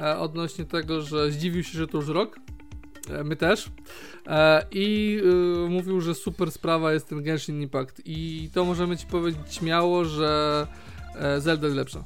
e, 0.00 0.18
odnośnie 0.18 0.64
tego, 0.64 1.00
że 1.00 1.30
zdziwił 1.30 1.62
się, 1.62 1.78
że 1.78 1.86
to 1.86 1.98
już 1.98 2.08
rok. 2.08 2.40
E, 3.10 3.24
my 3.24 3.36
też. 3.36 3.70
E, 4.26 4.66
I 4.70 5.18
y, 5.66 5.68
mówił, 5.70 6.00
że 6.00 6.14
super 6.14 6.50
sprawa 6.50 6.92
jest 6.92 7.08
ten 7.08 7.22
Genshin 7.22 7.62
Impact. 7.62 8.02
I 8.04 8.50
to 8.54 8.64
możemy 8.64 8.96
ci 8.96 9.06
powiedzieć 9.06 9.54
śmiało, 9.54 10.04
że 10.04 10.66
Zelda 11.38 11.66
jest 11.66 11.76
lepsza. 11.76 12.04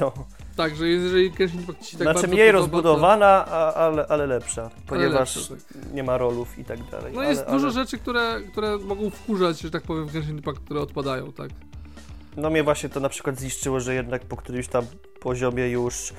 No. 0.00 0.12
Tak, 0.58 0.76
że 0.76 0.88
jeżeli 0.88 1.30
Genshin 1.30 1.60
Impact 1.60 1.86
ci 1.86 1.96
tak 1.96 2.02
Znaczy 2.02 2.14
bardzo 2.14 2.28
mniej 2.28 2.46
podoba, 2.46 2.58
rozbudowana, 2.58 3.44
to... 3.44 3.76
ale, 3.76 4.06
ale 4.06 4.26
lepsza, 4.26 4.70
ponieważ 4.86 5.36
ale 5.36 5.56
lepsza, 5.56 5.80
tak. 5.80 5.92
nie 5.92 6.02
ma 6.02 6.18
rolów 6.18 6.58
i 6.58 6.64
tak 6.64 6.90
dalej. 6.90 7.12
No 7.14 7.20
ale, 7.20 7.30
jest 7.30 7.46
dużo 7.50 7.70
rzeczy, 7.70 7.98
które, 7.98 8.40
które 8.52 8.78
mogą 8.78 9.10
wkurzać, 9.10 9.60
że 9.60 9.70
tak 9.70 9.82
powiem, 9.82 10.06
w 10.06 10.12
Genshin 10.12 10.36
Impact, 10.36 10.58
które 10.58 10.80
odpadają, 10.80 11.32
tak? 11.32 11.50
No 12.36 12.50
mnie 12.50 12.62
właśnie 12.62 12.88
to 12.88 13.00
na 13.00 13.08
przykład 13.08 13.40
ziszczyło, 13.40 13.80
że 13.80 13.94
jednak 13.94 14.24
po 14.24 14.36
którymś 14.36 14.68
tam 14.68 14.84
poziomie 15.20 15.68
już 15.68 16.12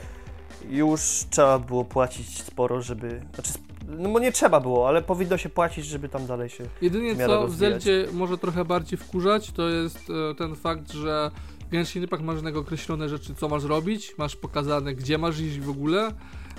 już 0.70 1.02
trzeba 1.30 1.60
było 1.60 1.86
płacić 1.86 2.44
sporo, 2.44 2.82
żeby... 2.82 3.22
Znaczy, 3.34 3.52
no 3.88 4.10
bo 4.10 4.20
nie 4.20 4.32
trzeba 4.32 4.60
było, 4.60 4.88
ale 4.88 5.02
powinno 5.02 5.38
się 5.38 5.50
płacić, 5.50 5.86
żeby 5.86 6.10
tam 6.10 6.28
dalej 6.28 6.50
się 6.50 6.64
Jedynie 6.82 7.16
co 7.16 7.48
w 7.48 7.56
Zeldzie 7.56 8.08
może 8.14 8.38
trochę 8.38 8.66
bardziej 8.66 9.00
wkurzać, 9.00 9.52
to 9.52 9.70
jest 9.70 10.00
e, 10.32 10.36
ten 10.36 10.56
fakt, 10.56 10.92
że 10.92 11.32
Genshin 11.72 12.04
Impact 12.04 12.24
masz 12.24 12.42
na 12.42 12.50
określone 12.50 13.10
rzeczy, 13.10 13.36
co 13.36 13.50
masz 13.50 13.64
robić, 13.64 14.18
masz 14.18 14.36
pokazane, 14.36 14.96
gdzie 14.96 15.18
masz 15.18 15.40
iść 15.40 15.60
w 15.60 15.70
ogóle, 15.70 16.14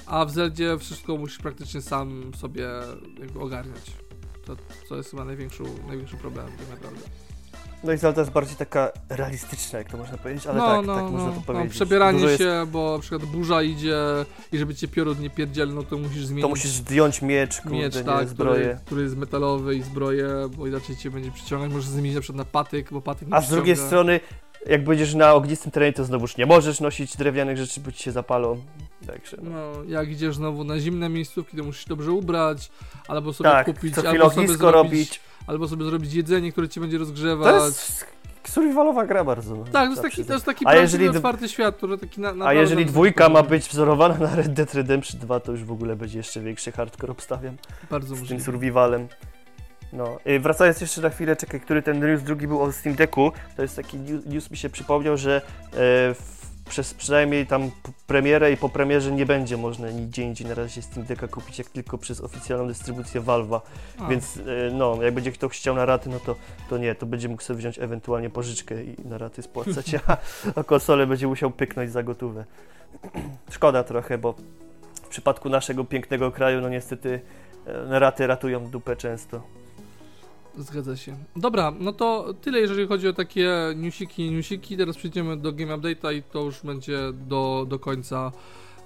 a 0.07 0.25
w 0.25 0.31
Zeldzie 0.31 0.79
wszystko 0.79 1.17
musisz 1.17 1.39
praktycznie 1.39 1.81
sam 1.81 2.31
sobie 2.37 2.69
jakby 3.21 3.41
ogarniać. 3.41 3.93
To, 4.45 4.57
to 4.89 4.97
jest 4.97 5.11
chyba 5.11 5.25
największy, 5.25 5.63
największy 5.89 6.17
problem 6.17 6.47
tak 6.59 6.71
naprawdę. 6.71 7.01
No 7.85 7.93
i 7.93 7.99
Zelda 7.99 8.21
jest 8.21 8.33
bardziej 8.33 8.57
taka 8.57 8.91
realistyczna, 9.09 9.79
jak 9.79 9.91
to 9.91 9.97
można 9.97 10.19
powiedzieć, 10.19 10.47
ale 10.47 10.59
no, 10.59 10.67
tak, 10.67 10.87
no, 10.87 10.95
tak 10.95 11.05
no, 11.05 11.11
można 11.11 11.29
to 11.29 11.37
no, 11.37 11.43
powiedzieć. 11.43 11.69
No, 11.69 11.75
przebieranie 11.75 12.21
Dużo 12.21 12.37
się, 12.37 12.45
jest... 12.45 12.71
bo 12.71 12.93
na 12.93 12.99
przykład 12.99 13.25
burza 13.25 13.63
idzie 13.63 13.97
i 14.53 14.59
żeby 14.59 14.75
cię 14.75 14.89
piorun 14.89 15.21
nie 15.21 15.31
pierdziel, 15.31 15.75
no 15.75 15.83
to 15.83 15.99
musisz 15.99 16.27
zmienić... 16.27 16.43
To 16.43 16.49
musisz 16.49 16.71
zdjąć 16.71 17.23
miecz, 17.23 17.61
kurde, 17.61 17.77
miecz, 17.77 18.03
tak, 18.05 18.29
zbroję. 18.29 18.61
Który, 18.61 18.81
który, 18.85 19.03
jest 19.03 19.17
metalowy 19.17 19.77
i 19.77 19.83
zbroję, 19.83 20.29
bo 20.57 20.67
inaczej 20.67 20.97
cię 20.97 21.11
będzie 21.11 21.31
przyciągać, 21.31 21.71
możesz 21.71 21.89
zmienić 21.89 22.15
na 22.15 22.21
przykład 22.21 22.47
na 22.47 22.53
patyk, 22.53 22.93
bo 22.93 23.01
patyk 23.01 23.29
nie 23.29 23.35
A 23.35 23.41
z 23.41 23.49
drugiej 23.51 23.77
strony 23.77 24.21
jak 24.67 24.85
będziesz 24.85 25.15
na 25.15 25.35
ognistym 25.35 25.73
terenie, 25.73 25.93
to 25.93 26.05
znowuż 26.05 26.37
nie 26.37 26.47
możesz 26.47 26.81
nosić 26.81 27.17
drewnianych 27.17 27.57
rzeczy, 27.57 27.81
bo 27.81 27.93
ci 27.93 28.03
się 28.03 28.13
zapalą. 28.13 28.63
Także, 29.07 29.37
no. 29.43 29.51
no, 29.51 29.85
jak 29.89 30.09
idziesz 30.09 30.37
znowu 30.37 30.65
na 30.65 30.79
zimne 30.79 31.09
miejscówki, 31.09 31.57
to 31.57 31.65
musisz 31.65 31.85
dobrze 31.85 32.13
ubrać, 32.13 32.71
albo 33.09 33.33
sobie 33.33 33.51
tak, 33.51 33.67
kupić, 33.67 33.99
albo 33.99 34.31
sobie 34.31 34.49
zrobić, 34.49 34.63
robić. 34.73 35.21
albo 35.47 35.69
sobie 35.69 35.85
zrobić 35.85 36.15
jedzenie, 36.15 36.53
które 36.53 36.69
ci 36.69 36.81
będzie 36.81 36.99
rozgrzewać. 36.99 37.55
To 37.55 37.67
jest 37.67 38.07
survivalowa 38.49 39.07
gra 39.07 39.25
bardzo. 39.25 39.57
Tak, 39.73 39.85
to 39.85 39.91
jest 39.91 40.03
taki, 40.03 40.25
to 40.25 40.33
jest 40.33 40.47
taki 40.47 40.67
a 40.67 40.75
jeżeli 40.75 41.09
otwarty 41.09 41.49
świat, 41.49 41.77
który 41.77 41.99
taki 41.99 42.21
na, 42.21 42.47
A 42.47 42.53
jeżeli 42.53 42.87
dwójka 42.87 43.29
ma 43.29 43.43
być 43.43 43.69
wzorowana 43.69 44.19
na 44.19 44.37
Red 44.37 44.53
Dead 44.53 44.75
Redemption 44.75 45.21
2, 45.21 45.41
to 45.41 45.53
już 45.53 45.65
w 45.65 45.73
ogóle 45.73 45.97
będzie 45.97 46.19
jeszcze 46.19 46.41
większy 46.41 46.73
hardcore 46.73 47.13
obstawiam. 47.13 47.57
Bardzo 47.91 48.17
Z 48.17 48.29
tym 48.29 48.41
survivalem. 48.41 49.09
No, 49.93 50.19
y, 50.27 50.41
wracając 50.41 50.81
jeszcze 50.81 51.01
na 51.01 51.11
chwilę, 51.11 51.37
czekaj, 51.37 51.61
który 51.61 51.83
ten 51.83 52.01
news 52.01 52.23
drugi 52.23 52.47
był 52.47 52.63
o 52.63 52.73
Steam 52.73 52.97
Decku, 52.97 53.33
to 53.57 53.63
jest 53.63 53.77
taki 53.77 53.99
news, 53.99 54.27
news 54.27 54.51
mi 54.51 54.57
się 54.57 54.71
przypomniał, 54.71 55.17
że 55.17 55.37
e, 55.37 55.41
w, 56.15 56.41
przez 56.69 56.95
przynajmniej 56.95 57.47
tam 57.47 57.71
premierę 58.07 58.53
i 58.53 58.57
po 58.57 58.69
premierze 58.69 59.13
nie 59.13 59.27
będzie 59.27 59.57
można 59.57 59.91
nigdzie 59.91 60.23
indziej 60.23 60.47
na 60.47 60.55
razie 60.55 60.83
Steam 60.83 61.07
Decka 61.07 61.29
kupić, 61.29 61.59
jak 61.59 61.69
tylko 61.69 61.99
przez 61.99 62.21
oficjalną 62.21 62.69
dystrybucję 62.69 63.21
Valve'a, 63.21 63.61
więc 64.09 64.37
e, 64.37 64.41
no, 64.73 65.03
jak 65.03 65.15
będzie 65.15 65.33
ktoś 65.33 65.53
chciał 65.53 65.75
na 65.75 65.85
raty, 65.87 66.11
no 66.11 66.21
to, 66.21 66.37
to 66.69 66.79
nie, 66.79 66.95
to 66.95 67.07
będzie 67.07 67.29
mógł 67.29 67.43
sobie 67.43 67.59
wziąć 67.59 67.79
ewentualnie 67.79 68.31
pożyczkę 68.31 68.85
i 68.85 68.97
na 69.05 69.19
raty 69.19 69.43
spłacać, 69.43 69.95
a, 70.07 70.17
a 70.55 70.65
konsolę 70.65 71.07
będzie 71.07 71.27
musiał 71.27 71.51
pyknąć 71.51 71.93
za 71.93 72.03
gotówę. 72.03 72.45
Szkoda 73.51 73.85
trochę, 73.85 74.19
bo 74.19 74.35
w 74.95 75.09
przypadku 75.09 75.49
naszego 75.49 75.85
pięknego 75.85 76.33
kraju, 76.33 76.61
no 76.61 76.69
niestety 76.69 77.21
na 77.89 77.99
raty 77.99 78.27
ratują 78.27 78.67
dupę 78.67 78.97
często. 78.97 79.60
Zgadza 80.63 80.97
się. 80.97 81.17
Dobra, 81.37 81.73
no 81.81 81.93
to 81.93 82.35
tyle 82.41 82.61
jeżeli 82.61 82.87
chodzi 82.87 83.09
o 83.09 83.13
takie 83.13 83.51
newsiki 83.77 84.27
i 84.27 84.31
newsiki. 84.31 84.77
Teraz 84.77 84.97
przejdziemy 84.97 85.37
do 85.37 85.53
Game 85.53 85.77
Update'a 85.77 86.15
i 86.15 86.23
to 86.23 86.43
już 86.43 86.63
będzie 86.63 86.99
do, 87.13 87.67
do 87.69 87.79
końca 87.79 88.33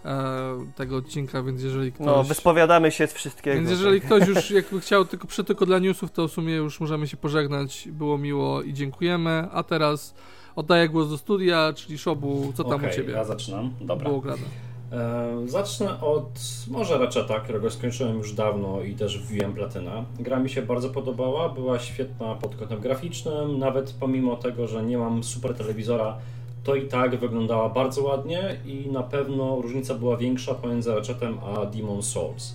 e, 0.04 0.72
tego 0.76 0.96
odcinka, 0.96 1.42
więc 1.42 1.62
jeżeli 1.62 1.92
ktoś... 1.92 2.06
No, 2.06 2.24
wyspowiadamy 2.24 2.90
się 2.90 3.06
z 3.06 3.12
wszystkiego. 3.12 3.56
Więc 3.56 3.70
jeżeli 3.70 4.00
tak. 4.00 4.06
ktoś 4.06 4.28
już 4.28 4.50
jakby 4.60 4.80
chciał 4.80 5.04
tylko 5.04 5.26
przy 5.26 5.44
tylko 5.44 5.66
dla 5.66 5.78
newsów, 5.78 6.12
to 6.12 6.28
w 6.28 6.32
sumie 6.32 6.54
już 6.54 6.80
możemy 6.80 7.08
się 7.08 7.16
pożegnać. 7.16 7.88
Było 7.92 8.18
miło 8.18 8.62
i 8.62 8.74
dziękujemy. 8.74 9.48
A 9.52 9.62
teraz 9.62 10.14
oddaję 10.56 10.88
głos 10.88 11.10
do 11.10 11.18
studia, 11.18 11.72
czyli 11.76 11.98
Szobu, 11.98 12.52
co 12.54 12.64
tam 12.64 12.74
okay, 12.74 12.90
u 12.90 12.92
Ciebie? 12.92 13.12
ja 13.12 13.24
zaczynam. 13.24 13.70
Dobra. 13.80 14.08
Było 14.08 14.20
grane. 14.20 14.73
E, 14.94 15.48
zacznę 15.48 16.00
od 16.00 16.40
może 16.68 16.98
Ratcheta, 16.98 17.40
którego 17.40 17.70
skończyłem 17.70 18.18
już 18.18 18.32
dawno 18.32 18.82
i 18.82 18.94
też 18.94 19.18
wbiłem 19.18 19.54
platynę. 19.54 20.04
Gra 20.20 20.38
mi 20.38 20.50
się 20.50 20.62
bardzo 20.62 20.90
podobała, 20.90 21.48
była 21.48 21.78
świetna 21.78 22.34
pod 22.34 22.56
kątem 22.56 22.80
graficznym, 22.80 23.58
nawet 23.58 23.94
pomimo 24.00 24.36
tego, 24.36 24.68
że 24.68 24.82
nie 24.82 24.98
mam 24.98 25.24
super 25.24 25.54
telewizora, 25.54 26.18
to 26.64 26.74
i 26.74 26.88
tak 26.88 27.16
wyglądała 27.16 27.68
bardzo 27.68 28.02
ładnie 28.02 28.56
i 28.66 28.90
na 28.92 29.02
pewno 29.02 29.60
różnica 29.60 29.94
była 29.94 30.16
większa 30.16 30.54
pomiędzy 30.54 30.94
Ratchetem 30.94 31.38
a 31.38 31.66
Demon 31.66 32.02
Souls. 32.02 32.54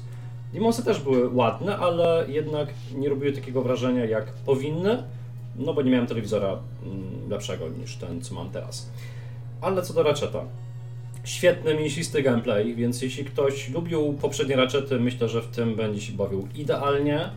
Demonsy 0.53 0.85
też 0.85 0.99
były 0.99 1.29
ładne, 1.29 1.77
ale 1.77 2.25
jednak 2.27 2.69
nie 2.95 3.09
robiły 3.09 3.33
takiego 3.33 3.61
wrażenia 3.61 4.05
jak 4.05 4.25
powinny, 4.33 5.03
no 5.55 5.73
bo 5.73 5.81
nie 5.81 5.91
miałem 5.91 6.07
telewizora 6.07 6.57
mm, 6.85 7.29
lepszego 7.29 7.69
niż 7.69 7.95
ten, 7.95 8.21
co 8.21 8.35
mam 8.35 8.49
teraz. 8.49 8.89
Ale 9.61 9.81
co 9.81 9.93
do 9.93 10.03
Ratcheta. 10.03 10.43
Świetny, 11.23 11.75
mięsisty 11.75 12.23
gameplay, 12.23 12.75
więc 12.75 13.01
jeśli 13.01 13.25
ktoś 13.25 13.69
lubił 13.69 14.13
poprzednie 14.21 14.55
Ratchety, 14.55 14.99
myślę, 14.99 15.29
że 15.29 15.41
w 15.41 15.47
tym 15.47 15.75
będzie 15.75 16.01
się 16.01 16.13
bawił 16.13 16.47
idealnie. 16.55 17.29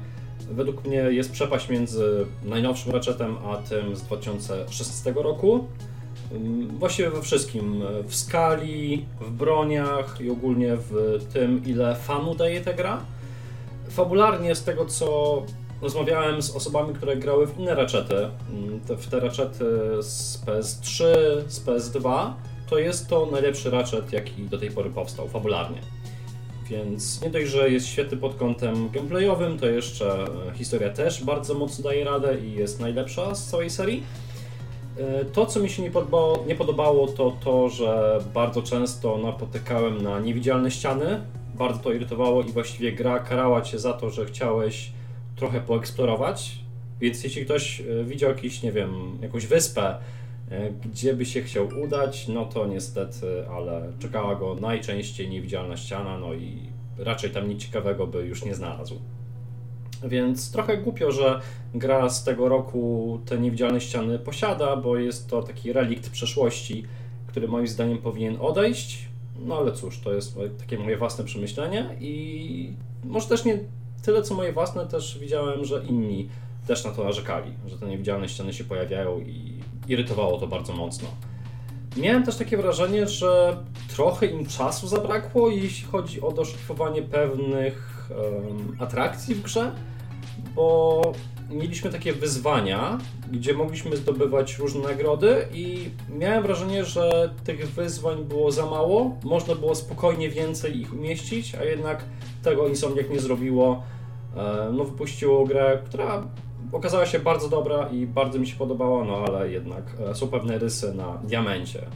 Według 0.50 0.84
mnie 0.84 0.96
jest 0.96 1.32
przepaść 1.32 1.68
między 1.68 2.26
najnowszym 2.44 2.92
Ratchetem 2.92 3.36
a 3.46 3.56
tym 3.56 3.96
z 3.96 4.02
2016 4.02 5.12
roku. 5.16 5.66
Mm, 6.32 6.78
właściwie 6.78 7.10
we 7.10 7.22
wszystkim. 7.22 7.82
W 8.06 8.14
skali, 8.14 9.04
w 9.20 9.30
broniach 9.30 10.20
i 10.20 10.30
ogólnie 10.30 10.76
w 10.76 11.20
tym, 11.32 11.64
ile 11.66 11.96
fanu 11.96 12.34
daje 12.34 12.60
ta 12.60 12.72
gra. 12.72 13.00
Fabularnie, 13.90 14.54
z 14.54 14.64
tego 14.64 14.86
co 14.86 15.42
rozmawiałem 15.82 16.42
z 16.42 16.50
osobami, 16.50 16.94
które 16.94 17.16
grały 17.16 17.46
w 17.46 17.58
inne 17.58 17.74
Ratchety, 17.74 18.16
mm, 18.16 18.80
w 18.98 19.06
te 19.06 19.20
Ratchety 19.20 19.64
z 20.02 20.42
PS3, 20.46 21.04
z 21.48 21.64
PS2, 21.66 22.32
to 22.72 22.78
jest 22.78 23.08
to 23.08 23.28
najlepszy 23.32 23.70
Ratchet, 23.70 24.12
jaki 24.12 24.42
do 24.42 24.58
tej 24.58 24.70
pory 24.70 24.90
powstał, 24.90 25.28
fabularnie. 25.28 25.78
Więc 26.70 27.22
nie 27.22 27.30
dość, 27.30 27.50
że 27.50 27.70
jest 27.70 27.86
świetny 27.86 28.16
pod 28.16 28.34
kątem 28.34 28.90
gameplayowym, 28.90 29.58
to 29.58 29.66
jeszcze 29.66 30.24
e, 30.24 30.54
historia 30.54 30.90
też 30.90 31.24
bardzo 31.24 31.54
mocno 31.54 31.84
daje 31.84 32.04
radę 32.04 32.38
i 32.40 32.52
jest 32.52 32.80
najlepsza 32.80 33.34
z 33.34 33.46
całej 33.46 33.70
serii. 33.70 34.02
E, 34.98 35.24
to, 35.24 35.46
co 35.46 35.60
mi 35.60 35.70
się 35.70 35.82
nie 35.82 35.90
podobało, 35.90 36.44
nie 36.46 36.54
podobało, 36.54 37.08
to 37.08 37.36
to, 37.44 37.68
że 37.68 38.20
bardzo 38.34 38.62
często 38.62 39.18
napotykałem 39.18 40.02
na 40.02 40.20
niewidzialne 40.20 40.70
ściany. 40.70 41.20
Bardzo 41.54 41.78
to 41.78 41.92
irytowało 41.92 42.42
i 42.42 42.52
właściwie 42.52 42.92
gra 42.92 43.18
karała 43.18 43.62
cię 43.62 43.78
za 43.78 43.92
to, 43.92 44.10
że 44.10 44.26
chciałeś 44.26 44.92
trochę 45.36 45.60
poeksplorować. 45.60 46.58
Więc 47.00 47.24
jeśli 47.24 47.44
ktoś 47.44 47.80
e, 47.80 48.04
widział 48.04 48.30
jakiś, 48.30 48.62
nie 48.62 48.72
wiem, 48.72 49.18
jakąś 49.22 49.46
wyspę, 49.46 49.96
gdzie 50.84 51.14
by 51.14 51.26
się 51.26 51.42
chciał 51.42 51.68
udać, 51.84 52.28
no 52.28 52.44
to 52.44 52.66
niestety, 52.66 53.48
ale 53.48 53.92
czekała 53.98 54.34
go 54.34 54.54
najczęściej 54.54 55.28
niewidzialna 55.28 55.76
ściana, 55.76 56.18
no 56.18 56.34
i 56.34 56.58
raczej 56.98 57.30
tam 57.30 57.48
nic 57.48 57.62
ciekawego 57.62 58.06
by 58.06 58.26
już 58.26 58.44
nie 58.44 58.54
znalazł. 58.54 58.98
Więc 60.04 60.52
trochę 60.52 60.78
głupio, 60.78 61.12
że 61.12 61.40
gra 61.74 62.08
z 62.08 62.24
tego 62.24 62.48
roku 62.48 63.20
te 63.26 63.38
niewidzialne 63.38 63.80
ściany 63.80 64.18
posiada, 64.18 64.76
bo 64.76 64.96
jest 64.96 65.30
to 65.30 65.42
taki 65.42 65.72
relikt 65.72 66.10
przeszłości, 66.10 66.84
który 67.26 67.48
moim 67.48 67.68
zdaniem 67.68 67.98
powinien 67.98 68.36
odejść. 68.40 69.08
No 69.38 69.56
ale 69.58 69.72
cóż, 69.72 70.00
to 70.00 70.12
jest 70.14 70.38
takie 70.58 70.78
moje 70.78 70.96
własne 70.96 71.24
przemyślenie 71.24 71.96
i 72.00 72.74
może 73.04 73.28
też 73.28 73.44
nie 73.44 73.58
tyle 74.02 74.22
co 74.22 74.34
moje 74.34 74.52
własne, 74.52 74.86
też 74.86 75.18
widziałem, 75.18 75.64
że 75.64 75.84
inni 75.88 76.28
też 76.66 76.84
na 76.84 76.90
to 76.90 77.04
narzekali, 77.04 77.52
że 77.66 77.78
te 77.78 77.86
niewidzialne 77.86 78.28
ściany 78.28 78.52
się 78.52 78.64
pojawiają 78.64 79.20
i 79.20 79.51
irytowało 79.88 80.38
to 80.38 80.46
bardzo 80.46 80.72
mocno. 80.72 81.08
Miałem 81.96 82.22
też 82.22 82.36
takie 82.36 82.56
wrażenie, 82.56 83.08
że 83.08 83.56
trochę 83.88 84.26
im 84.26 84.46
czasu 84.46 84.88
zabrakło, 84.88 85.50
jeśli 85.50 85.86
chodzi 85.86 86.20
o 86.20 86.32
doszlifowanie 86.32 87.02
pewnych 87.02 88.08
um, 88.10 88.76
atrakcji 88.80 89.34
w 89.34 89.42
grze 89.42 89.72
bo 90.54 91.12
mieliśmy 91.50 91.90
takie 91.90 92.12
wyzwania, 92.12 92.98
gdzie 93.32 93.54
mogliśmy 93.54 93.96
zdobywać 93.96 94.58
różne 94.58 94.80
nagrody 94.80 95.48
i 95.52 95.90
miałem 96.08 96.42
wrażenie, 96.42 96.84
że 96.84 97.34
tych 97.44 97.70
wyzwań 97.70 98.24
było 98.24 98.52
za 98.52 98.66
mało. 98.66 99.16
Można 99.24 99.54
było 99.54 99.74
spokojnie 99.74 100.28
więcej 100.28 100.80
ich 100.80 100.92
umieścić, 100.92 101.54
a 101.54 101.64
jednak 101.64 102.04
tego 102.42 102.68
Insomniac 102.68 103.10
nie 103.10 103.20
zrobiło. 103.20 103.82
E, 104.36 104.70
no, 104.72 104.84
wypuściło 104.84 105.46
grę, 105.46 105.82
która 105.84 106.26
okazała 106.72 107.06
się 107.06 107.18
bardzo 107.18 107.48
dobra 107.48 107.88
i 107.88 108.06
bardzo 108.06 108.38
mi 108.38 108.46
się 108.46 108.56
podobała, 108.56 109.04
no 109.04 109.24
ale 109.28 109.50
jednak 109.50 109.84
e, 110.10 110.14
są 110.14 110.28
pewne 110.28 110.58
rysy 110.58 110.94
na 110.94 111.18
diamencie 111.24 111.86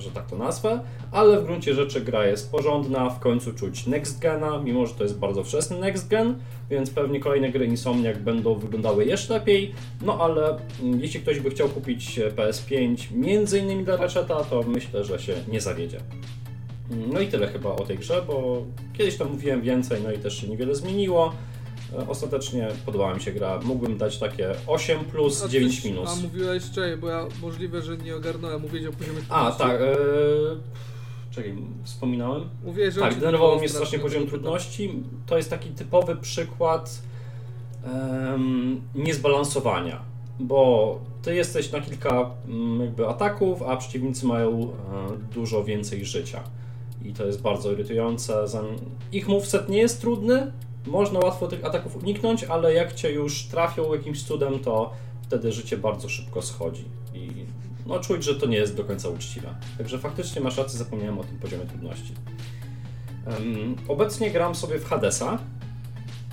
że 0.00 0.10
tak 0.10 0.26
to 0.26 0.36
nazwę, 0.36 0.80
ale 1.12 1.40
w 1.40 1.44
gruncie 1.44 1.74
rzeczy 1.74 2.00
gra 2.00 2.26
jest 2.26 2.50
porządna, 2.50 3.10
w 3.10 3.20
końcu 3.20 3.52
czuć 3.52 3.86
next 3.86 4.18
gena, 4.18 4.58
mimo 4.58 4.86
że 4.86 4.94
to 4.94 5.02
jest 5.02 5.18
bardzo 5.18 5.44
wczesny 5.44 5.78
next 5.78 6.08
gen, 6.08 6.38
więc 6.70 6.90
pewnie 6.90 7.20
kolejne 7.20 7.50
gry 7.50 7.66
Insomniac 7.66 8.18
będą 8.18 8.54
wyglądały 8.54 9.04
jeszcze 9.04 9.34
lepiej, 9.34 9.74
no 10.02 10.20
ale 10.20 10.56
mm, 10.82 11.00
jeśli 11.00 11.20
ktoś 11.20 11.40
by 11.40 11.50
chciał 11.50 11.68
kupić 11.68 12.20
PS5 12.36 13.12
między 13.14 13.58
innymi 13.58 13.84
dla 13.84 13.96
Ratcheta, 13.96 14.44
to 14.44 14.62
myślę, 14.62 15.04
że 15.04 15.18
się 15.18 15.34
nie 15.48 15.60
zawiedzie. 15.60 15.98
Mm, 16.90 17.12
no 17.12 17.20
i 17.20 17.26
tyle 17.26 17.46
chyba 17.46 17.70
o 17.70 17.84
tej 17.84 17.98
grze, 17.98 18.22
bo 18.26 18.62
kiedyś 18.92 19.16
tam 19.16 19.32
mówiłem 19.32 19.62
więcej, 19.62 20.02
no 20.04 20.12
i 20.12 20.18
też 20.18 20.40
się 20.40 20.48
niewiele 20.48 20.74
zmieniło. 20.74 21.32
E, 21.98 22.08
ostatecznie 22.08 22.68
podobała 22.86 23.14
mi 23.14 23.20
się 23.20 23.32
gra. 23.32 23.60
Mógłbym 23.64 23.98
dać 23.98 24.18
takie 24.18 24.54
8 24.66 25.04
plus, 25.04 25.44
a 25.44 25.48
9 25.48 25.84
minus. 25.84 26.10
A 26.10 26.22
mówiłeś, 26.22 26.70
czekaj, 26.70 26.96
bo 26.96 27.08
ja 27.08 27.26
możliwe, 27.42 27.82
że 27.82 27.96
nie 27.96 28.16
ogarnąłem. 28.16 28.62
Mówiłeś 28.62 28.86
o 28.86 28.92
poziomie 28.92 29.18
trudności. 29.18 29.62
A, 29.62 29.66
tak. 29.66 29.80
E, 29.80 29.96
czekaj, 31.30 31.56
wspominałem? 31.84 32.48
Mówiłeś, 32.64 32.94
że 32.94 33.00
tak, 33.00 33.14
denerwował 33.14 33.58
mnie 33.58 33.68
strasznie 33.68 33.98
poziom 33.98 34.26
trudności. 34.26 35.02
To 35.26 35.36
jest 35.36 35.50
taki 35.50 35.70
typowy 35.70 36.16
przykład 36.16 37.02
um, 37.84 38.80
niezbalansowania, 38.94 40.02
bo 40.40 41.00
ty 41.22 41.34
jesteś 41.34 41.72
na 41.72 41.80
kilka 41.80 42.20
um, 42.20 42.80
jakby 42.80 43.08
ataków, 43.08 43.62
a 43.62 43.76
przeciwnicy 43.76 44.26
mają 44.26 44.50
um, 44.50 44.72
dużo 45.34 45.64
więcej 45.64 46.04
życia. 46.04 46.42
I 47.04 47.12
to 47.12 47.26
jest 47.26 47.42
bardzo 47.42 47.72
irytujące. 47.72 48.44
Ich 49.12 49.28
moveset 49.28 49.68
nie 49.68 49.78
jest 49.78 50.00
trudny, 50.00 50.52
można 50.86 51.20
łatwo 51.20 51.46
tych 51.48 51.64
ataków 51.64 51.96
uniknąć, 51.96 52.44
ale 52.44 52.74
jak 52.74 52.94
cię 52.94 53.12
już 53.12 53.46
trafią 53.46 53.94
jakimś 53.94 54.22
cudem, 54.22 54.58
to 54.58 54.92
wtedy 55.22 55.52
życie 55.52 55.76
bardzo 55.76 56.08
szybko 56.08 56.42
schodzi. 56.42 56.84
I 57.14 57.30
no, 57.86 58.00
czuć, 58.00 58.24
że 58.24 58.34
to 58.34 58.46
nie 58.46 58.56
jest 58.56 58.76
do 58.76 58.84
końca 58.84 59.08
uczciwe. 59.08 59.54
Także 59.78 59.98
faktycznie 59.98 60.40
masz 60.40 60.56
rację, 60.56 60.78
zapomniałem 60.78 61.18
o 61.18 61.24
tym 61.24 61.38
poziomie 61.38 61.64
trudności. 61.64 62.12
Um, 63.26 63.76
obecnie 63.88 64.30
gram 64.30 64.54
sobie 64.54 64.78
w 64.78 64.84
Hadesa. 64.84 65.38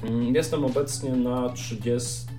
Um, 0.04 0.36
jestem 0.36 0.66
obecnie 0.66 1.12
na 1.12 1.50
30 1.50 2.34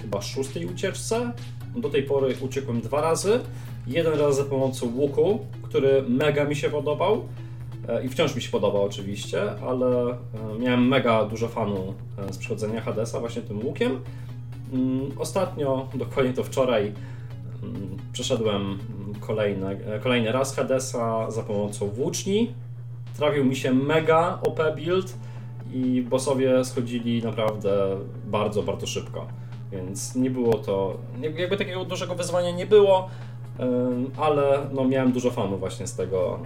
chyba 0.00 0.22
6 0.22 0.50
ucieczce. 0.72 1.32
Do 1.76 1.90
tej 1.90 2.02
pory 2.02 2.36
uciekłem 2.40 2.80
dwa 2.80 3.00
razy. 3.00 3.40
Jeden 3.86 4.20
raz 4.20 4.36
za 4.36 4.44
pomocą 4.44 4.86
łuku, 4.86 5.46
który 5.62 6.04
mega 6.08 6.44
mi 6.44 6.56
się 6.56 6.70
podobał. 6.70 7.28
E, 7.88 8.04
I 8.04 8.08
wciąż 8.08 8.34
mi 8.34 8.42
się 8.42 8.50
podoba 8.50 8.80
oczywiście, 8.80 9.42
ale 9.68 10.10
e, 10.10 10.16
miałem 10.58 10.88
mega 10.88 11.24
dużo 11.24 11.48
fanu 11.48 11.94
e, 12.18 12.32
z 12.32 12.38
przechodzenia 12.38 12.80
Hadesa 12.80 13.20
właśnie 13.20 13.42
tym 13.42 13.66
łukiem. 13.66 14.00
Mm, 14.72 15.10
ostatnio, 15.18 15.88
dokładnie 15.94 16.32
to 16.32 16.44
wczoraj, 16.44 16.92
mm, 17.62 17.96
przeszedłem 18.12 18.78
kolejny, 19.20 19.78
kolejny 20.02 20.32
raz 20.32 20.56
Hadesa 20.56 21.30
za 21.30 21.42
pomocą 21.42 21.88
włóczni. 21.88 22.54
Trafił 23.16 23.44
mi 23.44 23.56
się 23.56 23.74
mega 23.74 24.38
OP 24.42 24.60
build 24.76 25.14
i 25.72 26.02
bossowie 26.02 26.64
schodzili 26.64 27.22
naprawdę 27.22 27.96
bardzo, 28.26 28.62
bardzo 28.62 28.86
szybko. 28.86 29.26
Więc 29.72 30.14
nie 30.14 30.30
było 30.30 30.54
to, 30.54 30.98
jakby 31.38 31.56
takiego 31.56 31.84
dużego 31.84 32.14
wyzwania 32.14 32.50
nie 32.50 32.66
było, 32.66 33.08
ale 34.16 34.68
no, 34.72 34.84
miałem 34.84 35.12
dużo 35.12 35.30
fanu 35.30 35.58
właśnie 35.58 35.86
z 35.86 35.96
tego, 35.96 36.38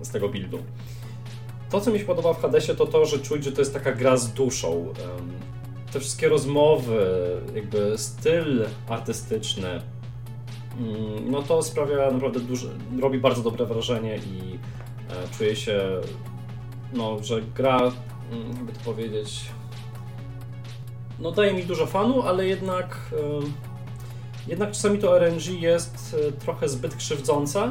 e, 0.00 0.04
z 0.04 0.10
tego 0.10 0.28
buildu. 0.28 0.58
To, 1.70 1.80
co 1.80 1.90
mi 1.90 1.98
się 1.98 2.04
podoba 2.04 2.32
w 2.32 2.42
Hadesie, 2.42 2.74
to 2.74 2.86
to, 2.86 3.06
że 3.06 3.18
czuć, 3.18 3.44
że 3.44 3.52
to 3.52 3.60
jest 3.60 3.74
taka 3.74 3.92
gra 3.92 4.16
z 4.16 4.32
duszą. 4.32 4.86
Te 5.92 6.00
wszystkie 6.00 6.28
rozmowy, 6.28 7.06
jakby 7.54 7.98
styl 7.98 8.66
artystyczny, 8.88 9.68
mm, 9.68 11.30
no 11.30 11.42
to 11.42 11.62
sprawia 11.62 12.10
naprawdę 12.10 12.40
duże, 12.40 12.68
robi 13.00 13.18
bardzo 13.18 13.42
dobre 13.42 13.66
wrażenie 13.66 14.16
i 14.16 14.58
e, 15.10 15.38
czuję 15.38 15.56
się, 15.56 15.80
no, 16.92 17.22
że 17.22 17.42
gra, 17.42 17.78
mm, 18.32 18.48
jakby 18.56 18.72
to 18.72 18.80
powiedzieć, 18.84 19.44
no 21.20 21.30
daje 21.30 21.54
mi 21.54 21.64
dużo 21.64 21.86
fanu, 21.86 22.22
ale 22.22 22.46
jednak 22.46 23.10
jednak 24.46 24.70
czasami 24.70 24.98
to 24.98 25.18
RNG 25.18 25.60
jest 25.60 26.16
e, 26.28 26.32
trochę 26.32 26.68
zbyt 26.68 26.96
krzywdzące. 26.96 27.70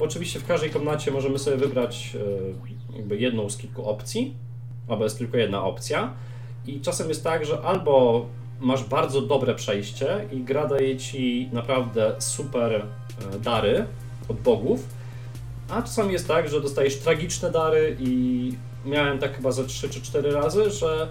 Oczywiście 0.00 0.40
w 0.40 0.46
każdej 0.46 0.70
komnacie 0.70 1.10
możemy 1.10 1.38
sobie 1.38 1.56
wybrać 1.56 2.16
e, 2.92 2.96
jakby 2.96 3.18
jedną 3.18 3.50
z 3.50 3.56
kilku 3.56 3.84
opcji, 3.88 4.34
albo 4.88 5.04
jest 5.04 5.18
tylko 5.18 5.36
jedna 5.36 5.64
opcja. 5.64 6.12
I 6.66 6.80
czasem 6.80 7.08
jest 7.08 7.24
tak, 7.24 7.46
że 7.46 7.60
albo 7.62 8.26
masz 8.60 8.84
bardzo 8.84 9.22
dobre 9.22 9.54
przejście 9.54 10.28
i 10.32 10.40
gra 10.40 10.66
daje 10.66 10.96
ci 10.96 11.48
naprawdę 11.52 12.14
super 12.18 12.74
e, 12.74 13.38
dary 13.38 13.86
od 14.28 14.40
bogów, 14.40 14.88
a 15.68 15.82
czasami 15.82 16.12
jest 16.12 16.28
tak, 16.28 16.48
że 16.48 16.60
dostajesz 16.60 16.98
tragiczne 16.98 17.50
dary 17.50 17.96
i 18.00 18.52
miałem 18.84 19.18
tak 19.18 19.36
chyba 19.36 19.52
ze 19.52 19.64
3 19.64 19.88
czy 19.88 20.02
4 20.02 20.30
razy, 20.32 20.70
że 20.70 21.08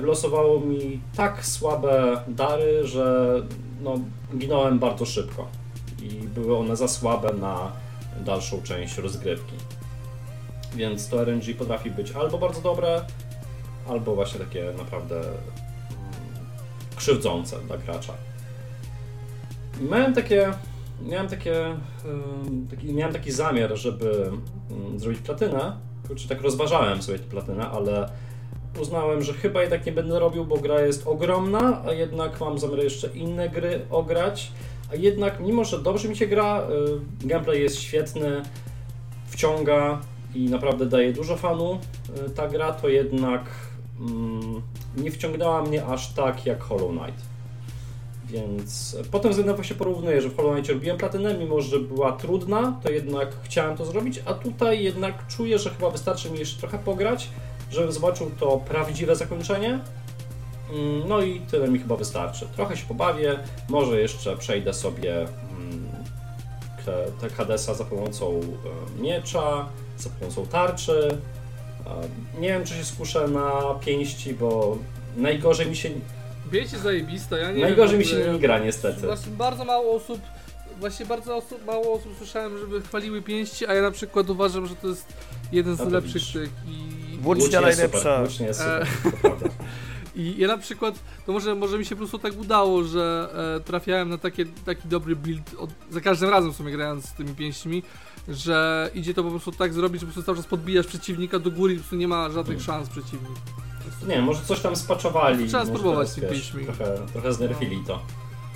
wylosowało 0.00 0.60
mi 0.60 1.00
tak 1.16 1.46
słabe 1.46 2.24
dary, 2.28 2.86
że 2.86 3.42
no, 3.80 3.94
ginąłem 4.38 4.78
bardzo 4.78 5.06
szybko. 5.06 5.48
i 6.02 6.08
były 6.08 6.56
one 6.56 6.76
za 6.76 6.88
słabe 6.88 7.32
na 7.32 7.72
dalszą 8.24 8.62
część 8.62 8.98
rozgrywki. 8.98 9.54
Więc 10.74 11.08
to 11.08 11.24
RNG 11.24 11.54
potrafi 11.58 11.90
być 11.90 12.12
albo 12.12 12.38
bardzo 12.38 12.60
dobre, 12.60 13.04
albo 13.88 14.14
właśnie 14.14 14.40
takie 14.40 14.72
naprawdę 14.78 15.18
mm, 15.18 15.36
krzywdzące 16.96 17.60
dla 17.60 17.78
gracza. 17.78 18.12
Miałem 19.90 20.14
takie, 20.14 20.52
miałem 21.02 21.28
takie, 21.28 21.76
taki, 22.70 22.92
miałem 22.92 23.12
taki 23.12 23.32
zamiar, 23.32 23.76
żeby 23.76 24.30
mm, 24.70 24.98
zrobić 24.98 25.20
platynę, 25.20 25.76
czy 26.16 26.28
tak 26.28 26.40
rozważałem 26.40 27.02
sobie 27.02 27.18
tę 27.18 27.24
platynę, 27.24 27.68
ale 27.68 28.08
uznałem, 28.80 29.22
że 29.22 29.32
chyba 29.32 29.62
jednak 29.62 29.86
nie 29.86 29.92
będę 29.92 30.18
robił, 30.18 30.44
bo 30.44 30.56
gra 30.56 30.80
jest 30.80 31.06
ogromna, 31.06 31.82
a 31.86 31.92
jednak 31.92 32.40
mam 32.40 32.58
zamiar 32.58 32.78
jeszcze 32.78 33.08
inne 33.08 33.48
gry 33.48 33.80
ograć. 33.90 34.52
A 34.92 34.94
jednak, 34.94 35.40
mimo 35.40 35.64
że 35.64 35.78
dobrze 35.78 36.08
mi 36.08 36.16
się 36.16 36.26
gra, 36.26 36.68
y, 37.22 37.26
gameplay 37.28 37.62
jest 37.62 37.80
świetny, 37.80 38.42
wciąga 39.26 40.00
i 40.34 40.50
naprawdę 40.50 40.86
daje 40.86 41.12
dużo 41.12 41.36
fanu 41.36 41.78
y, 42.26 42.30
ta 42.30 42.48
gra, 42.48 42.72
to 42.72 42.88
jednak 42.88 43.42
mm, 44.00 44.62
nie 44.96 45.10
wciągnęła 45.10 45.62
mnie 45.62 45.86
aż 45.86 46.12
tak 46.12 46.46
jak 46.46 46.62
Hollow 46.62 46.90
Knight. 46.90 47.22
Więc 48.28 48.96
pod 49.10 49.22
tym 49.22 49.30
względem 49.30 49.56
właśnie 49.56 49.76
porównuję, 49.76 50.22
że 50.22 50.28
w 50.28 50.36
Hollow 50.36 50.54
Knight 50.54 50.70
robiłem 50.72 50.98
platynę, 50.98 51.34
mimo 51.38 51.60
że 51.60 51.80
była 51.80 52.12
trudna, 52.12 52.80
to 52.82 52.90
jednak 52.90 53.28
chciałem 53.42 53.76
to 53.76 53.84
zrobić, 53.84 54.22
a 54.26 54.34
tutaj 54.34 54.84
jednak 54.84 55.26
czuję, 55.26 55.58
że 55.58 55.70
chyba 55.70 55.90
wystarczy 55.90 56.30
mi 56.30 56.38
jeszcze 56.38 56.60
trochę 56.60 56.78
pograć, 56.78 57.28
żebym 57.70 57.92
zobaczył 57.92 58.30
to 58.40 58.56
prawdziwe 58.56 59.16
zakończenie. 59.16 59.80
Mm, 60.70 61.08
no 61.08 61.20
i 61.20 61.40
tyle 61.40 61.68
mi 61.68 61.78
chyba 61.78 61.96
wystarczy. 61.96 62.46
Trochę 62.56 62.76
się 62.76 62.86
pobawię, 62.86 63.38
może 63.68 64.00
jeszcze 64.00 64.36
przejdę 64.36 64.74
sobie 64.74 65.20
mm, 65.20 65.86
te 67.20 67.28
Hadesa 67.30 67.74
za 67.74 67.84
pomocą 67.84 68.40
e, 68.40 69.02
miecza, 69.02 69.68
za 69.98 70.10
pomocą 70.10 70.46
tarczy. 70.46 71.18
Nie 72.38 72.48
wiem, 72.48 72.64
czy 72.64 72.74
się 72.74 72.84
skuszę 72.84 73.28
na 73.28 73.60
pięści, 73.84 74.34
bo 74.34 74.78
najgorzej 75.16 75.66
mi 75.66 75.76
się... 75.76 75.90
Wiecie, 76.50 76.78
zajebista, 76.78 77.38
ja 77.38 77.52
nie 77.52 77.60
Najgorzej 77.60 77.98
wiem, 77.98 77.98
mi 77.98 78.04
się 78.04 78.32
nie 78.32 78.38
gra, 78.38 78.58
niestety. 78.58 79.06
Właśnie 79.06 79.32
bardzo 79.32 79.64
mało 79.64 79.94
osób 79.94 80.20
właśnie 80.80 81.06
bardzo 81.06 81.36
osób, 81.36 81.64
mało 81.66 81.92
osób 81.92 82.14
słyszałem, 82.18 82.58
żeby 82.58 82.80
chwaliły 82.80 83.22
pięści, 83.22 83.66
a 83.66 83.74
ja 83.74 83.82
na 83.82 83.90
przykład 83.90 84.30
uważam, 84.30 84.66
że 84.66 84.76
to 84.76 84.88
jest 84.88 85.12
jeden 85.52 85.76
z 85.76 85.80
lepszych 85.80 86.22
tych 86.32 86.50
i 86.68 87.05
Włócznia 87.20 87.60
najlepsza. 87.60 88.18
Włócznia 88.18 88.46
jest 88.46 88.60
super, 88.60 89.32
e... 89.32 89.48
I 90.16 90.34
ja 90.38 90.48
na 90.48 90.58
przykład, 90.58 90.94
to 91.26 91.32
może, 91.32 91.54
może 91.54 91.78
mi 91.78 91.84
się 91.84 91.94
po 91.94 91.98
prostu 91.98 92.18
tak 92.18 92.40
udało, 92.40 92.84
że 92.84 93.28
e, 93.56 93.60
trafiałem 93.60 94.08
na 94.08 94.18
takie, 94.18 94.44
taki 94.64 94.88
dobry 94.88 95.16
build 95.16 95.54
od, 95.58 95.70
za 95.90 96.00
każdym 96.00 96.30
razem 96.30 96.52
w 96.52 96.56
sumie 96.56 96.72
grając 96.72 97.04
z 97.04 97.12
tymi 97.12 97.34
pięśćmi, 97.34 97.82
że 98.28 98.90
idzie 98.94 99.14
to 99.14 99.24
po 99.24 99.30
prostu 99.30 99.52
tak 99.52 99.72
zrobić, 99.72 100.00
że 100.00 100.06
po 100.06 100.12
prostu 100.12 100.26
cały 100.26 100.38
czas 100.38 100.46
podbijasz 100.46 100.86
przeciwnika 100.86 101.38
do 101.38 101.50
góry 101.50 101.72
i 101.72 101.76
po 101.76 101.80
prostu 101.80 101.96
nie 101.96 102.08
ma 102.08 102.30
żadnych 102.30 102.58
hmm. 102.58 102.64
szans 102.64 102.88
przeciwnik. 102.88 103.38
Nie, 104.08 104.22
może 104.22 104.42
coś 104.44 104.60
tam 104.60 104.76
spaczowali. 104.76 105.48
Trzeba 105.48 105.66
spróbować 105.66 106.08
z 106.08 106.14
tymi 106.14 106.28
pięśćmi. 106.28 106.64
Trochę, 106.64 106.98
trochę 107.12 107.32
znerfili 107.32 107.84
to. 107.86 108.00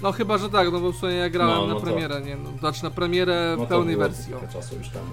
No 0.03 0.13
chyba, 0.13 0.39
że 0.39 0.51
tak, 0.51 0.73
no 0.73 0.81
bo 0.81 0.93
w 0.93 0.97
sumie 0.97 1.13
ja 1.13 1.31
grałem 1.31 1.59
no, 1.59 1.67
no 1.67 1.75
na 1.75 1.81
premierę, 1.81 2.21
to... 2.21 2.27
nie? 2.27 2.37
No, 2.37 2.59
znaczy 2.59 2.85
na 2.85 2.91
premierę 2.91 3.57
no 3.59 3.67
pełnej 3.67 3.97
wersji. 3.97 4.33
czasu 4.53 4.77
już 4.77 4.89
temu. 4.89 5.11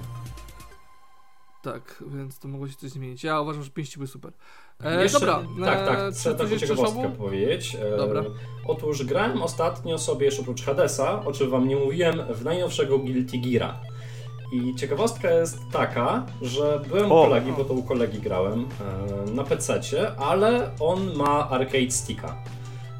Tak, 1.64 2.04
więc 2.08 2.40
to 2.40 2.48
mogło 2.48 2.68
się 2.68 2.76
coś 2.76 2.90
zmienić. 2.90 3.24
Ja 3.24 3.42
uważam, 3.42 3.64
że 3.64 3.70
pięści 3.70 3.98
były 3.98 4.08
super. 4.08 4.32
E, 4.84 5.04
jeszcze, 5.04 5.20
dobra. 5.20 5.42
Tak, 5.66 5.88
tak, 5.88 6.00
e, 6.00 6.12
chcę 6.12 6.36
taką 6.36 6.58
ciekawostkę 6.58 7.12
powiedzieć. 7.18 7.76
E, 7.76 7.98
dobra. 7.98 8.24
Otóż 8.68 9.04
grałem 9.04 9.42
ostatnio 9.42 9.98
sobie 9.98 10.26
jeszcze 10.26 10.42
oprócz 10.42 10.64
Hadesa, 10.64 11.26
o 11.26 11.32
czym 11.32 11.50
wam 11.50 11.68
nie 11.68 11.76
mówiłem, 11.76 12.22
w 12.34 12.44
najnowszego 12.44 13.00
Guilty 13.00 13.38
Geara. 13.38 13.80
I 14.52 14.76
ciekawostka 14.76 15.32
jest 15.32 15.60
taka, 15.72 16.26
że 16.42 16.82
byłem 16.88 17.12
o, 17.12 17.22
u 17.22 17.26
kolegi, 17.26 17.52
bo 17.52 17.66
to 17.66 17.74
u 17.74 17.84
kolegi 17.84 18.20
grałem 18.20 18.68
e, 19.28 19.32
na 19.32 19.44
PC, 19.44 19.82
ale 20.18 20.72
on 20.80 21.14
ma 21.16 21.50
arcade 21.50 21.92
sticka. 21.92 22.36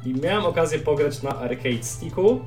I 0.06 0.14
miałem 0.14 0.46
okazję 0.46 0.78
pograć 0.78 1.22
na 1.22 1.38
arcade 1.38 1.82
sticku. 1.82 2.40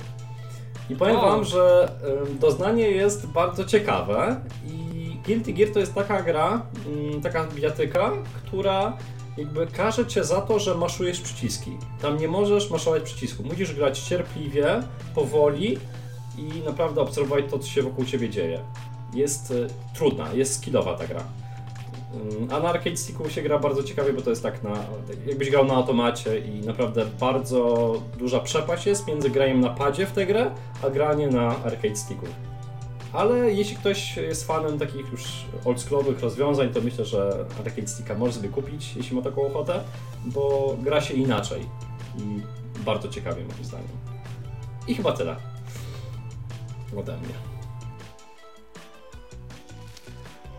I 0.89 0.95
powiem 0.95 1.16
o. 1.16 1.22
wam, 1.22 1.43
że 1.43 1.95
e, 2.03 2.39
doznanie 2.39 2.91
jest 2.91 3.28
bardzo 3.28 3.66
ciekawe 3.66 4.41
i 4.66 4.80
Guilty 5.26 5.53
Gear 5.53 5.72
to 5.74 5.80
jest 5.80 5.93
taka 5.93 6.22
gra, 6.22 6.61
mm, 6.88 7.22
taka 7.22 7.47
bijatyka, 7.47 8.11
która 8.36 8.97
jakby 9.38 9.67
każe 9.67 10.05
cię 10.07 10.24
za 10.24 10.41
to, 10.41 10.59
że 10.59 10.76
maszujesz 10.76 11.22
przyciski. 11.22 11.78
Tam 12.01 12.17
nie 12.17 12.28
możesz 12.28 12.69
maszować 12.69 13.03
przycisku. 13.03 13.43
Musisz 13.43 13.76
grać 13.76 13.99
cierpliwie, 13.99 14.84
powoli 15.15 15.78
i 16.38 16.61
naprawdę 16.65 17.01
obserwować 17.01 17.45
to, 17.51 17.59
co 17.59 17.67
się 17.67 17.82
wokół 17.82 18.05
ciebie 18.05 18.30
dzieje. 18.30 18.59
Jest 19.13 19.51
y, 19.51 19.67
trudna, 19.95 20.34
jest 20.34 20.55
skillowa 20.55 20.97
ta 20.97 21.07
gra. 21.07 21.24
Mm, 22.13 22.53
a 22.53 22.59
na 22.59 22.69
arcade 22.69 22.97
sticku 22.97 23.30
się 23.30 23.41
gra 23.41 23.59
bardzo 23.59 23.84
ciekawie, 23.84 24.13
bo 24.13 24.22
to 24.22 24.30
jest 24.30 24.43
tak 24.43 24.63
na, 24.63 24.74
jakbyś 25.26 25.49
grał 25.49 25.65
na 25.65 25.74
automacie 25.74 26.39
i 26.39 26.65
naprawdę 26.65 27.05
bardzo 27.19 27.93
duża 28.17 28.39
przepaść 28.39 28.86
jest 28.86 29.07
między 29.07 29.30
graniem 29.30 29.59
na 29.59 29.69
padzie 29.69 30.05
w 30.05 30.11
tę 30.11 30.26
grę, 30.26 30.51
a 30.84 30.89
granie 30.89 31.28
na 31.28 31.47
arcade 31.47 31.95
sticku. 31.95 32.26
Ale 33.14 33.53
jeśli 33.53 33.76
ktoś 33.76 34.18
jest 34.18 34.47
fanem 34.47 34.80
takich 34.80 35.12
już 35.12 35.24
oldschoolowych 35.66 36.20
rozwiązań, 36.20 36.74
to 36.74 36.82
myślę, 36.82 37.05
że 37.05 37.45
Arcade 37.59 37.88
Sticka 37.88 38.16
może 38.16 38.34
sobie 38.34 38.49
kupić, 38.49 38.95
jeśli 38.95 39.16
ma 39.16 39.22
taką 39.22 39.41
ochotę, 39.41 39.84
bo 40.26 40.76
gra 40.82 41.01
się 41.01 41.14
inaczej 41.14 41.62
i 42.18 42.41
bardzo 42.86 43.07
ciekawie 43.07 43.43
moim 43.45 43.66
zdaniem. 43.66 43.88
I 44.88 44.95
chyba 44.95 45.12
tyle 45.12 45.36
ode 46.97 47.18
mnie. 47.18 47.34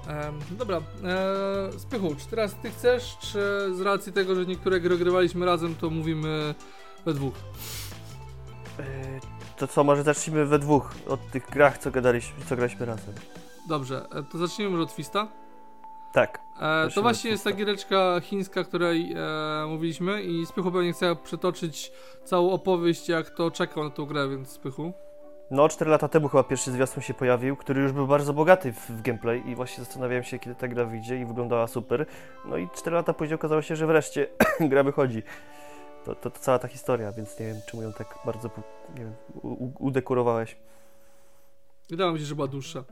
Um, 0.08 0.38
dobra, 0.58 0.76
eee, 0.76 1.80
Spychu, 1.80 2.14
czy 2.14 2.26
teraz 2.26 2.54
ty 2.62 2.70
chcesz, 2.70 3.16
czy 3.20 3.40
z 3.74 3.80
racji 3.80 4.12
tego, 4.12 4.34
że 4.34 4.46
niektóre 4.46 4.80
gry 4.80 4.98
grywaliśmy 4.98 5.46
razem, 5.46 5.74
to 5.74 5.90
mówimy 5.90 6.54
we 7.04 7.14
dwóch? 7.14 7.34
Eee, 8.78 9.31
to 9.56 9.66
co, 9.66 9.84
może 9.84 10.02
zacznijmy 10.02 10.46
we 10.46 10.58
dwóch 10.58 10.94
od 11.08 11.30
tych 11.30 11.50
grach, 11.50 11.78
co 11.78 11.90
gadaliśmy, 11.90 12.44
co 12.44 12.56
graliśmy 12.56 12.86
razem. 12.86 13.14
Dobrze, 13.68 14.06
e, 14.12 14.22
to 14.22 14.38
zacznijmy 14.38 14.70
może 14.70 14.82
od 14.82 14.92
Fista? 14.92 15.28
Tak. 16.12 16.40
E, 16.60 16.88
to 16.94 17.02
właśnie 17.02 17.30
jest 17.30 17.44
ta 17.44 17.52
giereczka 17.52 18.20
chińska, 18.20 18.64
której 18.64 19.12
e, 19.12 19.66
mówiliśmy 19.68 20.22
i 20.22 20.46
Spychu 20.46 20.72
pewnie 20.72 20.92
chce 20.92 21.16
przetoczyć 21.16 21.92
całą 22.24 22.50
opowieść, 22.50 23.08
jak 23.08 23.30
to 23.30 23.50
czekał 23.50 23.84
na 23.84 23.90
tą 23.90 24.06
grę, 24.06 24.28
więc 24.28 24.48
Spychu. 24.48 24.92
No, 25.50 25.68
4 25.68 25.90
lata 25.90 26.08
temu 26.08 26.28
chyba 26.28 26.44
pierwszy 26.44 26.70
zwiastun 26.70 27.02
się 27.02 27.14
pojawił, 27.14 27.56
który 27.56 27.82
już 27.82 27.92
był 27.92 28.06
bardzo 28.06 28.32
bogaty 28.32 28.72
w, 28.72 28.90
w, 28.90 29.02
gameplay 29.02 29.48
i 29.48 29.54
właśnie 29.54 29.84
zastanawiałem 29.84 30.24
się, 30.24 30.38
kiedy 30.38 30.54
ta 30.54 30.68
gra 30.68 30.84
wyjdzie 30.84 31.20
i 31.20 31.24
wyglądała 31.24 31.66
super. 31.66 32.06
No 32.44 32.56
i 32.56 32.68
4 32.74 32.96
lata 32.96 33.12
później 33.12 33.34
okazało 33.34 33.62
się, 33.62 33.76
że 33.76 33.86
wreszcie 33.86 34.26
gra 34.70 34.82
wychodzi 34.82 35.22
to, 36.04 36.14
to, 36.14 36.30
to, 36.30 36.40
cała 36.40 36.58
ta 36.58 36.68
historia, 36.68 37.12
więc 37.12 37.40
nie 37.40 37.46
wiem, 37.46 37.56
czemu 37.66 37.82
ją 37.82 37.92
tak 37.92 38.18
bardzo 38.24 38.50
nie 38.98 39.04
wiem, 39.04 39.14
udekorowałeś. 39.78 40.56
Wydawało 41.90 42.14
mi 42.14 42.20
się, 42.20 42.26
że 42.26 42.34
była 42.34 42.46
dłuższa. 42.46 42.84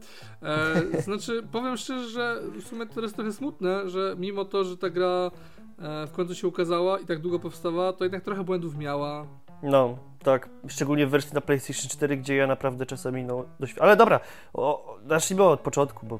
E, 0.42 1.02
znaczy, 1.02 1.42
powiem 1.52 1.76
szczerze, 1.76 2.08
że 2.08 2.42
w 2.60 2.68
sumie 2.68 2.86
to 2.86 3.00
jest 3.00 3.14
trochę 3.14 3.32
smutne, 3.32 3.90
że 3.90 4.14
mimo 4.18 4.44
to, 4.44 4.64
że 4.64 4.76
ta 4.76 4.90
gra 4.90 5.30
e, 5.78 6.06
w 6.06 6.12
końcu 6.12 6.34
się 6.34 6.48
ukazała 6.48 6.98
i 6.98 7.06
tak 7.06 7.20
długo 7.20 7.38
powstawała, 7.38 7.92
to 7.92 8.04
jednak 8.04 8.22
trochę 8.22 8.44
błędów 8.44 8.76
miała. 8.76 9.26
No, 9.62 9.98
tak. 10.22 10.48
Szczególnie 10.68 11.06
w 11.06 11.10
wersji 11.10 11.34
na 11.34 11.40
PlayStation 11.40 11.88
4, 11.88 12.16
gdzie 12.16 12.36
ja 12.36 12.46
naprawdę 12.46 12.86
czasami, 12.86 13.24
no, 13.24 13.44
dość... 13.60 13.78
Ale 13.78 13.96
dobra, 13.96 14.20
o, 14.54 14.96
zacznijmy 15.06 15.44
od 15.44 15.60
początku, 15.60 16.06
bo 16.06 16.18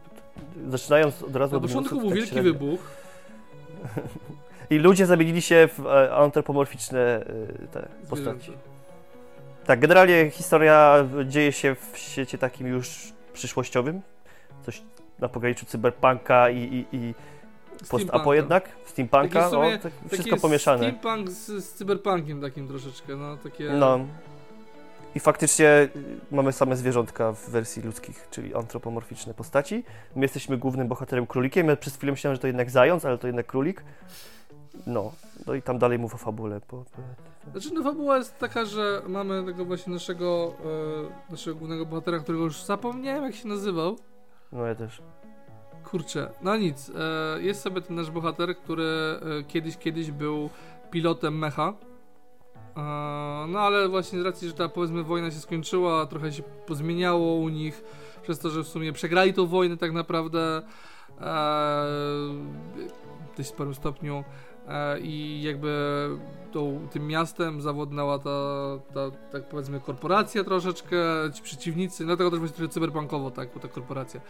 zaczynając 0.68 1.22
od 1.22 1.36
razu... 1.36 1.54
Na 1.54 1.60
początku 1.60 2.00
był 2.00 2.08
tak 2.08 2.14
wielki 2.14 2.32
średnio. 2.32 2.52
wybuch. 2.52 2.80
I 4.70 4.78
ludzie 4.78 5.06
zamienili 5.06 5.42
się 5.42 5.68
w 5.78 5.86
e, 5.86 6.14
antropomorficzne 6.14 7.00
e, 7.00 7.22
te 7.72 7.88
postaci. 8.10 8.52
Tak, 9.66 9.80
generalnie 9.80 10.30
historia 10.30 11.08
dzieje 11.24 11.52
się 11.52 11.74
w 11.92 11.98
świecie 11.98 12.38
takim 12.38 12.66
już 12.66 13.12
przyszłościowym. 13.32 14.02
Coś 14.62 14.82
na 15.18 15.28
pograniczu 15.28 15.66
cyberpunka 15.66 16.50
i, 16.50 16.58
i, 16.58 16.96
i 16.96 17.14
post-apo 17.90 18.34
jednak. 18.34 18.68
Steampunka, 18.86 19.50
no, 19.52 19.62
tak 19.82 19.92
wszystko 20.12 20.36
pomieszane. 20.36 20.78
Steampunk 20.78 21.30
z, 21.30 21.64
z 21.64 21.72
cyberpunkiem 21.72 22.40
takim 22.40 22.68
troszeczkę, 22.68 23.16
no 23.16 23.36
takie... 23.36 23.70
No. 23.70 24.00
I 25.14 25.20
faktycznie 25.20 25.68
y, 25.68 25.90
mamy 26.30 26.52
same 26.52 26.76
zwierzątka 26.76 27.32
w 27.32 27.50
wersji 27.50 27.82
ludzkich, 27.82 28.28
czyli 28.30 28.54
antropomorficzne 28.54 29.34
postaci. 29.34 29.84
My 30.16 30.22
jesteśmy 30.22 30.56
głównym 30.56 30.88
bohaterem 30.88 31.26
królikiem. 31.26 31.68
Ja 31.68 31.76
przez 31.76 31.96
chwilę 31.96 32.12
myślałem, 32.12 32.34
że 32.34 32.40
to 32.40 32.46
jednak 32.46 32.70
zając, 32.70 33.04
ale 33.04 33.18
to 33.18 33.26
jednak 33.26 33.46
królik. 33.46 33.84
No, 34.86 35.12
no 35.46 35.54
i 35.54 35.62
tam 35.62 35.78
dalej 35.78 35.98
mów 35.98 36.14
o 36.14 36.18
fabule. 36.18 36.60
Bo... 36.70 36.84
Znaczy, 37.52 37.74
no 37.74 37.82
fabuła 37.82 38.18
jest 38.18 38.38
taka, 38.38 38.64
że 38.64 39.02
mamy 39.08 39.44
tego 39.44 39.64
właśnie 39.64 39.92
naszego, 39.92 40.52
e, 41.28 41.30
naszego 41.30 41.56
głównego 41.56 41.86
bohatera, 41.86 42.18
którego 42.18 42.44
już 42.44 42.62
zapomniałem 42.62 43.24
jak 43.24 43.34
się 43.34 43.48
nazywał. 43.48 43.96
No 44.52 44.66
ja 44.66 44.74
też. 44.74 45.02
Kurczę, 45.90 46.30
no 46.42 46.56
nic. 46.56 46.90
E, 46.90 47.42
jest 47.42 47.60
sobie 47.60 47.80
ten 47.80 47.96
nasz 47.96 48.10
bohater, 48.10 48.56
który 48.56 48.84
e, 48.84 49.44
kiedyś, 49.44 49.76
kiedyś 49.76 50.10
był 50.10 50.50
pilotem 50.90 51.38
mecha. 51.38 51.74
No 53.48 53.60
ale 53.60 53.88
właśnie 53.88 54.20
z 54.20 54.24
racji, 54.24 54.48
że 54.48 54.54
ta 54.54 54.68
powiedzmy 54.68 55.02
wojna 55.02 55.30
się 55.30 55.38
skończyła, 55.38 56.06
trochę 56.06 56.32
się 56.32 56.42
pozmieniało 56.42 57.34
u 57.34 57.48
nich, 57.48 57.82
przez 58.22 58.38
to, 58.38 58.50
że 58.50 58.64
w 58.64 58.68
sumie 58.68 58.92
przegrali 58.92 59.34
tą 59.34 59.46
wojnę 59.46 59.76
tak 59.76 59.92
naprawdę 59.92 60.62
w 63.32 63.36
dość 63.36 63.48
sporym 63.48 63.74
stopniu 63.74 64.24
i 65.02 65.42
jakby 65.42 66.08
tą, 66.52 66.88
tym 66.90 67.06
miastem 67.06 67.60
zawodnęła 67.60 68.18
ta, 68.18 68.30
ta, 68.94 69.10
tak 69.32 69.48
powiedzmy, 69.48 69.80
korporacja 69.80 70.44
troszeczkę, 70.44 70.96
ci 71.34 71.42
przeciwnicy, 71.42 72.04
dlatego 72.04 72.30
też 72.30 72.38
właśnie 72.38 72.56
trochę 72.56 72.72
cyberbankowo, 72.72 73.30
tak, 73.30 73.48
bo 73.54 73.60
ta 73.60 73.68
korporacja. 73.68 74.20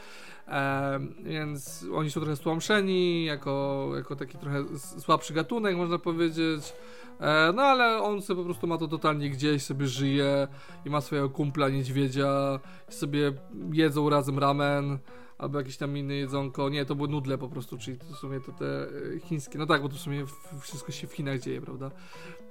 E, 0.49 1.01
więc 1.23 1.87
oni 1.95 2.11
są 2.11 2.21
trochę 2.21 2.37
stłamszeni, 2.37 3.25
jako, 3.25 3.87
jako 3.97 4.17
taki 4.17 4.39
trochę 4.39 4.65
słabszy 4.79 5.35
gatunek, 5.35 5.77
można 5.77 5.99
powiedzieć. 5.99 6.75
E, 7.21 7.53
no 7.55 7.63
ale 7.63 8.03
on 8.03 8.23
sobie 8.23 8.39
po 8.41 8.45
prostu 8.45 8.67
ma 8.67 8.79
to 8.79 8.89
totalnie 8.89 9.31
gdzieś, 9.31 9.63
sobie 9.63 9.87
żyje 9.87 10.49
i 10.85 10.91
ma 10.91 11.01
swojego 11.01 11.31
kumpla 11.31 11.69
niedźwiedzia 11.69 12.61
sobie 12.89 13.33
jedzą 13.73 14.11
razem 14.11 14.39
ramen 14.39 14.99
albo 15.41 15.59
jakieś 15.59 15.77
tam 15.77 15.97
inne 15.97 16.15
jedzonko. 16.15 16.69
Nie, 16.69 16.85
to 16.85 16.95
były 16.95 17.09
nudle 17.09 17.39
po 17.39 17.49
prostu, 17.49 17.79
czyli 17.79 17.99
to 17.99 18.05
w 18.15 18.17
sumie 18.17 18.41
to 18.41 18.53
te 18.53 18.89
e, 19.17 19.21
chińskie. 19.21 19.59
No 19.59 19.67
tak, 19.67 19.83
bo 19.83 19.89
to 19.89 19.95
w 19.95 19.99
sumie 19.99 20.25
wszystko 20.61 20.93
się 20.93 21.07
w 21.07 21.13
Chinach 21.13 21.41
dzieje, 21.41 21.61
prawda? 21.61 21.91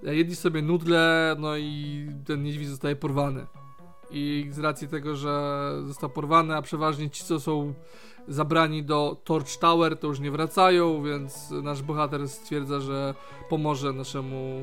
E, 0.05 0.15
jedli 0.15 0.35
sobie 0.35 0.61
nudle, 0.61 1.35
no 1.39 1.57
i 1.57 2.07
ten 2.25 2.43
niedźwiedź 2.43 2.67
zostaje 2.67 2.95
porwany. 2.95 3.45
I 4.11 4.47
z 4.51 4.59
racji 4.59 4.87
tego, 4.87 5.15
że 5.15 5.71
został 5.87 6.09
porwany, 6.09 6.55
a 6.55 6.61
przeważnie 6.61 7.09
ci, 7.09 7.23
co 7.23 7.39
są 7.39 7.73
zabrani 8.30 8.84
do 8.84 9.21
Torch 9.23 9.57
Tower, 9.57 9.97
to 9.97 10.07
już 10.07 10.19
nie 10.19 10.32
wracają, 10.32 11.03
więc 11.03 11.51
nasz 11.51 11.82
bohater 11.82 12.30
stwierdza, 12.30 12.80
że 12.80 13.15
pomoże 13.49 13.93
naszemu 13.93 14.61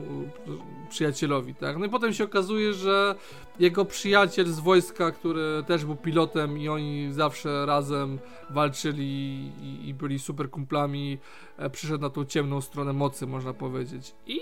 przyjacielowi, 0.89 1.55
tak? 1.55 1.79
No 1.79 1.87
i 1.87 1.89
potem 1.89 2.13
się 2.13 2.25
okazuje, 2.25 2.73
że 2.73 3.15
jego 3.59 3.85
przyjaciel 3.85 4.47
z 4.47 4.61
wojska, 4.61 5.11
który 5.11 5.65
też 5.67 5.85
był 5.85 5.97
pilotem 5.97 6.59
i 6.59 6.69
oni 6.69 7.13
zawsze 7.13 7.67
razem 7.67 8.19
walczyli 8.51 9.51
i, 9.63 9.89
i 9.89 9.95
byli 9.95 10.19
super 10.19 10.51
kumplami, 10.51 11.19
e, 11.57 11.71
przyszedł 11.71 12.01
na 12.01 12.11
tą 12.11 12.25
ciemną 12.25 12.61
stronę 12.61 12.93
mocy, 12.93 13.27
można 13.27 13.55
powiedzieć. 13.55 14.15
I 14.27 14.41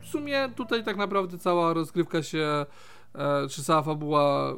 w 0.00 0.06
sumie 0.06 0.48
tutaj 0.56 0.84
tak 0.84 0.96
naprawdę 0.96 1.38
cała 1.38 1.72
rozgrywka 1.72 2.22
się, 2.22 2.66
e, 3.14 3.48
czy 3.48 3.64
cała 3.64 3.82
fabuła 3.82 4.54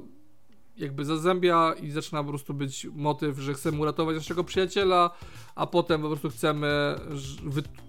jakby 0.80 1.04
zazębia 1.04 1.74
i 1.82 1.90
zaczyna 1.90 2.22
po 2.22 2.28
prostu 2.28 2.54
być 2.54 2.86
motyw, 2.92 3.38
że 3.38 3.54
chcemy 3.54 3.80
uratować 3.80 4.16
naszego 4.16 4.44
przyjaciela, 4.44 5.10
a 5.54 5.66
potem 5.66 6.02
po 6.02 6.08
prostu 6.08 6.30
chcemy, 6.30 6.94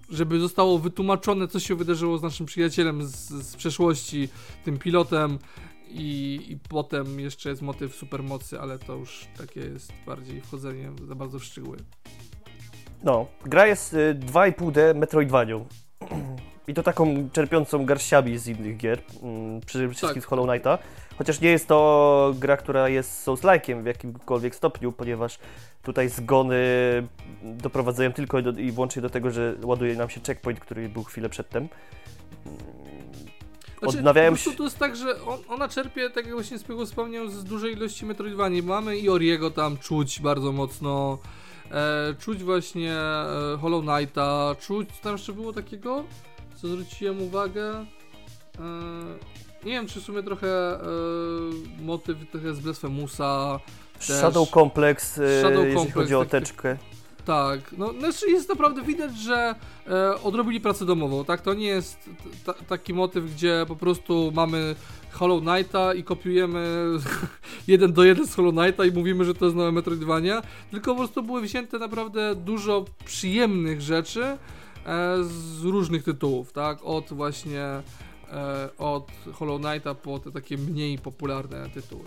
żeby 0.10 0.40
zostało 0.40 0.80
wytłumaczone, 0.80 1.48
co 1.48 1.60
się 1.60 1.76
wydarzyło 1.76 2.18
z 2.18 2.22
naszym 2.22 2.46
przyjacielem 2.46 3.04
z, 3.08 3.30
z 3.30 3.56
przeszłości, 3.56 4.30
tym 4.66 4.78
pilotem. 4.78 5.40
I, 5.94 6.42
I 6.50 6.58
potem 6.70 7.20
jeszcze 7.20 7.50
jest 7.50 7.62
motyw 7.62 7.96
supermocy, 7.96 8.60
ale 8.60 8.80
to 8.80 8.96
już 8.96 9.28
takie 9.38 9.60
jest 9.60 9.94
bardziej 10.06 10.42
wchodzenie 10.42 10.92
za 11.08 11.16
bardzo 11.16 11.40
w 11.40 11.44
szczegóły. 11.44 11.78
No, 13.04 13.26
gra 13.46 13.68
jest 13.68 13.94
2,5D 13.94 14.96
Metroidvanią. 14.96 15.66
I 16.68 16.74
to 16.74 16.84
taką 16.84 17.30
czerpiącą 17.34 17.86
garściami 17.86 18.38
z 18.38 18.48
innych 18.48 18.78
gier, 18.78 19.02
mm, 19.24 19.62
przede 19.62 19.90
wszystkim 19.90 20.14
tak. 20.14 20.24
z 20.24 20.26
Hollow 20.26 20.48
Knighta. 20.48 20.78
Chociaż 21.18 21.42
nie 21.42 21.50
jest 21.50 21.68
to 21.68 22.34
gra, 22.40 22.58
która 22.58 22.90
jest 22.90 23.28
Souls-like'iem 23.28 23.84
w 23.84 23.86
jakimkolwiek 23.86 24.56
stopniu, 24.56 24.92
ponieważ 24.92 25.40
tutaj 25.84 26.10
zgony 26.10 26.64
doprowadzają 27.44 28.14
tylko 28.14 28.42
do, 28.42 28.52
i 28.52 28.72
wyłącznie 28.72 29.02
do 29.02 29.10
tego, 29.10 29.32
że 29.32 29.56
ładuje 29.64 29.96
nam 29.96 30.10
się 30.10 30.22
checkpoint, 30.28 30.60
który 30.60 30.90
był 30.90 31.04
chwilę 31.04 31.30
przedtem. 31.30 31.68
Znaczy, 33.82 33.98
Odnawiają 33.98 34.36
się... 34.36 34.52
to 34.52 34.64
jest 34.64 34.80
tak, 34.80 34.96
że 34.96 35.22
on, 35.22 35.40
ona 35.50 35.68
czerpie, 35.68 36.10
tak 36.10 36.26
jak 36.26 36.34
właśnie 36.34 36.60
Spiegel 36.60 36.86
wspomniał, 36.86 37.28
z 37.28 37.44
dużej 37.44 37.74
ilości 37.74 38.06
Metroidvanii. 38.06 38.64
Mamy 38.64 38.98
i 38.98 39.10
Oriego 39.10 39.52
tam 39.52 39.78
czuć 39.78 40.20
bardzo 40.20 40.52
mocno, 40.52 41.18
e, 41.72 42.16
czuć 42.20 42.44
właśnie 42.44 42.94
e, 42.94 43.58
Hollow 43.62 43.86
Knighta, 43.86 44.56
czuć, 44.60 44.90
tam 45.02 45.12
jeszcze 45.12 45.34
było 45.34 45.54
takiego, 45.54 46.04
co 46.62 46.68
zwróciłem 46.68 47.22
uwagę, 47.22 47.86
e, 48.60 48.66
nie 49.66 49.72
wiem, 49.72 49.88
czy 49.88 50.02
w 50.02 50.04
sumie 50.04 50.24
trochę 50.24 50.48
e, 50.48 50.80
motyw 51.82 52.18
trochę 52.32 52.54
z 52.54 52.60
Blasphemousa. 52.60 53.60
Shadow 54.00 54.50
Complex, 54.50 55.18
e, 55.18 55.42
Shadow 55.42 55.66
jeśli 55.66 55.76
Complex, 55.76 55.94
chodzi 55.94 56.16
o 56.16 56.20
tak, 56.20 56.30
teczkę. 56.30 56.78
Tak, 57.26 57.60
no 57.78 57.94
znaczy 57.94 58.32
jest 58.32 58.50
naprawdę 58.50 58.82
widać, 58.82 59.18
że 59.18 59.56
e, 59.88 60.22
odrobili 60.24 60.62
pracę 60.62 60.86
domową, 60.86 61.26
tak? 61.26 61.42
To 61.42 61.54
nie 61.54 61.68
jest 61.68 62.10
taki 62.68 62.94
motyw, 62.94 63.36
gdzie 63.36 63.66
po 63.68 63.76
prostu 63.76 64.32
mamy 64.36 64.76
Hollow 65.12 65.42
Knighta 65.44 65.94
i 65.94 66.04
kopiujemy 66.04 66.86
jeden 67.68 67.94
do 67.94 68.04
jeden 68.04 68.28
z 68.28 68.36
Hollow 68.36 68.54
Knighta 68.56 68.86
i 68.86 68.92
mówimy, 68.92 69.26
że 69.26 69.34
to 69.34 69.46
jest 69.46 69.58
nowe 69.58 69.72
Metroidvania, 69.72 70.42
tylko 70.72 70.92
po 70.92 70.98
prostu 70.98 71.24
były 71.24 71.42
wzięte 71.42 71.80
naprawdę 71.80 72.36
dużo 72.36 72.86
przyjemnych 73.06 73.82
rzeczy 73.82 74.38
z 75.24 75.64
różnych 75.64 76.04
tytułów, 76.04 76.54
tak? 76.54 76.78
Od 76.84 77.14
właśnie 77.14 77.62
e, 77.62 78.70
od 78.78 79.12
Hollow 79.34 79.62
Knighta 79.62 79.96
po 79.96 80.20
te 80.20 80.32
takie 80.32 80.58
mniej 80.58 80.98
popularne 80.98 81.70
tytuły. 81.70 82.04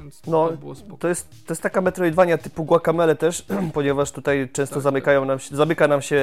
Więc 0.00 0.22
no, 0.26 0.48
to, 0.48 0.56
było 0.56 0.74
to, 0.98 1.08
jest, 1.08 1.46
to 1.46 1.52
jest 1.52 1.62
taka 1.62 1.80
Metroidvania 1.80 2.38
typu 2.38 2.64
Guacamele 2.64 3.16
też, 3.16 3.44
ponieważ 3.74 4.12
tutaj 4.12 4.48
często 4.52 4.74
tak, 4.74 4.82
zamykają 4.82 5.20
tak. 5.20 5.28
nam 5.28 5.38
się, 5.38 5.56
zamyka 5.56 5.88
nam 5.88 6.02
się 6.02 6.22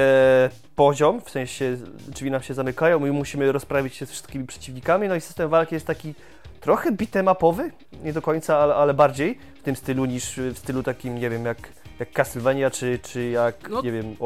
poziom, 0.76 1.20
w 1.20 1.30
sensie 1.30 1.76
drzwi 2.08 2.30
nam 2.30 2.42
się 2.42 2.54
zamykają 2.54 3.06
i 3.06 3.10
musimy 3.10 3.52
rozprawić 3.52 3.94
się 3.94 4.06
z 4.06 4.10
wszystkimi 4.10 4.46
przeciwnikami, 4.46 5.08
no 5.08 5.14
i 5.14 5.20
system 5.20 5.50
walki 5.50 5.74
jest 5.74 5.86
taki 5.86 6.14
trochę 6.60 6.92
bitemapowy, 6.92 7.70
nie 8.04 8.12
do 8.12 8.22
końca, 8.22 8.58
ale, 8.58 8.74
ale 8.74 8.94
bardziej 8.94 9.38
w 9.60 9.62
tym 9.62 9.76
stylu 9.76 10.04
niż 10.04 10.40
w 10.54 10.58
stylu 10.58 10.82
takim, 10.82 11.18
nie 11.18 11.30
wiem, 11.30 11.44
jak 11.44 11.58
jak 11.98 12.12
Castlevania, 12.12 12.70
czy, 12.70 12.98
czy 13.02 13.24
jak, 13.24 13.70
no, 13.70 13.82
nie 13.82 13.92
wiem, 13.92 14.16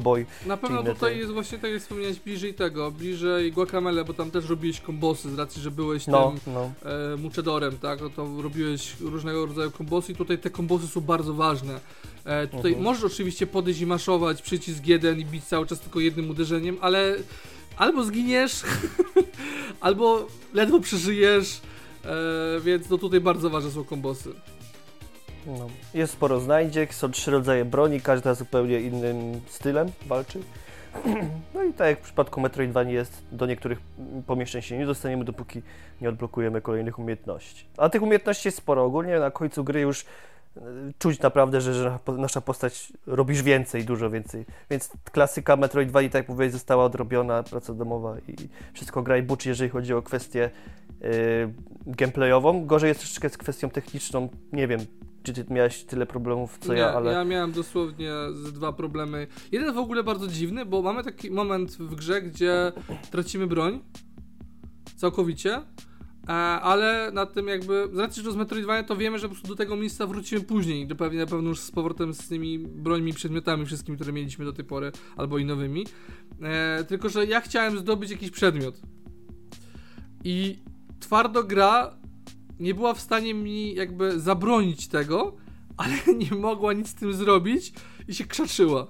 Boy. 0.00 0.26
Na 0.46 0.56
pewno 0.56 0.82
tutaj 0.82 1.12
te... 1.12 1.18
jest 1.18 1.32
właśnie, 1.32 1.58
tak 1.58 1.70
jak 1.70 1.80
wspomniałeś, 1.80 2.18
bliżej 2.20 2.54
tego, 2.54 2.90
bliżej 2.90 3.52
Guacamele, 3.52 4.04
bo 4.04 4.14
tam 4.14 4.30
też 4.30 4.48
robiłeś 4.48 4.80
kombosy 4.80 5.30
z 5.30 5.38
racji, 5.38 5.62
że 5.62 5.70
byłeś 5.70 6.06
no, 6.06 6.32
tym 6.44 6.54
no. 6.54 6.72
E, 7.12 7.16
muchedorem, 7.16 7.78
tak? 7.78 8.00
No 8.00 8.10
to 8.10 8.42
robiłeś 8.42 8.96
różnego 9.00 9.46
rodzaju 9.46 9.70
kombosy 9.70 10.12
i 10.12 10.14
tutaj 10.14 10.38
te 10.38 10.50
kombosy 10.50 10.86
są 10.86 11.00
bardzo 11.00 11.34
ważne. 11.34 11.80
E, 12.24 12.46
tutaj 12.46 12.72
mhm. 12.72 12.82
możesz 12.84 13.04
oczywiście 13.04 13.46
podejść 13.46 13.80
i 13.80 13.86
maszować 13.86 14.42
przycisk 14.42 14.86
1 14.86 15.20
i 15.20 15.24
bić 15.24 15.44
cały 15.44 15.66
czas 15.66 15.80
tylko 15.80 16.00
jednym 16.00 16.30
uderzeniem, 16.30 16.78
ale 16.80 17.16
albo 17.76 18.04
zginiesz, 18.04 18.62
albo 19.80 20.26
ledwo 20.54 20.80
przeżyjesz, 20.80 21.60
e, 22.04 22.60
więc 22.60 22.90
no 22.90 22.98
tutaj 22.98 23.20
bardzo 23.20 23.50
ważne 23.50 23.70
są 23.70 23.84
kombosy. 23.84 24.32
No. 25.46 25.66
Jest 25.94 26.12
sporo 26.12 26.40
znajdziek, 26.40 26.94
są 26.94 27.10
trzy 27.10 27.30
rodzaje 27.30 27.64
broni, 27.64 28.00
każda 28.00 28.34
zupełnie 28.34 28.80
innym 28.80 29.40
stylem 29.46 29.88
walczy. 30.06 30.40
No 31.54 31.64
i 31.64 31.72
tak 31.72 31.86
jak 31.86 31.98
w 31.98 32.02
przypadku 32.02 32.40
Metroidvanii 32.40 32.94
jest, 32.94 33.22
do 33.32 33.46
niektórych 33.46 33.78
pomieszczeń 34.26 34.62
się 34.62 34.78
nie 34.78 34.86
dostaniemy, 34.86 35.24
dopóki 35.24 35.62
nie 36.00 36.08
odblokujemy 36.08 36.60
kolejnych 36.60 36.98
umiejętności. 36.98 37.64
A 37.76 37.88
tych 37.88 38.02
umiejętności 38.02 38.48
jest 38.48 38.58
sporo. 38.58 38.84
Ogólnie 38.84 39.18
na 39.18 39.30
końcu 39.30 39.64
gry 39.64 39.80
już 39.80 40.04
e, 40.56 40.60
czuć 40.98 41.20
naprawdę, 41.20 41.60
że, 41.60 41.74
że 41.74 41.98
nasza 42.18 42.40
postać 42.40 42.92
robisz 43.06 43.42
więcej, 43.42 43.84
dużo 43.84 44.10
więcej. 44.10 44.46
Więc 44.70 44.90
klasyka 45.12 45.56
Metroidvanii, 45.56 46.10
tak 46.10 46.22
jak 46.22 46.28
mówiłeś, 46.28 46.52
została 46.52 46.84
odrobiona, 46.84 47.42
praca 47.42 47.74
domowa 47.74 48.16
i 48.28 48.34
wszystko 48.72 49.02
gra 49.02 49.16
i 49.16 49.22
buczy, 49.22 49.48
jeżeli 49.48 49.70
chodzi 49.70 49.94
o 49.94 50.02
kwestię 50.02 50.50
yy, 51.00 51.08
gameplayową. 51.86 52.66
Gorzej 52.66 52.88
jest 52.88 53.00
troszeczkę 53.00 53.28
z 53.28 53.38
kwestią 53.38 53.70
techniczną, 53.70 54.28
nie 54.52 54.68
wiem, 54.68 54.80
czy 55.22 55.32
ty 55.32 55.44
miałeś 55.50 55.84
tyle 55.84 56.06
problemów 56.06 56.58
co 56.58 56.72
nie, 56.72 56.78
ja, 56.78 56.94
ale... 56.94 57.12
ja 57.12 57.24
miałem 57.24 57.52
dosłownie 57.52 58.12
dwa 58.52 58.72
problemy. 58.72 59.26
Jeden 59.52 59.74
w 59.74 59.78
ogóle 59.78 60.04
bardzo 60.04 60.28
dziwny, 60.28 60.66
bo 60.66 60.82
mamy 60.82 61.04
taki 61.04 61.30
moment 61.30 61.70
w 61.70 61.94
grze, 61.94 62.22
gdzie 62.22 62.72
tracimy 63.10 63.46
broń 63.46 63.80
całkowicie, 64.96 65.56
e, 66.28 66.32
ale 66.32 67.10
na 67.12 67.26
tym 67.26 67.48
jakby, 67.48 67.88
z 67.92 67.98
racji, 67.98 68.22
że 68.22 68.28
to 68.28 68.32
z 68.32 68.36
Metroidvania, 68.36 68.82
to 68.82 68.96
wiemy, 68.96 69.18
że 69.18 69.28
po 69.28 69.34
prostu 69.34 69.48
do 69.48 69.56
tego 69.56 69.76
miejsca 69.76 70.06
wrócimy 70.06 70.40
później, 70.40 70.86
do 70.86 70.96
pewnie, 70.96 71.18
na 71.18 71.26
pewno 71.26 71.48
już 71.48 71.60
z 71.60 71.70
powrotem 71.70 72.14
z 72.14 72.28
tymi 72.28 72.58
brońmi, 72.58 73.12
przedmiotami 73.12 73.66
wszystkimi, 73.66 73.96
które 73.96 74.12
mieliśmy 74.12 74.44
do 74.44 74.52
tej 74.52 74.64
pory, 74.64 74.92
albo 75.16 75.38
i 75.38 75.44
nowymi. 75.44 75.86
E, 76.42 76.84
tylko, 76.84 77.08
że 77.08 77.26
ja 77.26 77.40
chciałem 77.40 77.78
zdobyć 77.78 78.10
jakiś 78.10 78.30
przedmiot. 78.30 78.80
I 80.24 80.58
twardo 81.00 81.44
gra 81.44 81.98
nie 82.60 82.74
była 82.74 82.94
w 82.94 83.00
stanie 83.00 83.34
mi 83.34 83.74
jakby 83.74 84.20
zabronić 84.20 84.88
tego, 84.88 85.36
ale 85.76 85.94
nie 86.30 86.36
mogła 86.36 86.72
nic 86.72 86.88
z 86.88 86.94
tym 86.94 87.12
zrobić 87.12 87.72
i 88.08 88.14
się 88.14 88.24
krzaczyła. 88.24 88.86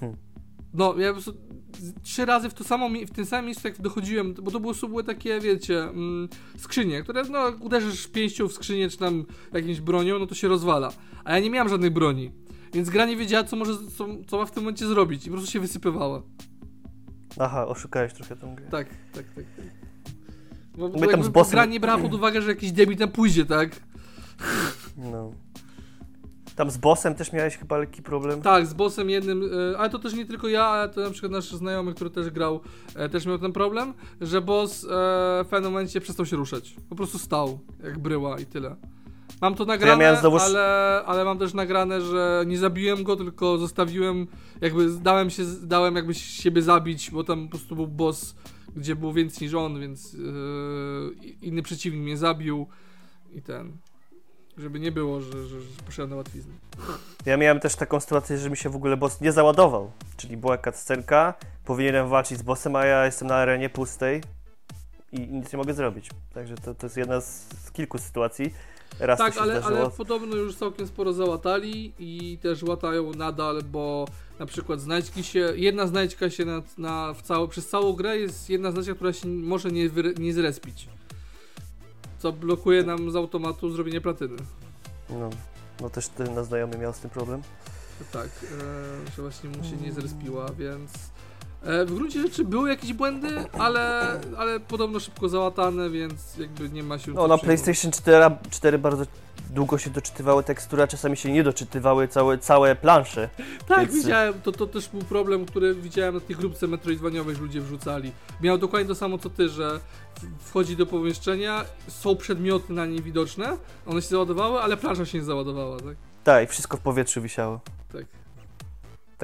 Hmm. 0.00 0.18
No, 0.74 0.98
ja 0.98 1.08
po 1.08 1.12
prostu 1.12 1.34
trzy 2.02 2.24
razy 2.24 2.48
w 2.48 2.54
to 2.54 2.64
samo, 2.64 2.88
w 3.06 3.10
tym 3.10 3.26
samym 3.26 3.44
miejscu 3.44 3.68
jak 3.68 3.80
dochodziłem, 3.80 4.34
bo 4.34 4.50
to 4.50 4.60
było, 4.60 4.74
były 4.88 5.04
takie, 5.04 5.40
wiecie, 5.40 5.82
mm, 5.82 6.28
skrzynie, 6.58 7.02
które 7.02 7.24
no, 7.24 7.52
uderzysz 7.60 8.06
pięścią 8.06 8.48
w 8.48 8.52
skrzynię 8.52 8.90
czy 8.90 8.98
tam 8.98 9.24
jakimś 9.52 9.80
bronią, 9.80 10.18
no 10.18 10.26
to 10.26 10.34
się 10.34 10.48
rozwala. 10.48 10.92
A 11.24 11.32
ja 11.32 11.40
nie 11.40 11.50
miałem 11.50 11.68
żadnej 11.68 11.90
broni. 11.90 12.32
Więc 12.72 12.90
gra 12.90 13.06
nie 13.06 13.16
wiedziała, 13.16 13.44
co 13.44 13.56
może, 13.56 13.72
co, 13.96 14.06
co 14.26 14.38
ma 14.38 14.46
w 14.46 14.50
tym 14.50 14.62
momencie 14.62 14.86
zrobić 14.86 15.26
i 15.26 15.30
po 15.30 15.36
prostu 15.36 15.52
się 15.52 15.60
wysypywała. 15.60 16.22
Aha, 17.38 17.66
oszukałeś 17.66 18.12
trochę 18.12 18.36
tą 18.36 18.54
grę. 18.54 18.66
Tak, 18.70 18.88
tak, 18.88 19.24
tak. 19.34 19.44
tak. 19.56 19.93
Bo, 20.78 20.88
My 20.88 21.08
tam 21.08 21.24
z 21.24 21.28
bossem- 21.28 21.50
gra 21.52 21.64
nie 21.64 21.80
brała 21.80 22.02
pod 22.02 22.14
uwagę, 22.14 22.42
że 22.42 22.48
jakiś 22.50 22.72
debil 22.72 22.96
tam 22.96 23.08
pójdzie, 23.08 23.46
tak? 23.46 23.70
No. 24.96 25.32
Tam 26.56 26.70
z 26.70 26.76
bossem 26.76 27.14
też 27.14 27.32
miałeś 27.32 27.56
chyba 27.56 27.78
lekki 27.78 28.02
problem. 28.02 28.42
Tak, 28.42 28.66
z 28.66 28.74
bossem 28.74 29.10
jednym, 29.10 29.50
e, 29.72 29.78
ale 29.78 29.90
to 29.90 29.98
też 29.98 30.14
nie 30.14 30.26
tylko 30.26 30.48
ja, 30.48 30.64
ale 30.64 30.88
to 30.88 31.00
na 31.00 31.10
przykład 31.10 31.32
nasz 31.32 31.52
znajomy, 31.52 31.94
który 31.94 32.10
też 32.10 32.30
grał, 32.30 32.60
e, 32.94 33.08
też 33.08 33.26
miał 33.26 33.38
ten 33.38 33.52
problem, 33.52 33.94
że 34.20 34.40
boss 34.40 34.84
e, 34.84 34.88
w 35.44 35.46
pewnym 35.50 35.72
momencie 35.72 36.00
przestał 36.00 36.26
się 36.26 36.36
ruszać. 36.36 36.76
Po 36.88 36.96
prostu 36.96 37.18
stał, 37.18 37.58
jak 37.84 37.98
bryła 37.98 38.40
i 38.40 38.46
tyle. 38.46 38.76
Mam 39.40 39.54
to 39.54 39.64
nagrane, 39.64 40.00
miałem 40.00 40.16
znowu- 40.16 40.38
ale, 40.40 41.02
ale 41.06 41.24
mam 41.24 41.38
też 41.38 41.54
nagrane, 41.54 42.00
że 42.00 42.44
nie 42.46 42.58
zabiłem 42.58 43.02
go, 43.04 43.16
tylko 43.16 43.58
zostawiłem, 43.58 44.26
jakby 44.60 44.88
dałem 44.98 45.30
się, 45.30 45.42
dałem 45.62 45.96
jakby 45.96 46.14
siebie 46.14 46.62
zabić, 46.62 47.10
bo 47.10 47.24
tam 47.24 47.44
po 47.44 47.50
prostu 47.50 47.76
był 47.76 47.86
boss, 47.86 48.34
gdzie 48.76 48.96
było 48.96 49.12
więcej 49.12 49.46
niż 49.46 49.54
on, 49.54 49.80
więc 49.80 50.14
e, 50.14 50.18
inny 51.42 51.62
przeciwnik 51.62 52.02
mnie 52.02 52.16
zabił 52.16 52.66
i 53.32 53.42
ten. 53.42 53.76
Żeby 54.56 54.80
nie 54.80 54.92
było, 54.92 55.20
że, 55.20 55.46
że, 55.46 55.60
że 55.60 55.82
poszedłem 55.86 56.10
na 56.10 56.16
łatwiznę. 56.16 56.54
Ja 57.26 57.36
miałem 57.36 57.60
też 57.60 57.76
taką 57.76 58.00
sytuację, 58.00 58.38
że 58.38 58.50
mi 58.50 58.56
się 58.56 58.70
w 58.70 58.76
ogóle 58.76 58.96
boss 58.96 59.20
nie 59.20 59.32
załadował. 59.32 59.92
Czyli 60.16 60.36
była 60.36 60.58
cutscenka, 60.58 61.34
powinienem 61.64 62.08
walczyć 62.08 62.38
z 62.38 62.42
bossem, 62.42 62.76
a 62.76 62.84
ja 62.84 63.06
jestem 63.06 63.28
na 63.28 63.34
arenie 63.34 63.70
pustej 63.70 64.22
i 65.12 65.20
nic 65.20 65.52
nie 65.52 65.56
mogę 65.56 65.74
zrobić. 65.74 66.10
Także 66.34 66.54
to, 66.56 66.74
to 66.74 66.86
jest 66.86 66.96
jedna 66.96 67.20
z 67.20 67.70
kilku 67.72 67.98
sytuacji. 67.98 68.54
Raz 69.00 69.18
Tak, 69.18 69.36
ale, 69.38 69.60
zdarzyło. 69.60 69.80
ale 69.80 69.90
podobno 69.90 70.36
już 70.36 70.56
całkiem 70.56 70.86
sporo 70.86 71.12
załatali 71.12 71.92
i 71.98 72.38
też 72.42 72.62
łatają 72.62 73.14
nadal, 73.14 73.62
bo 73.62 74.06
na 74.38 74.46
przykład 74.46 74.80
znajdźki 74.80 75.24
się, 75.24 75.52
jedna 75.56 75.86
znajdźka 75.86 76.30
się 76.30 76.44
na, 76.44 76.62
na, 76.78 77.14
w 77.14 77.22
całą, 77.22 77.48
przez 77.48 77.68
całą 77.68 77.92
grę 77.92 78.18
jest 78.18 78.50
jedna 78.50 78.70
znajdźka, 78.72 78.94
która 78.94 79.12
się 79.12 79.28
może 79.28 79.70
nie, 79.70 79.88
wyre, 79.88 80.14
nie 80.14 80.34
zrespić. 80.34 80.88
Co 82.18 82.32
blokuje 82.32 82.82
nam 82.82 83.10
z 83.10 83.16
automatu 83.16 83.70
zrobienie 83.70 84.00
platyny. 84.00 84.36
No, 85.10 85.30
no 85.80 85.90
też 85.90 86.08
ten 86.08 86.34
nasz 86.34 86.46
znajomy 86.46 86.78
miał 86.78 86.92
z 86.92 86.98
tym 86.98 87.10
problem. 87.10 87.42
Tak, 88.12 88.26
e, 88.26 89.10
że 89.16 89.22
właśnie 89.22 89.50
mu 89.50 89.64
się 89.64 89.76
nie 89.76 89.92
zrespiła, 89.92 90.46
więc 90.58 90.90
w 91.64 91.94
gruncie 91.94 92.22
rzeczy 92.22 92.44
były 92.44 92.68
jakieś 92.68 92.92
błędy, 92.92 93.44
ale, 93.52 94.06
ale 94.38 94.60
podobno 94.60 95.00
szybko 95.00 95.28
załatane, 95.28 95.90
więc 95.90 96.36
jakby 96.38 96.70
nie 96.70 96.82
ma 96.82 96.98
się 96.98 97.12
No 97.12 97.28
na. 97.28 97.38
PlayStation 97.38 97.92
4, 97.92 98.36
4 98.50 98.78
bardzo 98.78 99.04
długo 99.50 99.78
się 99.78 99.90
doczytywały 99.90 100.42
tekstury, 100.42 100.82
a 100.82 100.86
czasami 100.86 101.16
się 101.16 101.32
nie 101.32 101.42
doczytywały 101.42 102.08
całe, 102.08 102.38
całe 102.38 102.76
plansze. 102.76 103.28
Tak, 103.68 103.80
Więc- 103.80 103.94
widziałem, 104.04 104.34
to, 104.42 104.52
to 104.52 104.66
też 104.66 104.88
był 104.88 105.00
problem, 105.02 105.46
który 105.46 105.74
widziałem 105.74 106.14
na 106.14 106.20
tej 106.20 106.36
grupce 106.36 106.66
metroidwaniowej, 106.66 107.34
że 107.34 107.40
ludzie 107.42 107.60
wrzucali. 107.60 108.12
Miał 108.40 108.58
dokładnie 108.58 108.88
to 108.88 108.94
samo 108.94 109.18
co 109.18 109.30
ty, 109.30 109.48
że 109.48 109.80
wchodzi 110.40 110.76
do 110.76 110.86
pomieszczenia, 110.86 111.64
są 111.88 112.16
przedmioty 112.16 112.72
na 112.72 112.86
niej 112.86 113.02
widoczne, 113.02 113.56
one 113.86 114.02
się 114.02 114.08
załadowały, 114.08 114.60
ale 114.60 114.76
plansza 114.76 115.06
się 115.06 115.18
nie 115.18 115.24
załadowała, 115.24 115.76
tak? 115.76 115.96
Tak, 116.24 116.44
i 116.44 116.46
wszystko 116.46 116.76
w 116.76 116.80
powietrzu 116.80 117.22
wisiało. 117.22 117.60
Tak. 117.92 118.04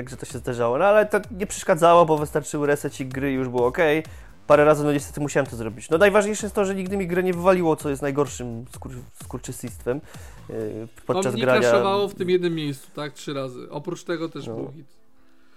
Także 0.00 0.16
to 0.16 0.26
się 0.26 0.38
zdarzało. 0.38 0.78
No 0.78 0.84
ale 0.84 1.06
to 1.06 1.20
nie 1.30 1.46
przeszkadzało, 1.46 2.06
bo 2.06 2.18
wystarczył 2.18 2.64
gry 3.08 3.32
i 3.32 3.34
już 3.34 3.48
było 3.48 3.66
ok. 3.66 3.78
Parę 4.46 4.64
razy, 4.64 4.84
no 4.84 4.92
niestety 4.92 5.20
musiałem 5.20 5.46
to 5.46 5.56
zrobić. 5.56 5.90
No 5.90 5.98
najważniejsze 5.98 6.46
jest 6.46 6.54
to, 6.54 6.64
że 6.64 6.74
nigdy 6.74 6.96
mi 6.96 7.06
grę 7.06 7.22
nie 7.22 7.34
wywaliło, 7.34 7.76
co 7.76 7.90
jest 7.90 8.02
najgorszym 8.02 8.64
skur 8.74 8.92
skurczysystwem 9.24 10.00
yy, 10.48 10.88
podczas 11.06 11.34
On 11.34 11.40
nie 11.40 11.42
grania. 11.42 12.08
w 12.08 12.14
tym 12.14 12.30
jednym 12.30 12.54
miejscu, 12.54 12.88
tak? 12.94 13.12
Trzy 13.12 13.34
razy. 13.34 13.70
Oprócz 13.70 14.04
tego 14.04 14.28
też 14.28 14.46
No. 14.46 14.54
był 14.54 14.72
hit. 14.72 14.86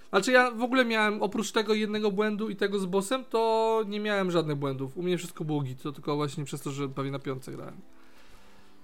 Znaczy 0.10 0.32
ja 0.32 0.52
w 0.52 0.64
ogóle 0.64 0.86
miałem, 0.86 1.22
oprócz 1.24 1.52
tego 1.52 1.74
jednego 1.74 2.12
błędu 2.12 2.50
i 2.50 2.56
tego 2.56 2.80
z 2.80 2.86
bossem, 2.86 3.26
to 3.30 3.84
nie 3.88 4.00
miałem 4.00 4.32
żadnych 4.32 4.58
błędów. 4.58 4.98
U 4.98 5.04
mnie 5.04 5.18
wszystko 5.18 5.44
było 5.44 5.62
git, 5.62 5.82
to 5.84 5.92
tylko 5.92 6.16
właśnie 6.16 6.46
przez 6.46 6.62
to, 6.62 6.72
że 6.72 6.90
pewnie 6.90 7.12
na 7.12 7.20
piątce 7.20 7.52
grałem. 7.52 7.78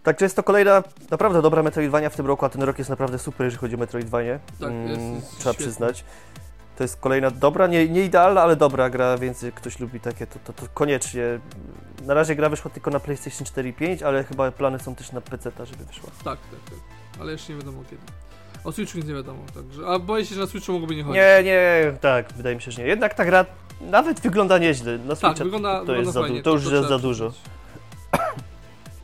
Także 0.04 0.26
jest 0.26 0.36
to 0.36 0.43
kolejna 0.43 0.84
naprawdę 1.12 1.41
dobra 1.41 1.64
Metroidvania 1.64 2.10
w 2.10 2.16
tym 2.16 2.26
roku, 2.28 2.45
a 2.45 2.50
ten 2.50 2.62
rok 2.64 2.78
jest 2.78 2.89
naprawdę 2.89 3.20
super, 3.20 3.45
jeżeli 3.45 3.60
chodzi 3.62 3.76
o 3.76 3.78
Metroidvanie. 3.78 4.39
Tak, 4.60 4.70
Mm, 4.70 4.88
jest- 4.88 5.02
jest 5.02 5.30
trzeba 5.39 5.54
świetny. 5.54 5.66
przyznać. 5.66 6.04
To 6.78 6.84
jest 6.84 6.97
kolejna 7.00 7.32
dobra, 7.32 7.68
nie, 7.68 7.88
nie 7.89 8.04
idealna, 8.06 8.41
ale 8.41 8.56
dobra 8.56 8.89
gra, 8.89 9.18
więc 9.18 9.41
jak 9.41 9.54
ktoś 9.54 9.80
lubi 9.80 10.00
takie, 10.00 10.28
to, 10.28 10.39
to, 10.43 10.54
to 10.54 10.66
koniecznie. 10.74 11.24
Na 12.06 12.14
razie 12.14 12.36
gra 12.36 12.50
wyszła 12.50 12.72
tylko 12.72 12.91
na 12.91 13.00
PlayStation 13.00 13.45
4 13.45 13.70
i 13.70 13.74
5, 13.74 14.04
ale 14.04 14.24
chyba 14.24 14.52
plany 14.52 14.80
są 14.80 14.95
też 14.95 15.12
na 15.12 15.22
PC, 15.22 15.52
żeby 15.66 15.86
wyszła. 15.86 16.10
Tak, 16.10 16.39
tak, 16.39 16.60
tak. 16.70 16.80
Ale 17.22 17.32
jeszcze 17.32 17.54
nie 17.54 17.60
wiadomo 17.60 17.84
kiedy. 17.89 18.02
O 18.64 18.72
Switchu 18.72 18.97
nic 18.97 19.08
nie 19.08 19.14
wiadomo, 19.14 19.39
także. 19.56 19.88
A 19.88 20.00
boję 20.00 20.26
się, 20.26 20.36
że 20.36 20.41
na 20.41 20.47
Switchu 20.47 20.72
mogłoby 20.72 20.95
nie 20.95 21.04
chodzić. 21.04 21.16
Nie, 21.22 21.43
nie, 21.43 21.93
tak, 22.02 22.34
wydaje 22.34 22.56
mi 22.56 22.62
się, 22.62 22.72
że 22.72 22.82
nie. 22.82 22.88
Jednak 22.88 23.14
ta 23.14 23.26
gra 23.26 23.45
nawet 23.82 24.20
wygląda 24.20 24.58
nieźle. 24.58 24.97
Na 24.97 25.16
tak, 25.16 25.18
Switcha 25.18 25.43
wygląda, 25.43 25.80
to, 25.80 25.86
to 25.86 25.86
wygląda 25.86 26.02
jest 26.20 26.28
fajnie. 26.30 26.43
To 26.43 26.50
już 26.52 26.62
jest 26.62 26.74
trzeba 26.74 26.88
za 26.88 27.00
dużo. 27.00 27.32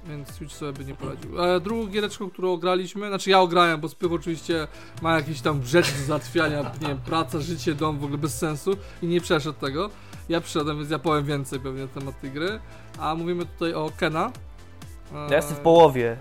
Więc 0.09 0.29
Switch 0.29 0.53
sobie 0.55 0.73
by 0.73 0.85
nie 0.85 0.95
poradził. 0.95 1.41
E, 1.43 1.59
drugą 1.59 1.87
giereczką, 1.87 2.29
którą 2.29 2.51
ograliśmy, 2.51 3.07
znaczy 3.07 3.29
ja 3.29 3.39
ograłem, 3.39 3.81
bo 3.81 3.89
Spych 3.89 4.11
oczywiście 4.11 4.67
ma 5.01 5.15
jakieś 5.15 5.41
tam 5.41 5.63
rzeczy 5.63 5.91
do 5.99 6.05
załatwiania, 6.05 6.61
nie 6.81 6.87
wiem, 6.87 6.97
praca, 7.05 7.39
życie, 7.39 7.75
dom, 7.75 7.99
w 7.99 8.03
ogóle 8.03 8.17
bez 8.17 8.37
sensu 8.37 8.71
i 9.01 9.07
nie 9.07 9.21
przeszedł 9.21 9.59
tego. 9.59 9.89
Ja 10.29 10.41
przyszedłem, 10.41 10.77
więc 10.77 10.89
ja 10.89 10.99
powiem 10.99 11.25
więcej 11.25 11.59
pewnie 11.59 11.81
na 11.81 11.87
temat 11.87 12.21
tej 12.21 12.31
gry. 12.31 12.59
A 12.99 13.15
mówimy 13.15 13.45
tutaj 13.45 13.73
o 13.73 13.91
Kena. 13.97 14.31
E, 15.13 15.27
Ja 15.29 15.35
jestem 15.35 15.57
w 15.57 15.59
połowie. 15.59 16.17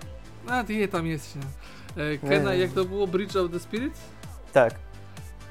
A, 0.48 0.64
ty 0.64 0.74
je 0.74 0.88
tam 0.88 1.06
jest. 1.06 1.36
nie? 1.36 2.02
E, 2.04 2.18
Kena, 2.18 2.54
jak 2.54 2.72
to 2.72 2.84
było? 2.84 3.06
Bridge 3.06 3.36
of 3.36 3.50
the 3.50 3.60
Spirit? 3.60 3.92
Tak. 4.52 4.74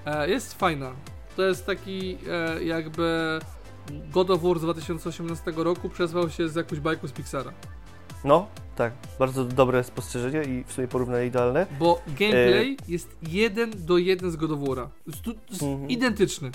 E, 0.05 0.29
jest 0.29 0.53
fajna. 0.53 0.91
To 1.35 1.41
jest 1.43 1.65
taki 1.65 2.17
e, 2.29 2.63
jakby 2.63 3.39
God 4.13 4.29
of 4.29 4.41
War 4.41 4.59
z 4.59 4.61
2018 4.61 5.51
roku 5.55 5.89
przezwał 5.89 6.29
się 6.29 6.49
z 6.49 6.55
jakąś 6.55 6.79
bajką 6.79 7.07
z 7.07 7.11
Pixara. 7.11 7.51
No, 8.23 8.47
tak. 8.75 8.93
Bardzo 9.19 9.45
dobre 9.45 9.83
spostrzeżenie 9.83 10.43
i 10.43 10.63
w 10.67 10.73
sumie 10.73 10.87
porównanie 10.87 11.25
idealne. 11.25 11.65
Bo 11.79 12.01
gameplay 12.07 12.77
jest 12.87 13.15
jeden 13.29 13.71
do 13.85 13.97
jeden 13.97 14.31
z 14.31 14.35
God 14.35 14.51
of 14.51 14.59
War'a. 14.59 14.87
Mhm. 15.61 15.89
identyczny. 15.89 16.51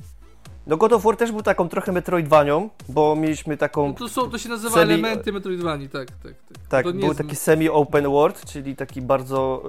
No 0.67 0.77
God 0.77 0.93
of 0.93 1.03
War 1.03 1.17
też 1.17 1.33
był 1.33 1.43
taką 1.43 1.69
trochę 1.69 1.93
Metroidvanią, 1.93 2.71
bo 2.89 3.17
mieliśmy 3.17 3.57
taką 3.57 3.89
No 3.89 3.95
to, 3.95 4.09
są, 4.09 4.31
to 4.31 4.39
się 4.39 4.49
nazywa 4.49 4.75
Semi- 4.75 4.83
elementy 4.83 5.33
Metroidvanii, 5.33 5.89
tak, 5.89 6.11
tak, 6.11 6.19
tak. 6.23 6.59
Tak, 6.69 6.87
to 6.87 6.93
był 6.93 7.15
taki 7.15 7.37
semi-open 7.37 8.09
world, 8.09 8.45
czyli 8.45 8.77
taki 8.77 9.03
bardzo 9.03 9.63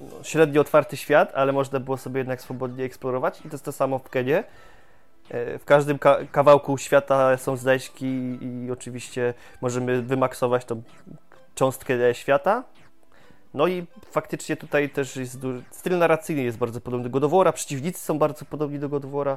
no, 0.00 0.24
średnio 0.24 0.60
otwarty 0.60 0.96
świat, 0.96 1.32
ale 1.34 1.52
można 1.52 1.80
było 1.80 1.96
sobie 1.96 2.18
jednak 2.18 2.42
swobodnie 2.42 2.84
eksplorować 2.84 3.40
i 3.40 3.42
to 3.42 3.48
jest 3.48 3.64
to 3.64 3.72
samo 3.72 3.98
w 3.98 4.08
Kenie. 4.08 4.44
E, 5.30 5.58
W 5.58 5.64
każdym 5.64 5.98
ka- 5.98 6.18
kawałku 6.32 6.78
świata 6.78 7.36
są 7.36 7.56
znajdźki 7.56 8.38
i 8.42 8.70
oczywiście 8.72 9.34
możemy 9.60 10.02
wymaksować 10.02 10.64
tą 10.64 10.82
cząstkę 11.54 12.14
świata. 12.14 12.64
No 13.54 13.66
i 13.66 13.86
faktycznie 14.10 14.56
tutaj 14.56 14.90
też 14.90 15.16
jest. 15.16 15.38
Styl 15.70 15.98
narracyjny 15.98 16.42
jest 16.42 16.58
bardzo 16.58 16.80
podobny 16.80 17.04
do 17.04 17.10
God 17.10 17.24
of 17.24 17.32
War'a, 17.32 17.52
przeciwnicy 17.52 18.00
są 18.00 18.18
bardzo 18.18 18.44
podobni 18.44 18.78
do 18.78 18.88
God 18.88 19.04
of 19.04 19.10
War'a. 19.10 19.36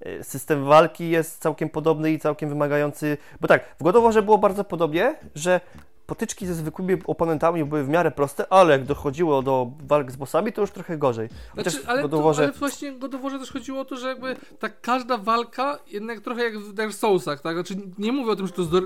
E, 0.00 0.24
System 0.24 0.64
walki 0.64 1.10
jest 1.10 1.38
całkiem 1.42 1.68
podobny 1.68 2.10
i 2.12 2.18
całkiem 2.18 2.48
wymagający. 2.48 3.18
Bo 3.40 3.48
tak, 3.48 3.76
w 3.80 3.82
God 3.82 3.96
of 3.96 4.04
Warze 4.04 4.22
było 4.22 4.38
bardzo 4.38 4.64
podobnie, 4.64 5.14
że 5.34 5.60
potyczki 6.06 6.46
ze 6.46 6.54
zwykłymi 6.54 6.96
oponentami 7.06 7.64
były 7.64 7.84
w 7.84 7.88
miarę 7.88 8.10
proste, 8.10 8.52
ale 8.52 8.72
jak 8.72 8.84
dochodziło 8.84 9.42
do 9.42 9.70
walk 9.80 10.10
z 10.10 10.16
bossami, 10.16 10.52
to 10.52 10.60
już 10.60 10.70
trochę 10.70 10.98
gorzej. 10.98 11.28
Chociaż 11.56 11.72
Znaczy, 11.72 11.88
ale, 11.88 12.02
God 12.02 12.10
to, 12.10 12.34
ale 12.36 12.52
właśnie 12.52 12.92
w 12.92 12.98
God 12.98 13.14
of 13.14 13.22
Warze 13.22 13.38
też 13.38 13.52
chodziło 13.52 13.80
o 13.80 13.84
to, 13.84 13.96
że 13.96 14.08
jakby 14.08 14.36
ta 14.58 14.68
każda 14.68 15.18
walka, 15.18 15.78
jednak 15.92 16.20
trochę 16.20 16.42
jak 16.44 16.58
w 16.58 16.72
Dark 16.72 16.92
Soulsach, 16.92 17.40
tak? 17.40 17.54
Znaczy 17.54 17.74
nie 17.98 18.12
mówię 18.12 18.30
o 18.30 18.36
tym, 18.36 18.46
że 18.46 18.52
to 18.52 18.62
jest 18.62 18.74
e, 18.74 18.76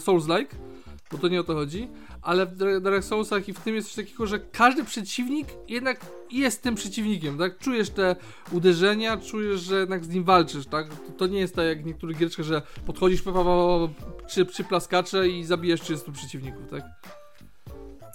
Souls-like, 0.00 0.54
bo 1.12 1.18
to 1.18 1.28
nie 1.28 1.40
o 1.40 1.44
to 1.44 1.54
chodzi, 1.54 1.88
ale 2.22 2.46
w 2.46 2.56
Dar- 2.56 2.80
Dark 2.80 3.04
Soulsach 3.04 3.48
i 3.48 3.52
w 3.52 3.60
tym 3.60 3.74
jest 3.74 3.88
coś 3.88 4.04
takiego, 4.04 4.26
że 4.26 4.38
każdy 4.38 4.84
przeciwnik 4.84 5.48
jednak 5.68 6.06
jest 6.30 6.62
tym 6.62 6.74
przeciwnikiem, 6.74 7.38
tak? 7.38 7.58
Czujesz 7.58 7.90
te 7.90 8.16
uderzenia, 8.52 9.16
czujesz, 9.16 9.60
że 9.60 9.80
jednak 9.80 10.04
z 10.04 10.08
nim 10.08 10.24
walczysz, 10.24 10.66
tak? 10.66 10.88
To, 10.88 11.12
to 11.12 11.26
nie 11.26 11.40
jest 11.40 11.54
tak 11.56 11.66
jak 11.66 11.82
w 11.82 11.86
niektórych 11.86 12.18
gierczkach, 12.18 12.46
że 12.46 12.62
podchodzisz, 12.86 13.22
pa, 13.22 13.32
pa, 13.32 13.44
pa, 13.44 13.88
przy, 14.26 14.44
przy 14.44 14.64
plaskacze 14.64 15.28
i 15.28 15.44
zabijesz 15.44 15.80
30 15.80 16.12
przeciwników, 16.12 16.62
tak? 16.70 16.82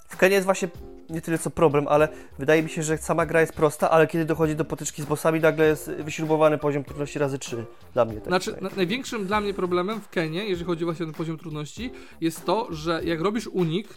W 0.08 0.16
Kenie 0.16 0.34
jest 0.34 0.44
właśnie 0.44 0.68
nie 1.10 1.20
tyle 1.20 1.38
co 1.38 1.50
problem, 1.50 1.88
ale 1.88 2.08
wydaje 2.38 2.62
mi 2.62 2.68
się, 2.68 2.82
że 2.82 2.98
sama 2.98 3.26
gra 3.26 3.40
jest 3.40 3.52
prosta, 3.52 3.90
ale 3.90 4.06
kiedy 4.06 4.24
dochodzi 4.24 4.56
do 4.56 4.64
potyczki 4.64 5.02
z 5.02 5.04
bossami, 5.04 5.40
nagle 5.40 5.66
jest 5.66 5.90
wyśrubowany 5.90 6.58
poziom 6.58 6.84
trudności 6.84 7.18
razy 7.18 7.38
3 7.38 7.64
dla 7.94 8.04
mnie. 8.04 8.14
Tak 8.14 8.26
Znaczy, 8.26 8.56
na, 8.60 8.70
największym 8.76 9.26
dla 9.26 9.40
mnie 9.40 9.54
problemem 9.54 10.00
w 10.00 10.08
Kenie, 10.08 10.44
jeżeli 10.44 10.66
chodzi 10.66 10.84
właśnie 10.84 11.04
o 11.04 11.06
ten 11.06 11.14
poziom 11.14 11.38
trudności, 11.38 11.90
jest 12.20 12.44
to, 12.44 12.66
że 12.70 13.04
jak 13.04 13.20
robisz 13.20 13.46
unik 13.46 13.88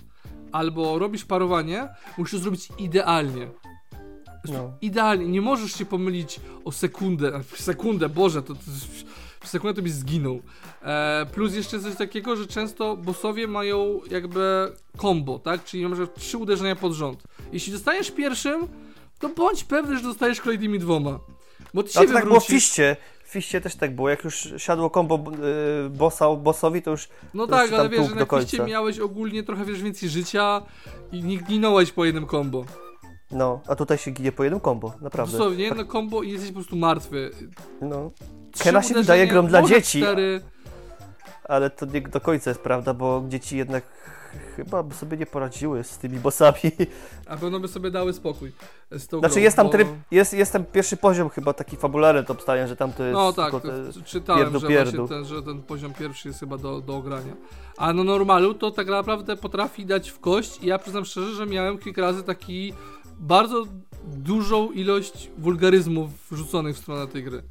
albo 0.51 0.99
robisz 0.99 1.25
parowanie, 1.25 1.87
musisz 2.17 2.39
zrobić 2.39 2.69
idealnie. 2.77 3.47
No. 4.45 4.73
Idealnie, 4.81 5.27
nie 5.27 5.41
możesz 5.41 5.73
się 5.73 5.85
pomylić 5.85 6.39
o 6.65 6.71
sekundę, 6.71 7.41
sekundę, 7.55 8.09
Boże, 8.09 8.41
to, 8.43 8.55
to 8.55 8.61
w 9.39 9.47
sekundę 9.47 9.73
to 9.73 9.81
byś 9.81 9.91
zginął. 9.91 10.41
E, 10.83 11.25
plus 11.33 11.55
jeszcze 11.55 11.79
coś 11.79 11.95
takiego, 11.95 12.35
że 12.35 12.47
często 12.47 12.97
bossowie 12.97 13.47
mają 13.47 13.99
jakby 14.11 14.71
combo, 15.01 15.39
tak? 15.39 15.63
Czyli 15.63 15.85
przykład 15.87 16.15
trzy 16.15 16.37
uderzenia 16.37 16.75
pod 16.75 16.93
rząd. 16.93 17.23
Jeśli 17.51 17.73
dostajesz 17.73 18.11
pierwszym, 18.11 18.67
to 19.19 19.29
bądź 19.29 19.63
pewny, 19.63 19.97
że 19.97 20.03
dostajesz 20.03 20.41
kolejnymi 20.41 20.79
dwoma. 20.79 21.19
Bo 21.73 21.83
ty 21.83 21.93
się 21.93 21.99
to 21.99 22.13
tak 22.13 22.25
było 22.25 22.39
w. 22.39 22.45
Fiście. 22.45 22.97
Fiście 23.25 23.61
też 23.61 23.75
tak 23.75 23.95
było, 23.95 24.09
jak 24.09 24.23
już 24.23 24.53
siadło 24.57 24.89
combo 24.89 25.23
y, 25.85 25.89
bossa, 25.89 26.35
bossowi, 26.35 26.81
to 26.81 26.91
już 26.91 27.09
No 27.33 27.47
to 27.47 27.53
tak, 27.53 27.71
już 27.71 27.79
ale 27.79 27.89
wiesz, 27.89 28.09
że 28.09 28.15
na. 28.15 28.25
Fiście 28.25 28.63
miałeś 28.63 28.99
ogólnie 28.99 29.43
trochę 29.43 29.65
wiesz, 29.65 29.81
więcej 29.81 30.09
życia 30.09 30.61
i 31.11 31.23
nie 31.23 31.37
ginąłeś 31.37 31.91
po 31.91 32.05
jednym 32.05 32.27
combo. 32.27 32.65
No, 33.31 33.61
a 33.67 33.75
tutaj 33.75 33.97
się 33.97 34.11
ginie 34.11 34.31
po 34.31 34.43
jednym 34.43 34.61
combo, 34.61 34.93
naprawdę. 35.01 35.37
Dosłownie, 35.37 35.63
jedno 35.63 35.85
combo 35.85 36.23
i 36.23 36.31
jesteś 36.31 36.49
po 36.49 36.55
prostu 36.55 36.75
martwy. 36.75 37.31
No, 37.81 38.11
Trzy 38.51 38.63
Kena 38.63 38.81
się 38.81 38.93
wydaje 38.93 39.27
grą 39.27 39.47
dla 39.47 39.61
dzieci. 39.61 39.99
Cztery. 40.01 40.41
ale 41.43 41.69
to 41.69 41.85
nie 41.85 42.01
do 42.01 42.21
końca 42.21 42.49
jest 42.49 42.61
prawda, 42.61 42.93
bo 42.93 43.23
dzieci 43.27 43.57
jednak 43.57 43.83
chyba 44.55 44.83
by 44.83 44.95
sobie 44.95 45.17
nie 45.17 45.25
poradziły 45.25 45.83
z 45.83 45.97
tymi 45.97 46.19
bossami. 46.19 46.57
A 47.27 47.37
pewno 47.37 47.59
by 47.59 47.67
sobie 47.67 47.91
dały 47.91 48.13
spokój 48.13 48.51
z 48.91 49.07
tą 49.07 49.19
Znaczy 49.19 49.33
grą, 49.35 49.43
jest 49.43 49.57
tam 49.57 49.65
bo... 49.65 49.71
tryb, 49.71 49.87
jest, 50.11 50.33
jest 50.33 50.53
tam 50.53 50.65
pierwszy 50.65 50.97
poziom 50.97 51.29
chyba 51.29 51.53
taki 51.53 51.77
fabularny, 51.77 52.23
to 52.23 52.33
obstawiam, 52.33 52.67
że 52.67 52.75
tam 52.75 52.93
to 52.93 53.03
jest 53.03 53.13
No 53.13 53.33
tak, 53.33 53.53
te... 53.61 54.03
czytałem, 54.05 54.41
pierdu, 54.43 54.59
że, 54.59 54.67
pierdu. 54.67 55.07
Ten, 55.07 55.25
że 55.25 55.43
ten 55.43 55.61
poziom 55.61 55.93
pierwszy 55.93 56.27
jest 56.27 56.39
chyba 56.39 56.57
do, 56.57 56.81
do 56.81 56.95
ogrania. 56.95 57.33
A 57.77 57.93
no 57.93 58.03
normalu 58.03 58.53
to 58.53 58.71
tak 58.71 58.87
naprawdę 58.87 59.37
potrafi 59.37 59.85
dać 59.85 60.09
w 60.09 60.19
kość 60.19 60.63
i 60.63 60.67
ja 60.67 60.79
przyznam 60.79 61.05
szczerze, 61.05 61.35
że 61.35 61.45
miałem 61.45 61.77
kilka 61.77 62.01
razy 62.01 62.23
taki 62.23 62.73
bardzo 63.19 63.65
dużą 64.07 64.71
ilość 64.71 65.29
wulgaryzmów 65.37 66.09
wrzuconych 66.31 66.75
w 66.75 66.79
stronę 66.79 67.07
tej 67.07 67.23
gry. 67.23 67.43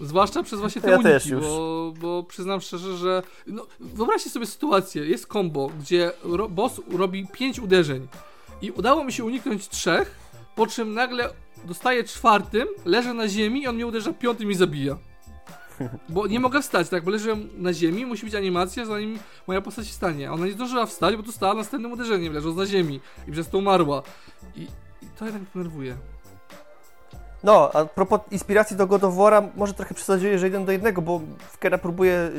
Zwłaszcza 0.00 0.42
przez 0.42 0.60
właśnie 0.60 0.82
te 0.82 0.90
Ja 0.90 0.96
uniki, 0.96 1.10
też 1.10 1.26
już. 1.26 1.40
Bo, 1.40 1.94
bo 2.00 2.22
przyznam 2.22 2.60
szczerze, 2.60 2.96
że 2.96 3.22
no, 3.46 3.66
wyobraźcie 3.80 4.30
sobie 4.30 4.46
sytuację, 4.46 5.06
jest 5.06 5.26
combo, 5.26 5.70
gdzie 5.80 6.12
ro, 6.22 6.48
boss 6.48 6.80
robi 6.96 7.26
5 7.32 7.58
uderzeń 7.58 8.08
i 8.62 8.70
udało 8.70 9.04
mi 9.04 9.12
się 9.12 9.24
uniknąć 9.24 9.68
trzech, 9.68 10.14
po 10.56 10.66
czym 10.66 10.94
nagle 10.94 11.30
dostaję 11.64 12.04
czwartym, 12.04 12.68
leżę 12.84 13.14
na 13.14 13.28
ziemi 13.28 13.62
i 13.62 13.66
on 13.66 13.74
mnie 13.74 13.86
uderza 13.86 14.12
piątym 14.12 14.50
i 14.50 14.54
zabija. 14.54 14.98
Bo 16.08 16.26
nie 16.26 16.40
mogę 16.40 16.62
wstać, 16.62 16.88
tak? 16.88 17.04
Bo 17.04 17.10
leżałem 17.10 17.48
na 17.58 17.72
ziemi, 17.72 18.06
musi 18.06 18.24
być 18.24 18.34
animacja, 18.34 18.86
zanim 18.86 19.18
moja 19.46 19.60
postać 19.60 19.92
stanie. 19.92 20.28
A 20.28 20.32
ona 20.32 20.46
nie 20.46 20.52
zdążyła 20.52 20.86
wstać, 20.86 21.16
bo 21.16 21.22
dostała 21.22 21.54
następnym 21.54 21.92
uderzeniem, 21.92 22.32
leżąc 22.32 22.56
na 22.56 22.66
ziemi 22.66 23.00
i 23.28 23.32
przez 23.32 23.48
to 23.48 23.58
umarła. 23.58 24.02
I, 24.56 24.62
i 25.02 25.06
to 25.18 25.24
jednak 25.24 25.42
denerwuje. 25.54 25.96
No, 27.44 27.70
a 27.74 27.84
propos 27.84 28.20
inspiracji 28.30 28.76
do 28.76 28.86
God 28.86 29.04
of 29.04 29.14
War'a, 29.14 29.48
może 29.56 29.74
trochę 29.74 29.94
przesadziłem, 29.94 30.38
że 30.38 30.46
jeden 30.46 30.64
do 30.64 30.72
jednego, 30.72 31.02
bo 31.02 31.20
Kena 31.58 31.78
próbuje 31.78 32.30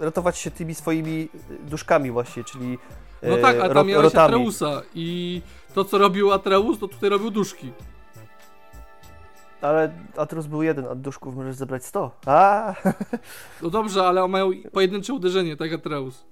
y, 0.00 0.04
ratować 0.04 0.38
się 0.38 0.50
tymi 0.50 0.74
swoimi 0.74 1.28
y, 1.50 1.68
duszkami 1.70 2.10
właśnie, 2.10 2.44
czyli 2.44 2.78
No 3.22 3.36
tak, 3.36 3.60
a 3.60 3.68
ro- 3.68 3.74
tam 3.74 3.86
miałeś 3.86 4.04
rotami. 4.04 4.34
Atreusa 4.34 4.82
i 4.94 5.42
to 5.74 5.84
co 5.84 5.98
robił 5.98 6.32
Atreus, 6.32 6.78
to 6.78 6.88
tutaj 6.88 7.10
robił 7.10 7.30
duszki. 7.30 7.72
Ale 9.66 9.92
Atreus 10.16 10.46
był 10.46 10.62
jeden, 10.62 10.86
a 10.86 10.94
duszków 10.94 11.36
możesz 11.36 11.56
zebrać 11.56 11.84
100. 11.84 12.10
A, 12.26 12.74
No 13.62 13.70
dobrze, 13.70 14.06
ale 14.06 14.28
mają 14.28 14.50
pojedyncze 14.72 15.14
uderzenie, 15.14 15.56
tak 15.56 15.72
Atreus. 15.72 16.24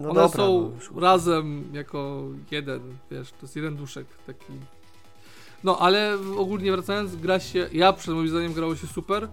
no 0.00 0.10
One 0.10 0.20
dobra, 0.20 0.36
są 0.36 0.72
no 0.94 1.00
razem 1.00 1.64
jako 1.72 2.22
jeden, 2.50 2.80
wiesz, 3.10 3.30
to 3.30 3.36
jest 3.42 3.56
jeden 3.56 3.76
duszek 3.76 4.06
taki. 4.26 4.52
No, 5.64 5.78
ale 5.78 6.18
ogólnie 6.38 6.72
wracając, 6.72 7.16
gra 7.16 7.40
się, 7.40 7.68
ja 7.72 7.92
przed 7.92 8.14
moim 8.14 8.28
zdaniem 8.28 8.52
grało 8.52 8.76
się 8.76 8.86
super. 8.86 9.28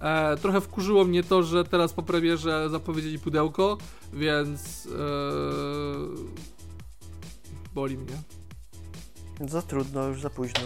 E, 0.00 0.36
trochę 0.36 0.60
wkurzyło 0.60 1.04
mnie 1.04 1.22
to, 1.22 1.42
że 1.42 1.64
teraz 1.64 1.92
po 1.92 2.02
premierze 2.02 2.70
zapowiedzieli 2.70 3.18
pudełko, 3.18 3.78
więc 4.12 4.86
e, 4.86 4.90
boli 7.74 7.98
mnie. 7.98 8.16
Za 9.40 9.62
trudno, 9.62 10.08
już 10.08 10.20
za 10.20 10.30
późno. 10.30 10.60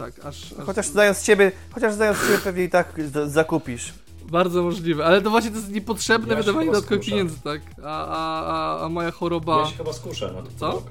Tak, 0.00 0.24
aż, 0.26 0.52
aż 0.52 0.66
Chociaż 0.66 0.86
znając 0.86 1.22
ciebie, 1.22 1.52
chociaż 1.72 1.94
znając 1.94 2.18
ciebie 2.26 2.38
pewnie 2.38 2.64
i 2.64 2.68
tak 2.70 2.94
z- 3.06 3.32
zakupisz. 3.32 3.92
bardzo 4.30 4.62
możliwe, 4.62 5.04
ale 5.04 5.22
to 5.22 5.30
właśnie 5.30 5.50
to 5.50 5.56
jest 5.56 5.70
niepotrzebne 5.70 6.34
Ja 6.34 6.40
wydawanie 6.40 6.66
dodatkowych 6.66 7.06
pieniędzy, 7.06 7.36
tak? 7.44 7.60
A, 7.84 8.06
a, 8.06 8.44
a, 8.44 8.84
a 8.84 8.88
moja 8.88 9.10
choroba... 9.10 9.60
Ja 9.60 9.66
się 9.66 9.76
chyba 9.76 9.92
skuszę 9.92 10.32
na 10.32 10.42
to. 10.42 10.48
Co? 10.58 10.82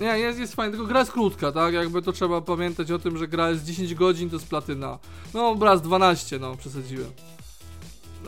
Nie, 0.00 0.06
jest, 0.18 0.38
jest 0.38 0.54
fajnie, 0.54 0.70
tylko 0.72 0.86
gra 0.86 1.00
jest 1.00 1.12
krótka, 1.12 1.52
tak? 1.52 1.74
Jakby 1.74 2.02
to 2.02 2.12
trzeba 2.12 2.40
pamiętać 2.40 2.90
o 2.90 2.98
tym, 2.98 3.18
że 3.18 3.28
gra 3.28 3.50
jest 3.50 3.64
10 3.64 3.94
godzin, 3.94 4.30
to 4.30 4.36
jest 4.36 4.48
platyna. 4.48 4.98
No, 5.34 5.56
raz 5.60 5.82
12, 5.82 6.38
no, 6.38 6.56
przesadziłem. 6.56 7.10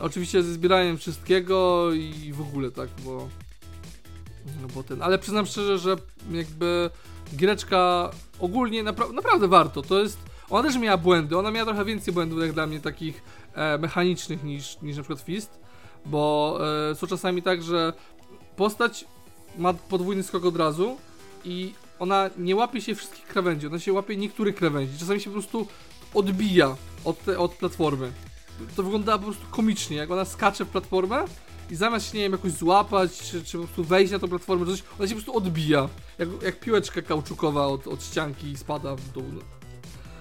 Oczywiście 0.01 0.43
ze 0.43 0.53
zbieraniem 0.53 0.97
wszystkiego 0.97 1.89
i 1.93 2.33
w 2.33 2.41
ogóle, 2.41 2.71
tak, 2.71 2.89
bo... 3.05 3.27
No 4.61 4.67
bo 4.75 4.83
ten, 4.83 5.01
ale 5.01 5.19
przyznam 5.19 5.45
szczerze, 5.45 5.77
że 5.77 5.95
jakby 6.31 6.89
giereczka 7.35 8.11
ogólnie 8.39 8.83
napra 8.83 9.07
naprawdę 9.07 9.47
warto, 9.47 9.81
to 9.81 9.99
jest... 9.99 10.17
Ona 10.49 10.63
też 10.63 10.77
miała 10.77 10.97
błędy, 10.97 11.37
ona 11.37 11.51
miała 11.51 11.65
trochę 11.65 11.85
więcej 11.85 12.13
błędów 12.13 12.41
jak 12.41 12.53
dla 12.53 12.67
mnie 12.67 12.79
takich 12.79 13.23
e, 13.53 13.77
mechanicznych 13.77 14.43
niż, 14.43 14.81
niż 14.81 14.97
na 14.97 15.03
przykład 15.03 15.21
Fist, 15.21 15.59
bo 16.05 16.57
e, 16.91 16.95
są 16.95 17.07
czasami 17.07 17.41
tak, 17.41 17.63
że 17.63 17.93
postać 18.55 19.05
ma 19.57 19.73
podwójny 19.73 20.23
skok 20.23 20.45
od 20.45 20.55
razu 20.55 20.97
i 21.45 21.73
ona 21.99 22.29
nie 22.37 22.55
łapie 22.55 22.81
się 22.81 22.95
wszystkich 22.95 23.25
krawędzi, 23.25 23.67
ona 23.67 23.79
się 23.79 23.93
łapie 23.93 24.17
niektórych 24.17 24.55
krawędzi. 24.55 24.99
Czasami 24.99 25.21
się 25.21 25.29
po 25.29 25.33
prostu 25.33 25.67
odbija 26.13 26.75
od, 27.05 27.23
te, 27.23 27.39
od 27.39 27.51
platformy. 27.51 28.11
To 28.75 28.83
wygląda 28.83 29.17
po 29.17 29.23
prostu 29.23 29.45
komicznie, 29.51 29.97
jak 29.97 30.11
ona 30.11 30.25
skacze 30.25 30.65
w 30.65 30.69
platformę 30.69 31.25
i 31.71 31.75
zamiast 31.75 32.11
się, 32.11 32.17
nie 32.17 32.23
wiem, 32.23 32.31
jakoś 32.31 32.51
złapać, 32.51 33.17
czy, 33.19 33.43
czy 33.43 33.57
po 33.57 33.63
prostu 33.63 33.83
wejść 33.83 34.11
na 34.11 34.19
tą 34.19 34.27
platformę, 34.27 34.65
coś, 34.65 34.83
ona 34.99 35.07
się 35.07 35.15
po 35.15 35.21
prostu 35.21 35.37
odbija. 35.37 35.89
Jak, 36.19 36.29
jak 36.41 36.59
piłeczka 36.59 37.01
kauczukowa 37.01 37.67
od, 37.67 37.87
od 37.87 38.03
ścianki 38.03 38.47
i 38.47 38.57
spada 38.57 38.95
w 38.95 39.11
dół. 39.11 39.23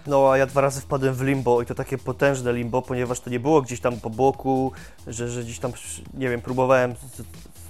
No, 0.06 0.30
a 0.32 0.38
ja 0.38 0.46
dwa 0.46 0.60
razy 0.60 0.80
wpadłem 0.80 1.14
w 1.14 1.22
limbo 1.22 1.62
i 1.62 1.66
to 1.66 1.74
takie 1.74 1.98
potężne 1.98 2.52
limbo, 2.52 2.82
ponieważ 2.82 3.20
to 3.20 3.30
nie 3.30 3.40
było 3.40 3.62
gdzieś 3.62 3.80
tam 3.80 4.00
po 4.00 4.10
boku, 4.10 4.72
że, 5.06 5.28
że 5.28 5.42
gdzieś 5.42 5.58
tam, 5.58 5.72
nie 6.14 6.28
wiem, 6.28 6.40
próbowałem 6.40 6.94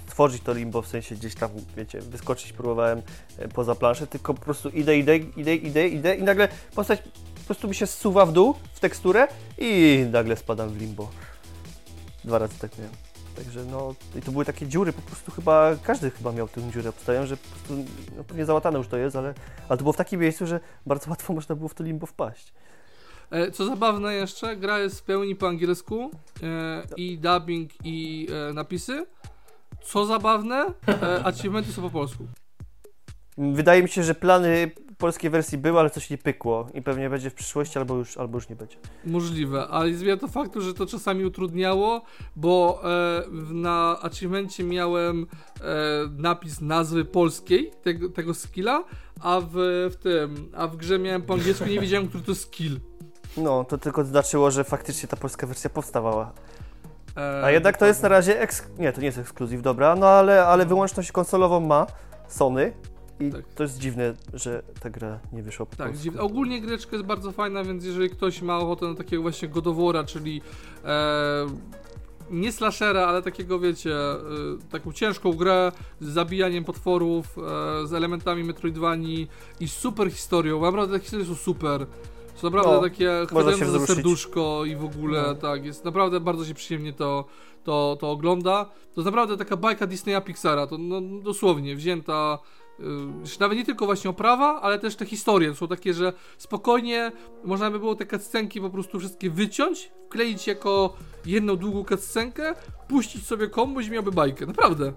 stworzyć 0.07 0.43
to 0.43 0.53
limbo, 0.53 0.81
w 0.81 0.87
sensie 0.87 1.15
gdzieś 1.15 1.35
tam, 1.35 1.49
wiecie, 1.77 2.01
wyskoczyć 2.01 2.53
próbowałem 2.53 3.01
e, 3.37 3.47
poza 3.47 3.75
planszę, 3.75 4.07
tylko 4.07 4.33
po 4.33 4.41
prostu 4.41 4.69
idę, 4.69 4.97
idę, 4.97 5.17
idę, 5.17 5.55
idę, 5.55 5.87
idę 5.87 6.15
i 6.15 6.23
nagle 6.23 6.47
postać 6.75 7.01
po 7.35 7.45
prostu 7.45 7.67
mi 7.67 7.75
się 7.75 7.87
zsuwa 7.87 8.25
w 8.25 8.31
dół, 8.31 8.55
w 8.73 8.79
teksturę 8.79 9.27
i 9.57 10.05
nagle 10.11 10.35
spadam 10.35 10.69
w 10.69 10.77
limbo. 10.77 11.09
Dwa 12.23 12.39
razy 12.39 12.59
tak 12.59 12.77
miałem. 12.77 13.04
Także 13.35 13.65
no, 13.65 13.95
i 14.15 14.21
to 14.21 14.31
były 14.31 14.45
takie 14.45 14.67
dziury, 14.67 14.93
po 14.93 15.01
prostu 15.01 15.31
chyba, 15.31 15.71
każdy 15.83 16.11
chyba 16.11 16.31
miał 16.31 16.47
tę 16.47 16.71
dziurę, 16.71 16.89
obstawiam, 16.89 17.25
że 17.25 17.37
po 17.37 17.49
prostu, 17.49 17.85
no 18.17 18.23
pewnie 18.23 18.45
załatane 18.45 18.77
już 18.77 18.87
to 18.87 18.97
jest, 18.97 19.15
ale, 19.15 19.33
ale 19.69 19.77
to 19.77 19.83
było 19.83 19.93
w 19.93 19.97
takim 19.97 20.19
miejscu, 20.19 20.47
że 20.47 20.59
bardzo 20.85 21.09
łatwo 21.09 21.33
można 21.33 21.55
było 21.55 21.69
w 21.69 21.73
to 21.73 21.83
limbo 21.83 22.05
wpaść. 22.05 22.53
E, 23.31 23.51
Co 23.51 23.65
zabawne 23.65 24.13
jeszcze, 24.13 24.55
gra 24.55 24.79
jest 24.79 24.99
w 24.99 25.03
pełni 25.03 25.35
po 25.35 25.47
angielsku 25.47 26.11
e, 26.43 26.83
i 26.97 27.17
dubbing 27.17 27.71
i 27.83 28.27
e, 28.49 28.53
napisy. 28.53 29.05
Co 29.83 30.05
zabawne, 30.05 30.73
e, 30.87 31.25
achievementy 31.25 31.71
są 31.73 31.81
po 31.81 31.89
polsku. 31.89 32.27
Wydaje 33.37 33.83
mi 33.83 33.89
się, 33.89 34.03
że 34.03 34.15
plany 34.15 34.71
polskiej 34.97 35.29
wersji 35.29 35.57
były, 35.57 35.79
ale 35.79 35.89
coś 35.89 36.09
nie 36.09 36.17
pykło 36.17 36.67
i 36.73 36.81
pewnie 36.81 37.09
będzie 37.09 37.29
w 37.29 37.33
przyszłości 37.33 37.79
albo 37.79 37.95
już, 37.95 38.17
albo 38.17 38.37
już 38.37 38.49
nie 38.49 38.55
będzie. 38.55 38.77
Możliwe, 39.05 39.67
ale 39.67 39.91
nie 39.91 39.97
zmienia 39.97 40.17
to 40.17 40.27
faktu, 40.27 40.61
że 40.61 40.73
to 40.73 40.85
czasami 40.85 41.25
utrudniało, 41.25 42.01
bo 42.35 42.81
e, 42.83 43.23
na 43.53 43.97
achievemencie 44.01 44.63
miałem 44.63 45.27
e, 45.61 45.65
napis 46.17 46.61
nazwy 46.61 47.05
polskiej 47.05 47.71
tego, 47.83 48.09
tego 48.09 48.33
skilla, 48.33 48.83
a 49.21 49.41
w, 49.41 49.53
w 49.91 49.95
tym, 49.95 50.51
a 50.55 50.67
w 50.67 50.77
grze 50.77 50.99
miałem 50.99 51.21
po 51.21 51.33
angielsku 51.33 51.65
nie 51.65 51.79
wiedziałem, 51.79 52.07
który 52.07 52.23
to 52.23 52.35
skill. 52.35 52.79
No, 53.37 53.63
to 53.63 53.77
tylko 53.77 54.03
znaczyło, 54.03 54.51
że 54.51 54.63
faktycznie 54.63 55.09
ta 55.09 55.17
polska 55.17 55.47
wersja 55.47 55.69
powstawała. 55.69 56.33
E, 57.17 57.43
A 57.43 57.51
jednak 57.51 57.77
to 57.77 57.85
jest 57.85 58.03
na 58.03 58.09
razie 58.09 58.41
eks... 58.41 58.63
Nie, 58.77 58.93
to 58.93 59.01
nie 59.01 59.05
jest 59.05 59.17
ekskluzyw, 59.17 59.61
dobra, 59.61 59.95
no 59.95 60.07
ale, 60.07 60.45
ale 60.45 60.65
wyłączność 60.65 61.11
konsolową 61.11 61.59
ma 61.59 61.87
Sony 62.27 62.73
i 63.19 63.31
Tak. 63.31 63.45
to 63.55 63.63
jest 63.63 63.79
dziwne, 63.79 64.13
że 64.33 64.63
ta 64.79 64.89
gra 64.89 65.19
nie 65.33 65.43
wyszła 65.43 65.65
po 65.65 65.75
Tak, 65.75 65.87
polsku. 65.87 66.03
dziwne. 66.03 66.21
ogólnie 66.21 66.61
greczka 66.61 66.95
jest 66.95 67.05
bardzo 67.07 67.31
fajna, 67.31 67.63
więc 67.63 67.85
jeżeli 67.85 68.09
ktoś 68.09 68.41
ma 68.41 68.57
ochotę 68.57 68.85
na 68.87 68.95
takiego 68.95 69.21
właśnie 69.21 69.47
godowora, 69.47 70.03
czyli 70.03 70.41
e, 70.85 71.45
nie 72.31 72.51
slashera, 72.51 73.07
ale 73.07 73.21
takiego 73.21 73.59
wiecie, 73.59 73.95
e, 73.95 74.17
taką 74.71 74.91
ciężką 74.93 75.33
grę 75.33 75.71
z 76.01 76.07
zabijaniem 76.07 76.63
potworów, 76.63 77.37
e, 77.83 77.87
z 77.87 77.93
elementami 77.93 78.43
Metroidvanii 78.43 79.27
i 79.59 79.67
super 79.67 80.11
historią, 80.11 80.61
naprawdę 80.61 80.93
te 80.97 81.03
historie 81.03 81.25
są 81.25 81.35
super. 81.35 81.85
Są 82.35 82.47
naprawdę 82.47 82.75
No, 82.75 82.81
takie 82.81 83.09
chwytające 83.29 83.71
za 83.71 83.87
serduszko 83.87 84.65
i 84.65 84.75
w 84.75 84.83
ogóle, 84.85 85.23
No. 85.27 85.35
tak, 85.35 85.65
jest 85.65 85.85
naprawdę 85.85 86.19
bardzo 86.19 86.45
się 86.45 86.53
przyjemnie 86.53 86.93
to, 86.93 87.25
to, 87.63 87.97
to 87.99 88.11
ogląda. 88.11 88.65
To 88.65 89.01
jest 89.01 89.05
naprawdę 89.05 89.37
taka 89.37 89.57
bajka 89.57 89.87
Disneya 89.87 90.21
Pixara, 90.25 90.67
to 90.67 90.77
no, 90.77 91.01
dosłownie 91.23 91.75
wzięta 91.75 92.39
już 93.19 93.39
nawet 93.39 93.57
nie 93.57 93.65
tylko 93.65 93.85
właśnie 93.85 94.09
oprawa, 94.09 94.61
ale 94.61 94.79
też 94.79 94.95
te 94.95 95.05
historie 95.05 95.49
to 95.49 95.55
są 95.55 95.67
takie, 95.67 95.93
że 95.93 96.13
spokojnie 96.37 97.11
można 97.43 97.71
by 97.71 97.79
było 97.79 97.95
te 97.95 98.05
cutscenki 98.05 98.61
po 98.61 98.69
prostu 98.69 98.99
wszystkie 98.99 99.29
wyciąć, 99.29 99.91
wkleić 100.07 100.47
jako 100.47 100.97
jedną 101.25 101.55
długą 101.55 101.83
cutscenkę, 101.85 102.53
puścić 102.87 103.25
sobie 103.25 103.47
komuś 103.47 103.87
i 103.87 103.91
miałby 103.91 104.11
bajkę. 104.11 104.45
Naprawdę, 104.45 104.93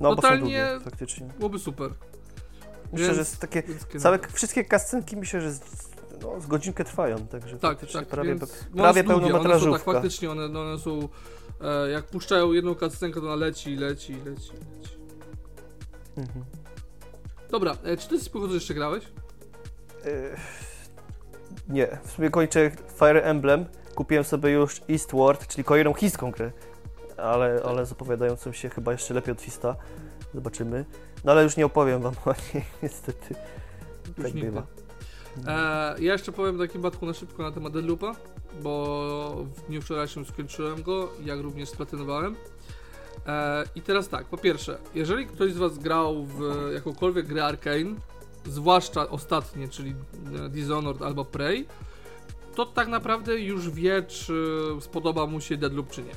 No, 0.00 0.08
bo 0.08 0.16
totalnie- 0.16 0.38
są 0.38 0.40
długie, 0.40 0.80
faktycznie. 0.84 1.28
byłoby 1.38 1.58
super. 1.58 1.90
Myślę, 2.92 3.06
Więc- 3.06 3.14
że 3.14 3.20
jest 3.20 3.38
takie... 3.38 3.62
Całe, 3.98 4.18
wszystkie 4.32 4.64
kascenki 4.64 5.16
myślę, 5.16 5.40
że 5.40 5.52
z, 5.52 5.60
no, 6.22 6.40
z 6.40 6.46
godzinkę 6.46 6.84
trwają, 6.84 7.26
także 7.26 7.58
tak, 7.58 7.92
tak, 7.92 8.06
prawie, 8.06 8.36
prawie 8.76 9.04
pełnometrażówka. 9.04 9.68
One 9.70 9.78
są, 9.78 9.84
tak, 9.84 9.94
faktycznie 9.94 10.30
one, 10.30 10.48
no, 10.48 10.60
one 10.60 10.78
są, 10.78 11.08
e, 11.60 11.90
jak 11.90 12.06
puszczają 12.06 12.52
jedną 12.52 12.74
cutscenkę, 12.74 13.20
to 13.20 13.26
ona 13.26 13.36
leci, 13.36 13.76
leci, 13.76 14.12
leci, 14.12 14.52
leci. 14.52 14.96
Mhm. 16.16 16.44
Dobra, 17.50 17.76
e, 17.84 17.96
czy 17.96 18.08
ty 18.08 18.20
z 18.20 18.28
pochodu 18.28 18.54
jeszcze 18.54 18.74
grałeś? 18.74 19.04
E, 20.04 20.36
nie, 21.68 21.98
w 22.04 22.10
sumie 22.10 22.30
kończę 22.30 22.70
Fire 22.98 23.22
Emblem, 23.22 23.64
kupiłem 23.94 24.24
sobie 24.24 24.50
już 24.50 24.80
Eastward, 24.90 25.46
czyli 25.46 25.64
kolejną 25.64 25.94
chińską 25.94 26.30
grę, 26.30 26.52
ale, 27.16 27.62
ale 27.64 27.86
zapowiadającą 27.86 28.52
się 28.52 28.68
chyba 28.68 28.92
jeszcze 28.92 29.14
lepiej 29.14 29.32
od 29.32 29.40
Fista. 29.40 29.76
Zobaczymy. 30.34 30.84
No 31.24 31.32
ale 31.32 31.42
już 31.42 31.56
nie 31.56 31.66
opowiem 31.66 32.02
wam 32.02 32.14
o 32.26 32.34
niej, 32.54 32.64
niestety. 32.82 33.34
Już 34.06 34.26
tak 34.26 34.34
nigdy. 34.34 34.50
bywa. 34.50 34.66
E, 35.46 36.02
ja 36.02 36.12
jeszcze 36.12 36.32
powiem 36.32 36.58
takim 36.58 36.82
batku 36.82 37.06
na 37.06 37.14
szybko 37.14 37.42
na 37.42 37.52
temat 37.52 37.72
Deadloopa, 37.72 38.16
bo 38.62 39.44
w 39.54 39.66
dniu 39.66 39.82
wczorajszym 39.82 40.24
skończyłem 40.24 40.82
go, 40.82 41.08
jak 41.24 41.40
również 41.40 41.68
splatynowałem. 41.68 42.36
E, 43.26 43.64
I 43.74 43.82
teraz 43.82 44.08
tak, 44.08 44.26
po 44.26 44.36
pierwsze, 44.36 44.78
jeżeli 44.94 45.26
ktoś 45.26 45.52
z 45.52 45.56
Was 45.56 45.78
grał 45.78 46.24
w 46.24 46.40
jakąkolwiek 46.74 47.26
grę 47.26 47.44
Arkane, 47.44 47.94
zwłaszcza 48.44 49.08
ostatnie, 49.08 49.68
czyli 49.68 49.94
Dishonored 50.50 51.02
albo 51.02 51.24
Prey, 51.24 51.66
to 52.54 52.66
tak 52.66 52.88
naprawdę 52.88 53.40
już 53.40 53.70
wie, 53.70 54.02
czy 54.02 54.60
spodoba 54.80 55.26
mu 55.26 55.40
się 55.40 55.56
Deadloop, 55.56 55.90
czy 55.90 56.02
nie. 56.02 56.12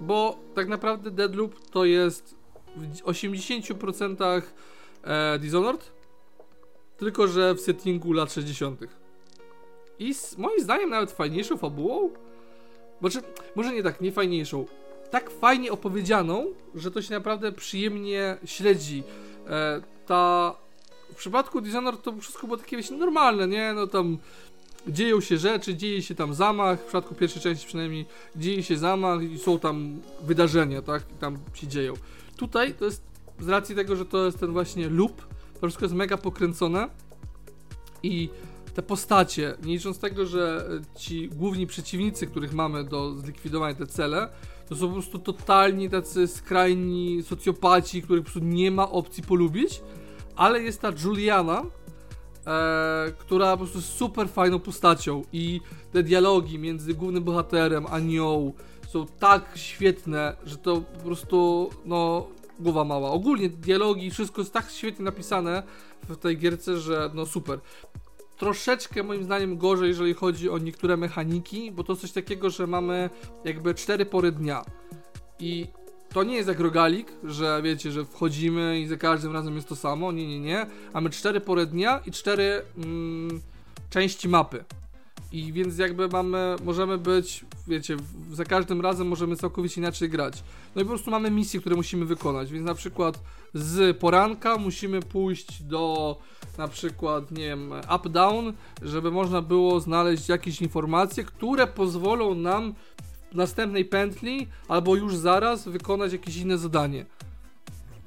Bo 0.00 0.38
tak 0.54 0.68
naprawdę 0.68 1.10
Deadloop 1.10 1.70
to 1.70 1.84
jest 1.84 2.34
w 2.76 3.02
80% 3.02 4.42
e, 5.04 5.38
Dishonored, 5.38 5.92
tylko 6.96 7.28
że 7.28 7.54
w 7.54 7.60
settingu 7.60 8.12
lat 8.12 8.32
60. 8.32 8.80
I 9.98 10.14
z, 10.14 10.38
moim 10.38 10.60
zdaniem 10.60 10.90
nawet 10.90 11.12
fajniejszą 11.12 11.56
fabułą. 11.56 12.10
Znaczy, 13.00 13.22
może 13.54 13.72
nie 13.72 13.82
tak, 13.82 14.00
nie 14.00 14.12
fajniejszą. 14.12 14.66
Tak 15.10 15.30
fajnie 15.30 15.72
opowiedzianą, 15.72 16.46
że 16.74 16.90
to 16.90 17.02
się 17.02 17.14
naprawdę 17.14 17.52
przyjemnie 17.52 18.36
śledzi. 18.44 19.02
E, 19.48 19.82
ta. 20.06 20.54
W 21.12 21.16
przypadku 21.16 21.60
Dishonored 21.60 22.02
to 22.02 22.16
wszystko 22.16 22.46
było 22.46 22.56
takie 22.56 22.76
wiecie, 22.76 22.94
normalne, 22.94 23.48
nie? 23.48 23.72
No 23.72 23.86
tam 23.86 24.18
dzieją 24.88 25.20
się 25.20 25.38
rzeczy, 25.38 25.74
dzieje 25.74 26.02
się 26.02 26.14
tam 26.14 26.34
zamach, 26.34 26.80
w 26.80 26.82
przypadku 26.82 27.14
pierwszej 27.14 27.42
części 27.42 27.66
przynajmniej 27.66 28.06
dzieje 28.36 28.62
się 28.62 28.76
zamach 28.76 29.22
i 29.22 29.38
są 29.38 29.58
tam 29.58 30.00
wydarzenia, 30.22 30.82
tak? 30.82 31.02
I 31.10 31.14
tam 31.14 31.38
się 31.54 31.66
dzieją. 31.66 31.94
Tutaj 32.36 32.74
to 32.74 32.84
jest 32.84 33.02
z 33.40 33.48
racji 33.48 33.74
tego, 33.74 33.96
że 33.96 34.06
to 34.06 34.24
jest 34.24 34.40
ten 34.40 34.52
właśnie 34.52 34.88
loop, 34.88 35.22
to 35.54 35.60
wszystko 35.60 35.84
jest 35.84 35.94
mega 35.94 36.16
pokręcone 36.16 36.88
i 38.02 38.28
te 38.74 38.82
postacie, 38.82 39.56
nie 39.62 39.72
licząc 39.72 39.98
tego, 39.98 40.26
że 40.26 40.68
ci 40.96 41.28
główni 41.28 41.66
przeciwnicy, 41.66 42.26
których 42.26 42.52
mamy 42.52 42.84
do 42.84 43.14
zlikwidowania 43.14 43.74
te 43.74 43.86
cele, 43.86 44.28
to 44.68 44.76
są 44.76 44.86
po 44.86 44.92
prostu 44.92 45.18
totalnie 45.18 45.90
tacy 45.90 46.28
skrajni 46.28 47.22
socjopaci, 47.22 48.02
których 48.02 48.24
po 48.24 48.30
prostu 48.30 48.48
nie 48.48 48.70
ma 48.70 48.90
opcji 48.90 49.22
polubić, 49.22 49.82
ale 50.36 50.62
jest 50.62 50.80
ta 50.80 50.92
Juliana, 51.04 51.62
e, 52.46 53.12
która 53.18 53.50
po 53.50 53.58
prostu 53.58 53.78
jest 53.78 53.92
super 53.92 54.28
fajną 54.28 54.58
postacią 54.58 55.22
i 55.32 55.60
te 55.92 56.02
dialogi 56.02 56.58
między 56.58 56.94
głównym 56.94 57.24
bohaterem 57.24 57.86
a 57.90 57.98
nią 57.98 58.52
są 58.88 59.06
tak 59.06 59.44
świetne, 59.54 60.36
że 60.44 60.56
to 60.56 60.80
po 60.80 61.04
prostu, 61.04 61.70
no, 61.84 62.26
głowa 62.60 62.84
mała. 62.84 63.10
Ogólnie 63.10 63.48
dialogi, 63.48 64.10
wszystko 64.10 64.40
jest 64.40 64.52
tak 64.52 64.70
świetnie 64.70 65.04
napisane 65.04 65.62
w 66.08 66.16
tej 66.16 66.38
gierce, 66.38 66.80
że 66.80 67.10
no 67.14 67.26
super. 67.26 67.60
Troszeczkę 68.44 69.02
moim 69.02 69.24
zdaniem 69.24 69.58
gorzej, 69.58 69.88
jeżeli 69.88 70.14
chodzi 70.14 70.50
o 70.50 70.58
niektóre 70.58 70.96
mechaniki, 70.96 71.72
bo 71.72 71.84
to 71.84 71.96
coś 71.96 72.12
takiego, 72.12 72.50
że 72.50 72.66
mamy 72.66 73.10
jakby 73.44 73.74
cztery 73.74 74.06
pory 74.06 74.32
dnia. 74.32 74.64
I 75.38 75.66
to 76.12 76.22
nie 76.22 76.36
jest 76.36 76.48
jak 76.48 76.60
rogalik, 76.60 77.12
że 77.22 77.60
wiecie, 77.62 77.90
że 77.90 78.04
wchodzimy 78.04 78.80
i 78.80 78.86
za 78.86 78.96
każdym 78.96 79.32
razem 79.32 79.56
jest 79.56 79.68
to 79.68 79.76
samo. 79.76 80.12
Nie, 80.12 80.26
nie, 80.26 80.40
nie. 80.40 80.66
Mamy 80.94 81.10
cztery 81.10 81.40
pory 81.40 81.66
dnia 81.66 82.00
i 82.06 82.10
cztery 82.10 82.62
mm, 82.76 83.40
części 83.90 84.28
mapy. 84.28 84.64
I 85.34 85.52
więc 85.52 85.78
jakby 85.78 86.08
mamy, 86.08 86.56
możemy 86.64 86.98
być, 86.98 87.44
wiecie, 87.66 87.96
za 88.32 88.44
każdym 88.44 88.80
razem 88.80 89.08
możemy 89.08 89.36
całkowicie 89.36 89.80
inaczej 89.80 90.08
grać. 90.08 90.42
No 90.74 90.82
i 90.82 90.84
po 90.84 90.88
prostu 90.88 91.10
mamy 91.10 91.30
misje, 91.30 91.60
które 91.60 91.76
musimy 91.76 92.04
wykonać, 92.04 92.52
więc 92.52 92.66
na 92.66 92.74
przykład 92.74 93.20
z 93.54 93.96
poranka 93.96 94.58
musimy 94.58 95.02
pójść 95.02 95.62
do 95.62 96.16
na 96.58 96.68
przykład, 96.68 97.30
nie 97.30 97.44
wiem, 97.44 97.72
up-down, 97.96 98.52
żeby 98.82 99.10
można 99.10 99.42
było 99.42 99.80
znaleźć 99.80 100.28
jakieś 100.28 100.62
informacje, 100.62 101.24
które 101.24 101.66
pozwolą 101.66 102.34
nam 102.34 102.74
w 103.32 103.34
następnej 103.34 103.84
pętli 103.84 104.46
albo 104.68 104.96
już 104.96 105.16
zaraz 105.16 105.68
wykonać 105.68 106.12
jakieś 106.12 106.36
inne 106.36 106.58
zadanie 106.58 107.06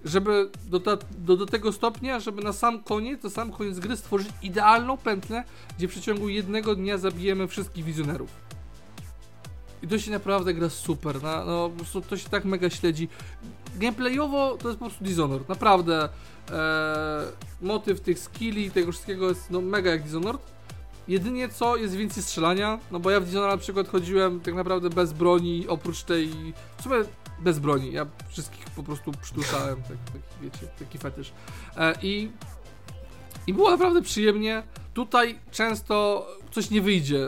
żeby 0.06 0.50
do, 0.66 0.80
ta, 0.80 0.98
do, 1.18 1.38
do 1.38 1.46
tego 1.46 1.72
stopnia, 1.72 2.20
żeby 2.20 2.44
na 2.44 2.54
sam 2.54 2.84
koniec, 2.84 3.24
na 3.24 3.30
sam 3.30 3.52
koniec 3.52 3.80
gry 3.80 3.98
stworzyć 3.98 4.30
idealną 4.42 4.98
pętlę, 4.98 5.44
gdzie 5.78 5.88
w 5.88 5.92
przeciągu 5.92 6.30
jednego 6.30 6.76
dnia 6.76 6.98
zabijemy 6.98 7.48
wszystkich 7.48 7.86
wizjonerów. 7.86 8.30
I 9.84 9.88
to 9.88 10.00
się 10.00 10.12
naprawdę 10.12 10.54
gra 10.54 10.70
super, 10.70 11.24
na, 11.24 11.46
no, 11.46 11.72
to 12.10 12.18
się 12.18 12.30
tak 12.30 12.46
mega 12.46 12.70
śledzi. 12.70 13.10
Gameplayowo 13.76 14.58
to 14.58 14.68
jest 14.68 14.80
po 14.80 14.86
prostu 14.86 15.04
Dishonored, 15.04 15.50
naprawdę. 15.50 16.10
E, 16.52 17.24
motyw 17.62 18.02
tych 18.02 18.20
skilli, 18.20 18.72
tego 18.72 18.92
wszystkiego 18.92 19.30
jest 19.30 19.52
no, 19.52 19.62
mega 19.62 19.92
jak 19.92 20.04
Dishonored. 20.04 20.42
Jedynie 21.08 21.50
co 21.50 21.76
jest 21.76 21.96
więcej 21.96 22.24
strzelania, 22.24 22.80
no 22.92 23.00
bo 23.00 23.12
ja 23.12 23.20
w 23.20 23.26
Dishonored 23.26 23.56
na 23.56 23.62
przykład 23.62 23.88
chodziłem 23.88 24.40
tak 24.40 24.54
naprawdę 24.54 24.90
bez 24.90 25.14
broni, 25.14 25.68
oprócz 25.68 26.04
tej. 26.04 26.30
W 26.78 26.84
sumie 26.84 26.96
bez 27.40 27.60
broni. 27.60 27.92
Ja 27.92 28.06
wszystkich 28.30 28.66
po 28.66 28.84
prostu 28.84 29.12
przytuszałem, 29.22 29.76
tak, 29.76 29.98
taki, 30.06 30.42
wiecie, 30.42 30.68
taki 30.80 30.98
fetysz. 30.98 31.32
E, 31.78 31.94
I, 32.02 32.32
I 33.48 33.54
było 33.54 33.72
naprawdę 33.72 34.02
przyjemnie. 34.02 34.64
Tutaj 34.94 35.40
często 35.52 36.28
coś 36.52 36.70
nie 36.70 36.82
wyjdzie. 36.82 37.20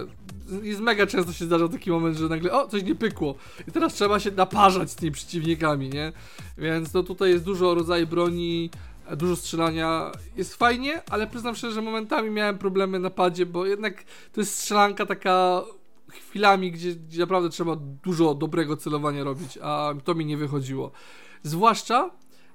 Jest 0.62 0.82
mega 0.82 1.08
często 1.08 1.34
się 1.34 1.46
zdarza 1.46 1.68
taki 1.68 1.92
moment, 1.92 2.18
że 2.18 2.30
nagle 2.30 2.52
o, 2.52 2.68
coś 2.68 2.84
nie 2.84 2.96
pykło. 2.96 3.36
I 3.68 3.72
teraz 3.72 3.94
trzeba 3.94 4.20
się 4.20 4.32
naparzać 4.32 4.92
z 4.92 4.96
tymi 4.96 5.12
przeciwnikami, 5.12 5.90
nie? 5.90 6.12
Więc 6.58 6.92
to 6.92 7.04
tutaj 7.04 7.30
jest 7.32 7.44
dużo 7.44 7.74
rodzaju 7.74 8.08
broni, 8.08 8.70
dużo 9.18 9.36
strzelania. 9.36 10.12
Jest 10.38 10.56
fajnie, 10.56 11.02
ale 11.10 11.28
przyznam 11.28 11.56
szczerze, 11.56 11.74
że 11.74 11.82
momentami 11.82 12.30
miałem 12.30 12.58
problemy 12.58 13.00
na 13.00 13.10
padzie, 13.10 13.46
bo 13.46 13.66
jednak 13.66 14.04
to 14.34 14.42
jest 14.42 14.56
strzelanka 14.56 15.06
taka 15.06 15.64
chwilami, 16.10 16.72
gdzie, 16.72 16.96
gdzie 16.96 17.20
naprawdę 17.20 17.50
trzeba 17.50 17.76
dużo 18.04 18.36
dobrego 18.36 18.78
celowania 18.78 19.24
robić, 19.24 19.60
a 19.62 19.94
to 20.04 20.16
mi 20.16 20.26
nie 20.26 20.38
wychodziło. 20.38 20.92
Zwłaszcza 21.44 22.10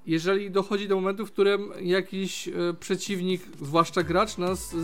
jeżeli 0.07 0.51
dochodzi 0.51 0.87
do 0.87 0.95
momentu, 0.95 1.25
w 1.25 1.31
którym 1.31 1.71
jakiś 1.81 2.47
e, 2.47 2.51
przeciwnik, 2.79 3.41
zwłaszcza 3.61 4.03
gracz, 4.03 4.37
nas 4.37 4.75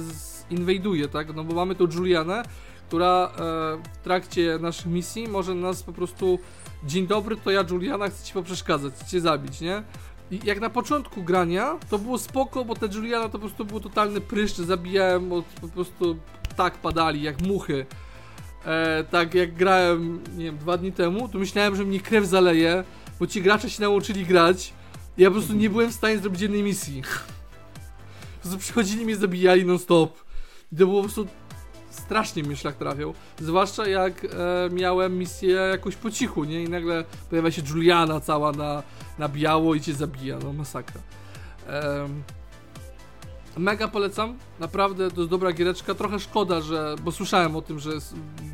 inwajduje, 0.49 1.07
tak? 1.07 1.35
No 1.35 1.43
bo 1.43 1.55
mamy 1.55 1.75
tu 1.75 1.87
Julianę, 1.93 2.43
która 2.87 3.31
e, 3.33 3.37
w 3.93 3.97
trakcie 4.03 4.57
naszych 4.61 4.85
misji 4.85 5.27
może 5.27 5.55
nas 5.55 5.83
po 5.83 5.93
prostu 5.93 6.39
dzień 6.83 7.07
dobry, 7.07 7.37
to 7.37 7.51
ja 7.51 7.65
Juliana 7.69 8.09
chcę 8.09 8.25
ci 8.25 8.33
poprzeszkadzać, 8.33 8.93
chcę 8.93 9.05
cię 9.05 9.21
zabić, 9.21 9.61
nie? 9.61 9.83
I 10.31 10.39
jak 10.43 10.59
na 10.59 10.69
początku 10.69 11.23
grania, 11.23 11.77
to 11.89 11.99
było 11.99 12.17
spoko, 12.17 12.65
bo 12.65 12.75
ta 12.75 12.85
Juliana 12.85 13.25
to 13.25 13.31
po 13.31 13.39
prostu 13.39 13.65
był 13.65 13.79
totalny 13.79 14.21
pryszcz, 14.21 14.57
zabijałem, 14.57 15.29
bo 15.29 15.43
po 15.61 15.67
prostu 15.67 16.17
tak 16.55 16.77
padali, 16.77 17.21
jak 17.21 17.41
muchy 17.41 17.85
e, 18.65 19.03
tak 19.03 19.33
jak 19.33 19.53
grałem, 19.53 20.19
nie 20.37 20.45
wiem, 20.45 20.57
dwa 20.57 20.77
dni 20.77 20.91
temu, 20.91 21.29
to 21.29 21.37
myślałem, 21.37 21.75
że 21.75 21.85
mnie 21.85 21.99
krew 21.99 22.25
zaleje, 22.25 22.83
bo 23.19 23.27
ci 23.27 23.41
gracze 23.41 23.69
się 23.69 23.81
nauczyli 23.81 24.25
grać. 24.25 24.73
Ja 25.17 25.29
po 25.29 25.35
prostu 25.35 25.53
nie 25.53 25.69
byłem 25.69 25.89
w 25.89 25.93
stanie 25.93 26.17
zrobić 26.19 26.41
jednej 26.41 26.63
misji. 26.63 27.01
Po 28.33 28.41
prostu 28.41 28.59
przychodzili 28.59 29.05
mnie, 29.05 29.15
zabijali 29.15 29.65
non-stop. 29.65 30.23
I 30.71 30.75
to 30.75 30.85
było 30.85 31.01
po 31.01 31.03
prostu 31.03 31.27
strasznie 31.89 32.43
mnie 32.43 32.55
szlak 32.55 32.75
trafiał. 32.75 33.13
Zwłaszcza 33.39 33.87
jak 33.87 34.25
e, 34.25 34.27
miałem 34.73 35.17
misję 35.17 35.51
jakoś 35.51 35.95
po 35.95 36.11
cichu, 36.11 36.43
nie? 36.43 36.63
I 36.63 36.69
nagle 36.69 37.03
pojawia 37.29 37.51
się 37.51 37.61
Juliana 37.69 38.19
cała 38.19 38.51
na, 38.51 38.83
na 39.19 39.29
biało 39.29 39.75
i 39.75 39.81
cię 39.81 39.93
zabija. 39.93 40.39
No 40.43 40.53
masakra. 40.53 41.01
Mega 43.57 43.87
polecam, 43.87 44.37
naprawdę 44.59 45.11
to 45.11 45.21
jest 45.21 45.31
dobra 45.31 45.51
giereczka. 45.51 45.95
Trochę 45.95 46.19
szkoda, 46.19 46.61
że. 46.61 46.95
bo 47.03 47.11
słyszałem 47.11 47.55
o 47.55 47.61
tym, 47.61 47.79
że 47.79 47.91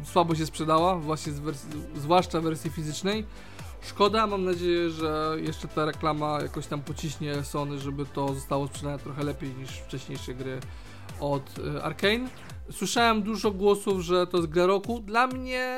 słabo 0.05 0.35
się 0.35 0.45
sprzedała, 0.45 0.95
właśnie 0.95 1.33
wersji, 1.33 1.69
zwłaszcza 1.95 2.41
w 2.41 2.43
wersji 2.43 2.71
fizycznej. 2.71 3.25
Szkoda, 3.81 4.27
mam 4.27 4.45
nadzieję, 4.45 4.89
że 4.89 5.37
jeszcze 5.39 5.67
ta 5.67 5.85
reklama 5.85 6.39
jakoś 6.41 6.67
tam 6.67 6.81
pociśnie 6.81 7.43
Sony, 7.43 7.79
żeby 7.79 8.05
to 8.05 8.33
zostało 8.33 8.67
sprzedane 8.67 8.99
trochę 8.99 9.23
lepiej 9.23 9.49
niż 9.49 9.69
wcześniejsze 9.69 10.33
gry 10.33 10.59
od 11.19 11.59
y, 11.59 11.83
Arkane. 11.83 12.29
Słyszałem 12.71 13.21
dużo 13.23 13.51
głosów, 13.51 14.01
że 14.01 14.27
to 14.27 14.37
jest 14.37 14.49
gra 14.49 14.65
roku. 14.65 14.99
Dla 14.99 15.27
mnie. 15.27 15.77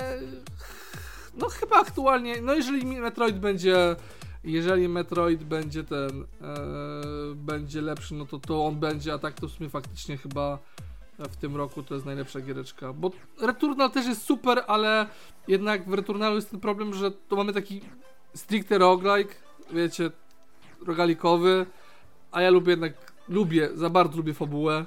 No 1.38 1.50
chyba 1.50 1.76
aktualnie. 1.76 2.42
No 2.42 2.54
jeżeli 2.54 2.86
Metroid 2.86 3.40
będzie 3.40 3.96
jeżeli 4.44 4.90
Metroid 4.90 5.44
będzie 5.44 5.84
ten, 5.84 6.22
e, 6.42 7.36
będzie 7.36 7.82
lepszy, 7.82 8.16
no 8.16 8.26
to 8.26 8.40
to 8.40 8.66
on 8.66 8.76
będzie, 8.76 9.14
a 9.14 9.20
tak 9.20 9.34
to 9.34 9.48
w 9.48 9.52
sumie 9.52 9.70
faktycznie 9.70 10.18
chyba 10.18 10.60
w 11.20 11.36
tym 11.36 11.56
roku 11.56 11.84
to 11.84 11.94
jest 11.94 12.06
najlepsza 12.06 12.42
giereczka. 12.42 12.94
Bo 12.94 13.12
Returnal 13.42 13.92
też 13.92 14.06
jest 14.06 14.22
super, 14.22 14.64
ale 14.68 15.08
jednak 15.48 15.90
w 15.90 15.94
Returnalu 15.94 16.36
jest 16.36 16.52
ten 16.52 16.60
problem, 16.60 16.94
że 16.94 17.12
to 17.12 17.36
mamy 17.36 17.54
taki 17.54 17.82
stricte 18.34 18.78
roguelike, 18.78 19.36
wiecie, 19.72 20.12
rogalikowy, 20.86 21.66
a 22.32 22.42
ja 22.42 22.50
lubię 22.50 22.72
jednak, 22.72 23.14
lubię, 23.28 23.70
za 23.74 23.90
bardzo 23.90 24.18
lubię 24.18 24.34
fabułę 24.34 24.86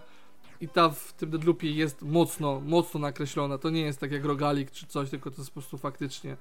i 0.60 0.68
ta 0.68 0.88
w 0.88 1.12
tym 1.12 1.30
Deadloopie 1.30 1.70
jest 1.70 2.02
mocno, 2.02 2.60
mocno 2.60 3.00
nakreślona. 3.00 3.58
To 3.58 3.70
nie 3.70 3.80
jest 3.80 4.00
tak 4.00 4.12
jak 4.12 4.24
rogalik 4.24 4.70
czy 4.70 4.86
coś, 4.86 5.10
tylko 5.10 5.30
to 5.30 5.36
jest 5.36 5.50
po 5.50 5.54
prostu 5.54 5.78
faktycznie 5.78 6.36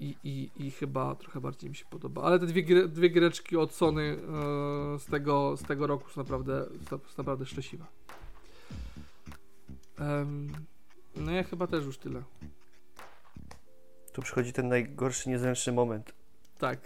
i, 0.00 0.16
i, 0.24 0.50
i 0.56 0.70
chyba 0.70 1.14
trochę 1.14 1.40
bardziej 1.40 1.70
mi 1.70 1.76
się 1.76 1.84
podoba. 1.84 2.22
Ale 2.22 2.38
te 2.38 2.46
dwie, 2.46 2.88
dwie 2.88 3.08
giereczki 3.08 3.56
od 3.56 3.74
Sony 3.74 4.02
e, 4.02 4.98
z, 4.98 5.06
tego, 5.06 5.56
z 5.56 5.62
tego 5.62 5.86
roku 5.86 6.10
są 6.10 6.20
naprawdę, 6.20 6.66
są 6.90 6.98
naprawdę 7.18 7.46
szczęśliwe. 7.46 7.84
Um, 10.00 10.52
no 11.16 11.32
ja 11.32 11.42
chyba 11.42 11.66
też 11.66 11.84
już 11.84 11.98
tyle. 11.98 12.22
Tu 14.12 14.22
przychodzi 14.22 14.52
ten 14.52 14.68
najgorszy, 14.68 15.28
niezręczny 15.28 15.72
moment. 15.72 16.12
Tak. 16.58 16.80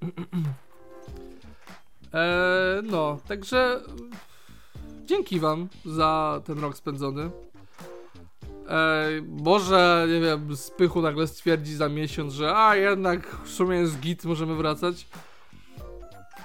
e, 2.14 2.82
no, 2.82 3.18
także 3.28 3.80
dzięki 5.04 5.40
wam 5.40 5.68
za 5.84 6.42
ten 6.44 6.58
rok 6.58 6.76
spędzony. 6.76 7.30
E, 8.68 9.06
może, 9.28 10.06
nie 10.08 10.20
wiem, 10.20 10.56
Spychu 10.56 11.02
nagle 11.02 11.26
stwierdzi 11.26 11.74
za 11.74 11.88
miesiąc, 11.88 12.32
że 12.32 12.56
a 12.56 12.76
jednak 12.76 13.36
w 13.44 13.50
sumie 13.50 13.76
jest 13.76 14.00
git, 14.00 14.24
możemy 14.24 14.54
wracać. 14.54 15.06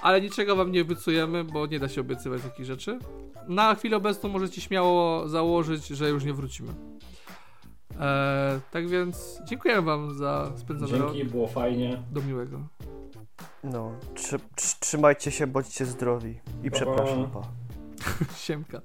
Ale 0.02 0.20
niczego 0.20 0.56
wam 0.56 0.72
nie 0.72 0.82
obiecujemy, 0.82 1.44
bo 1.44 1.66
nie 1.66 1.78
da 1.78 1.88
się 1.88 2.00
obiecywać 2.00 2.42
takich 2.42 2.66
rzeczy. 2.66 2.98
Na 3.48 3.74
chwilę 3.74 3.96
obecną 3.96 4.28
możecie 4.28 4.60
śmiało 4.60 5.28
założyć, 5.28 5.86
że 5.86 6.08
już 6.08 6.24
nie 6.24 6.32
wrócimy. 6.32 6.72
E, 8.00 8.60
tak 8.70 8.88
więc 8.88 9.40
dziękuję 9.44 9.82
wam 9.82 10.14
za 10.14 10.52
spędzony 10.56 10.90
Dzięki, 10.90 11.02
rok. 11.02 11.14
Dzięki, 11.14 11.30
było 11.30 11.46
fajnie. 11.46 12.02
Do 12.10 12.22
miłego. 12.22 12.60
No, 13.64 13.92
trzy, 14.14 14.38
trzymajcie 14.80 15.30
się, 15.30 15.46
bądźcie 15.46 15.86
zdrowi. 15.86 16.40
I 16.62 16.70
Pa, 16.70 16.76
przepraszam, 16.76 17.30
pa. 17.30 17.42
Siemka. 18.44 18.80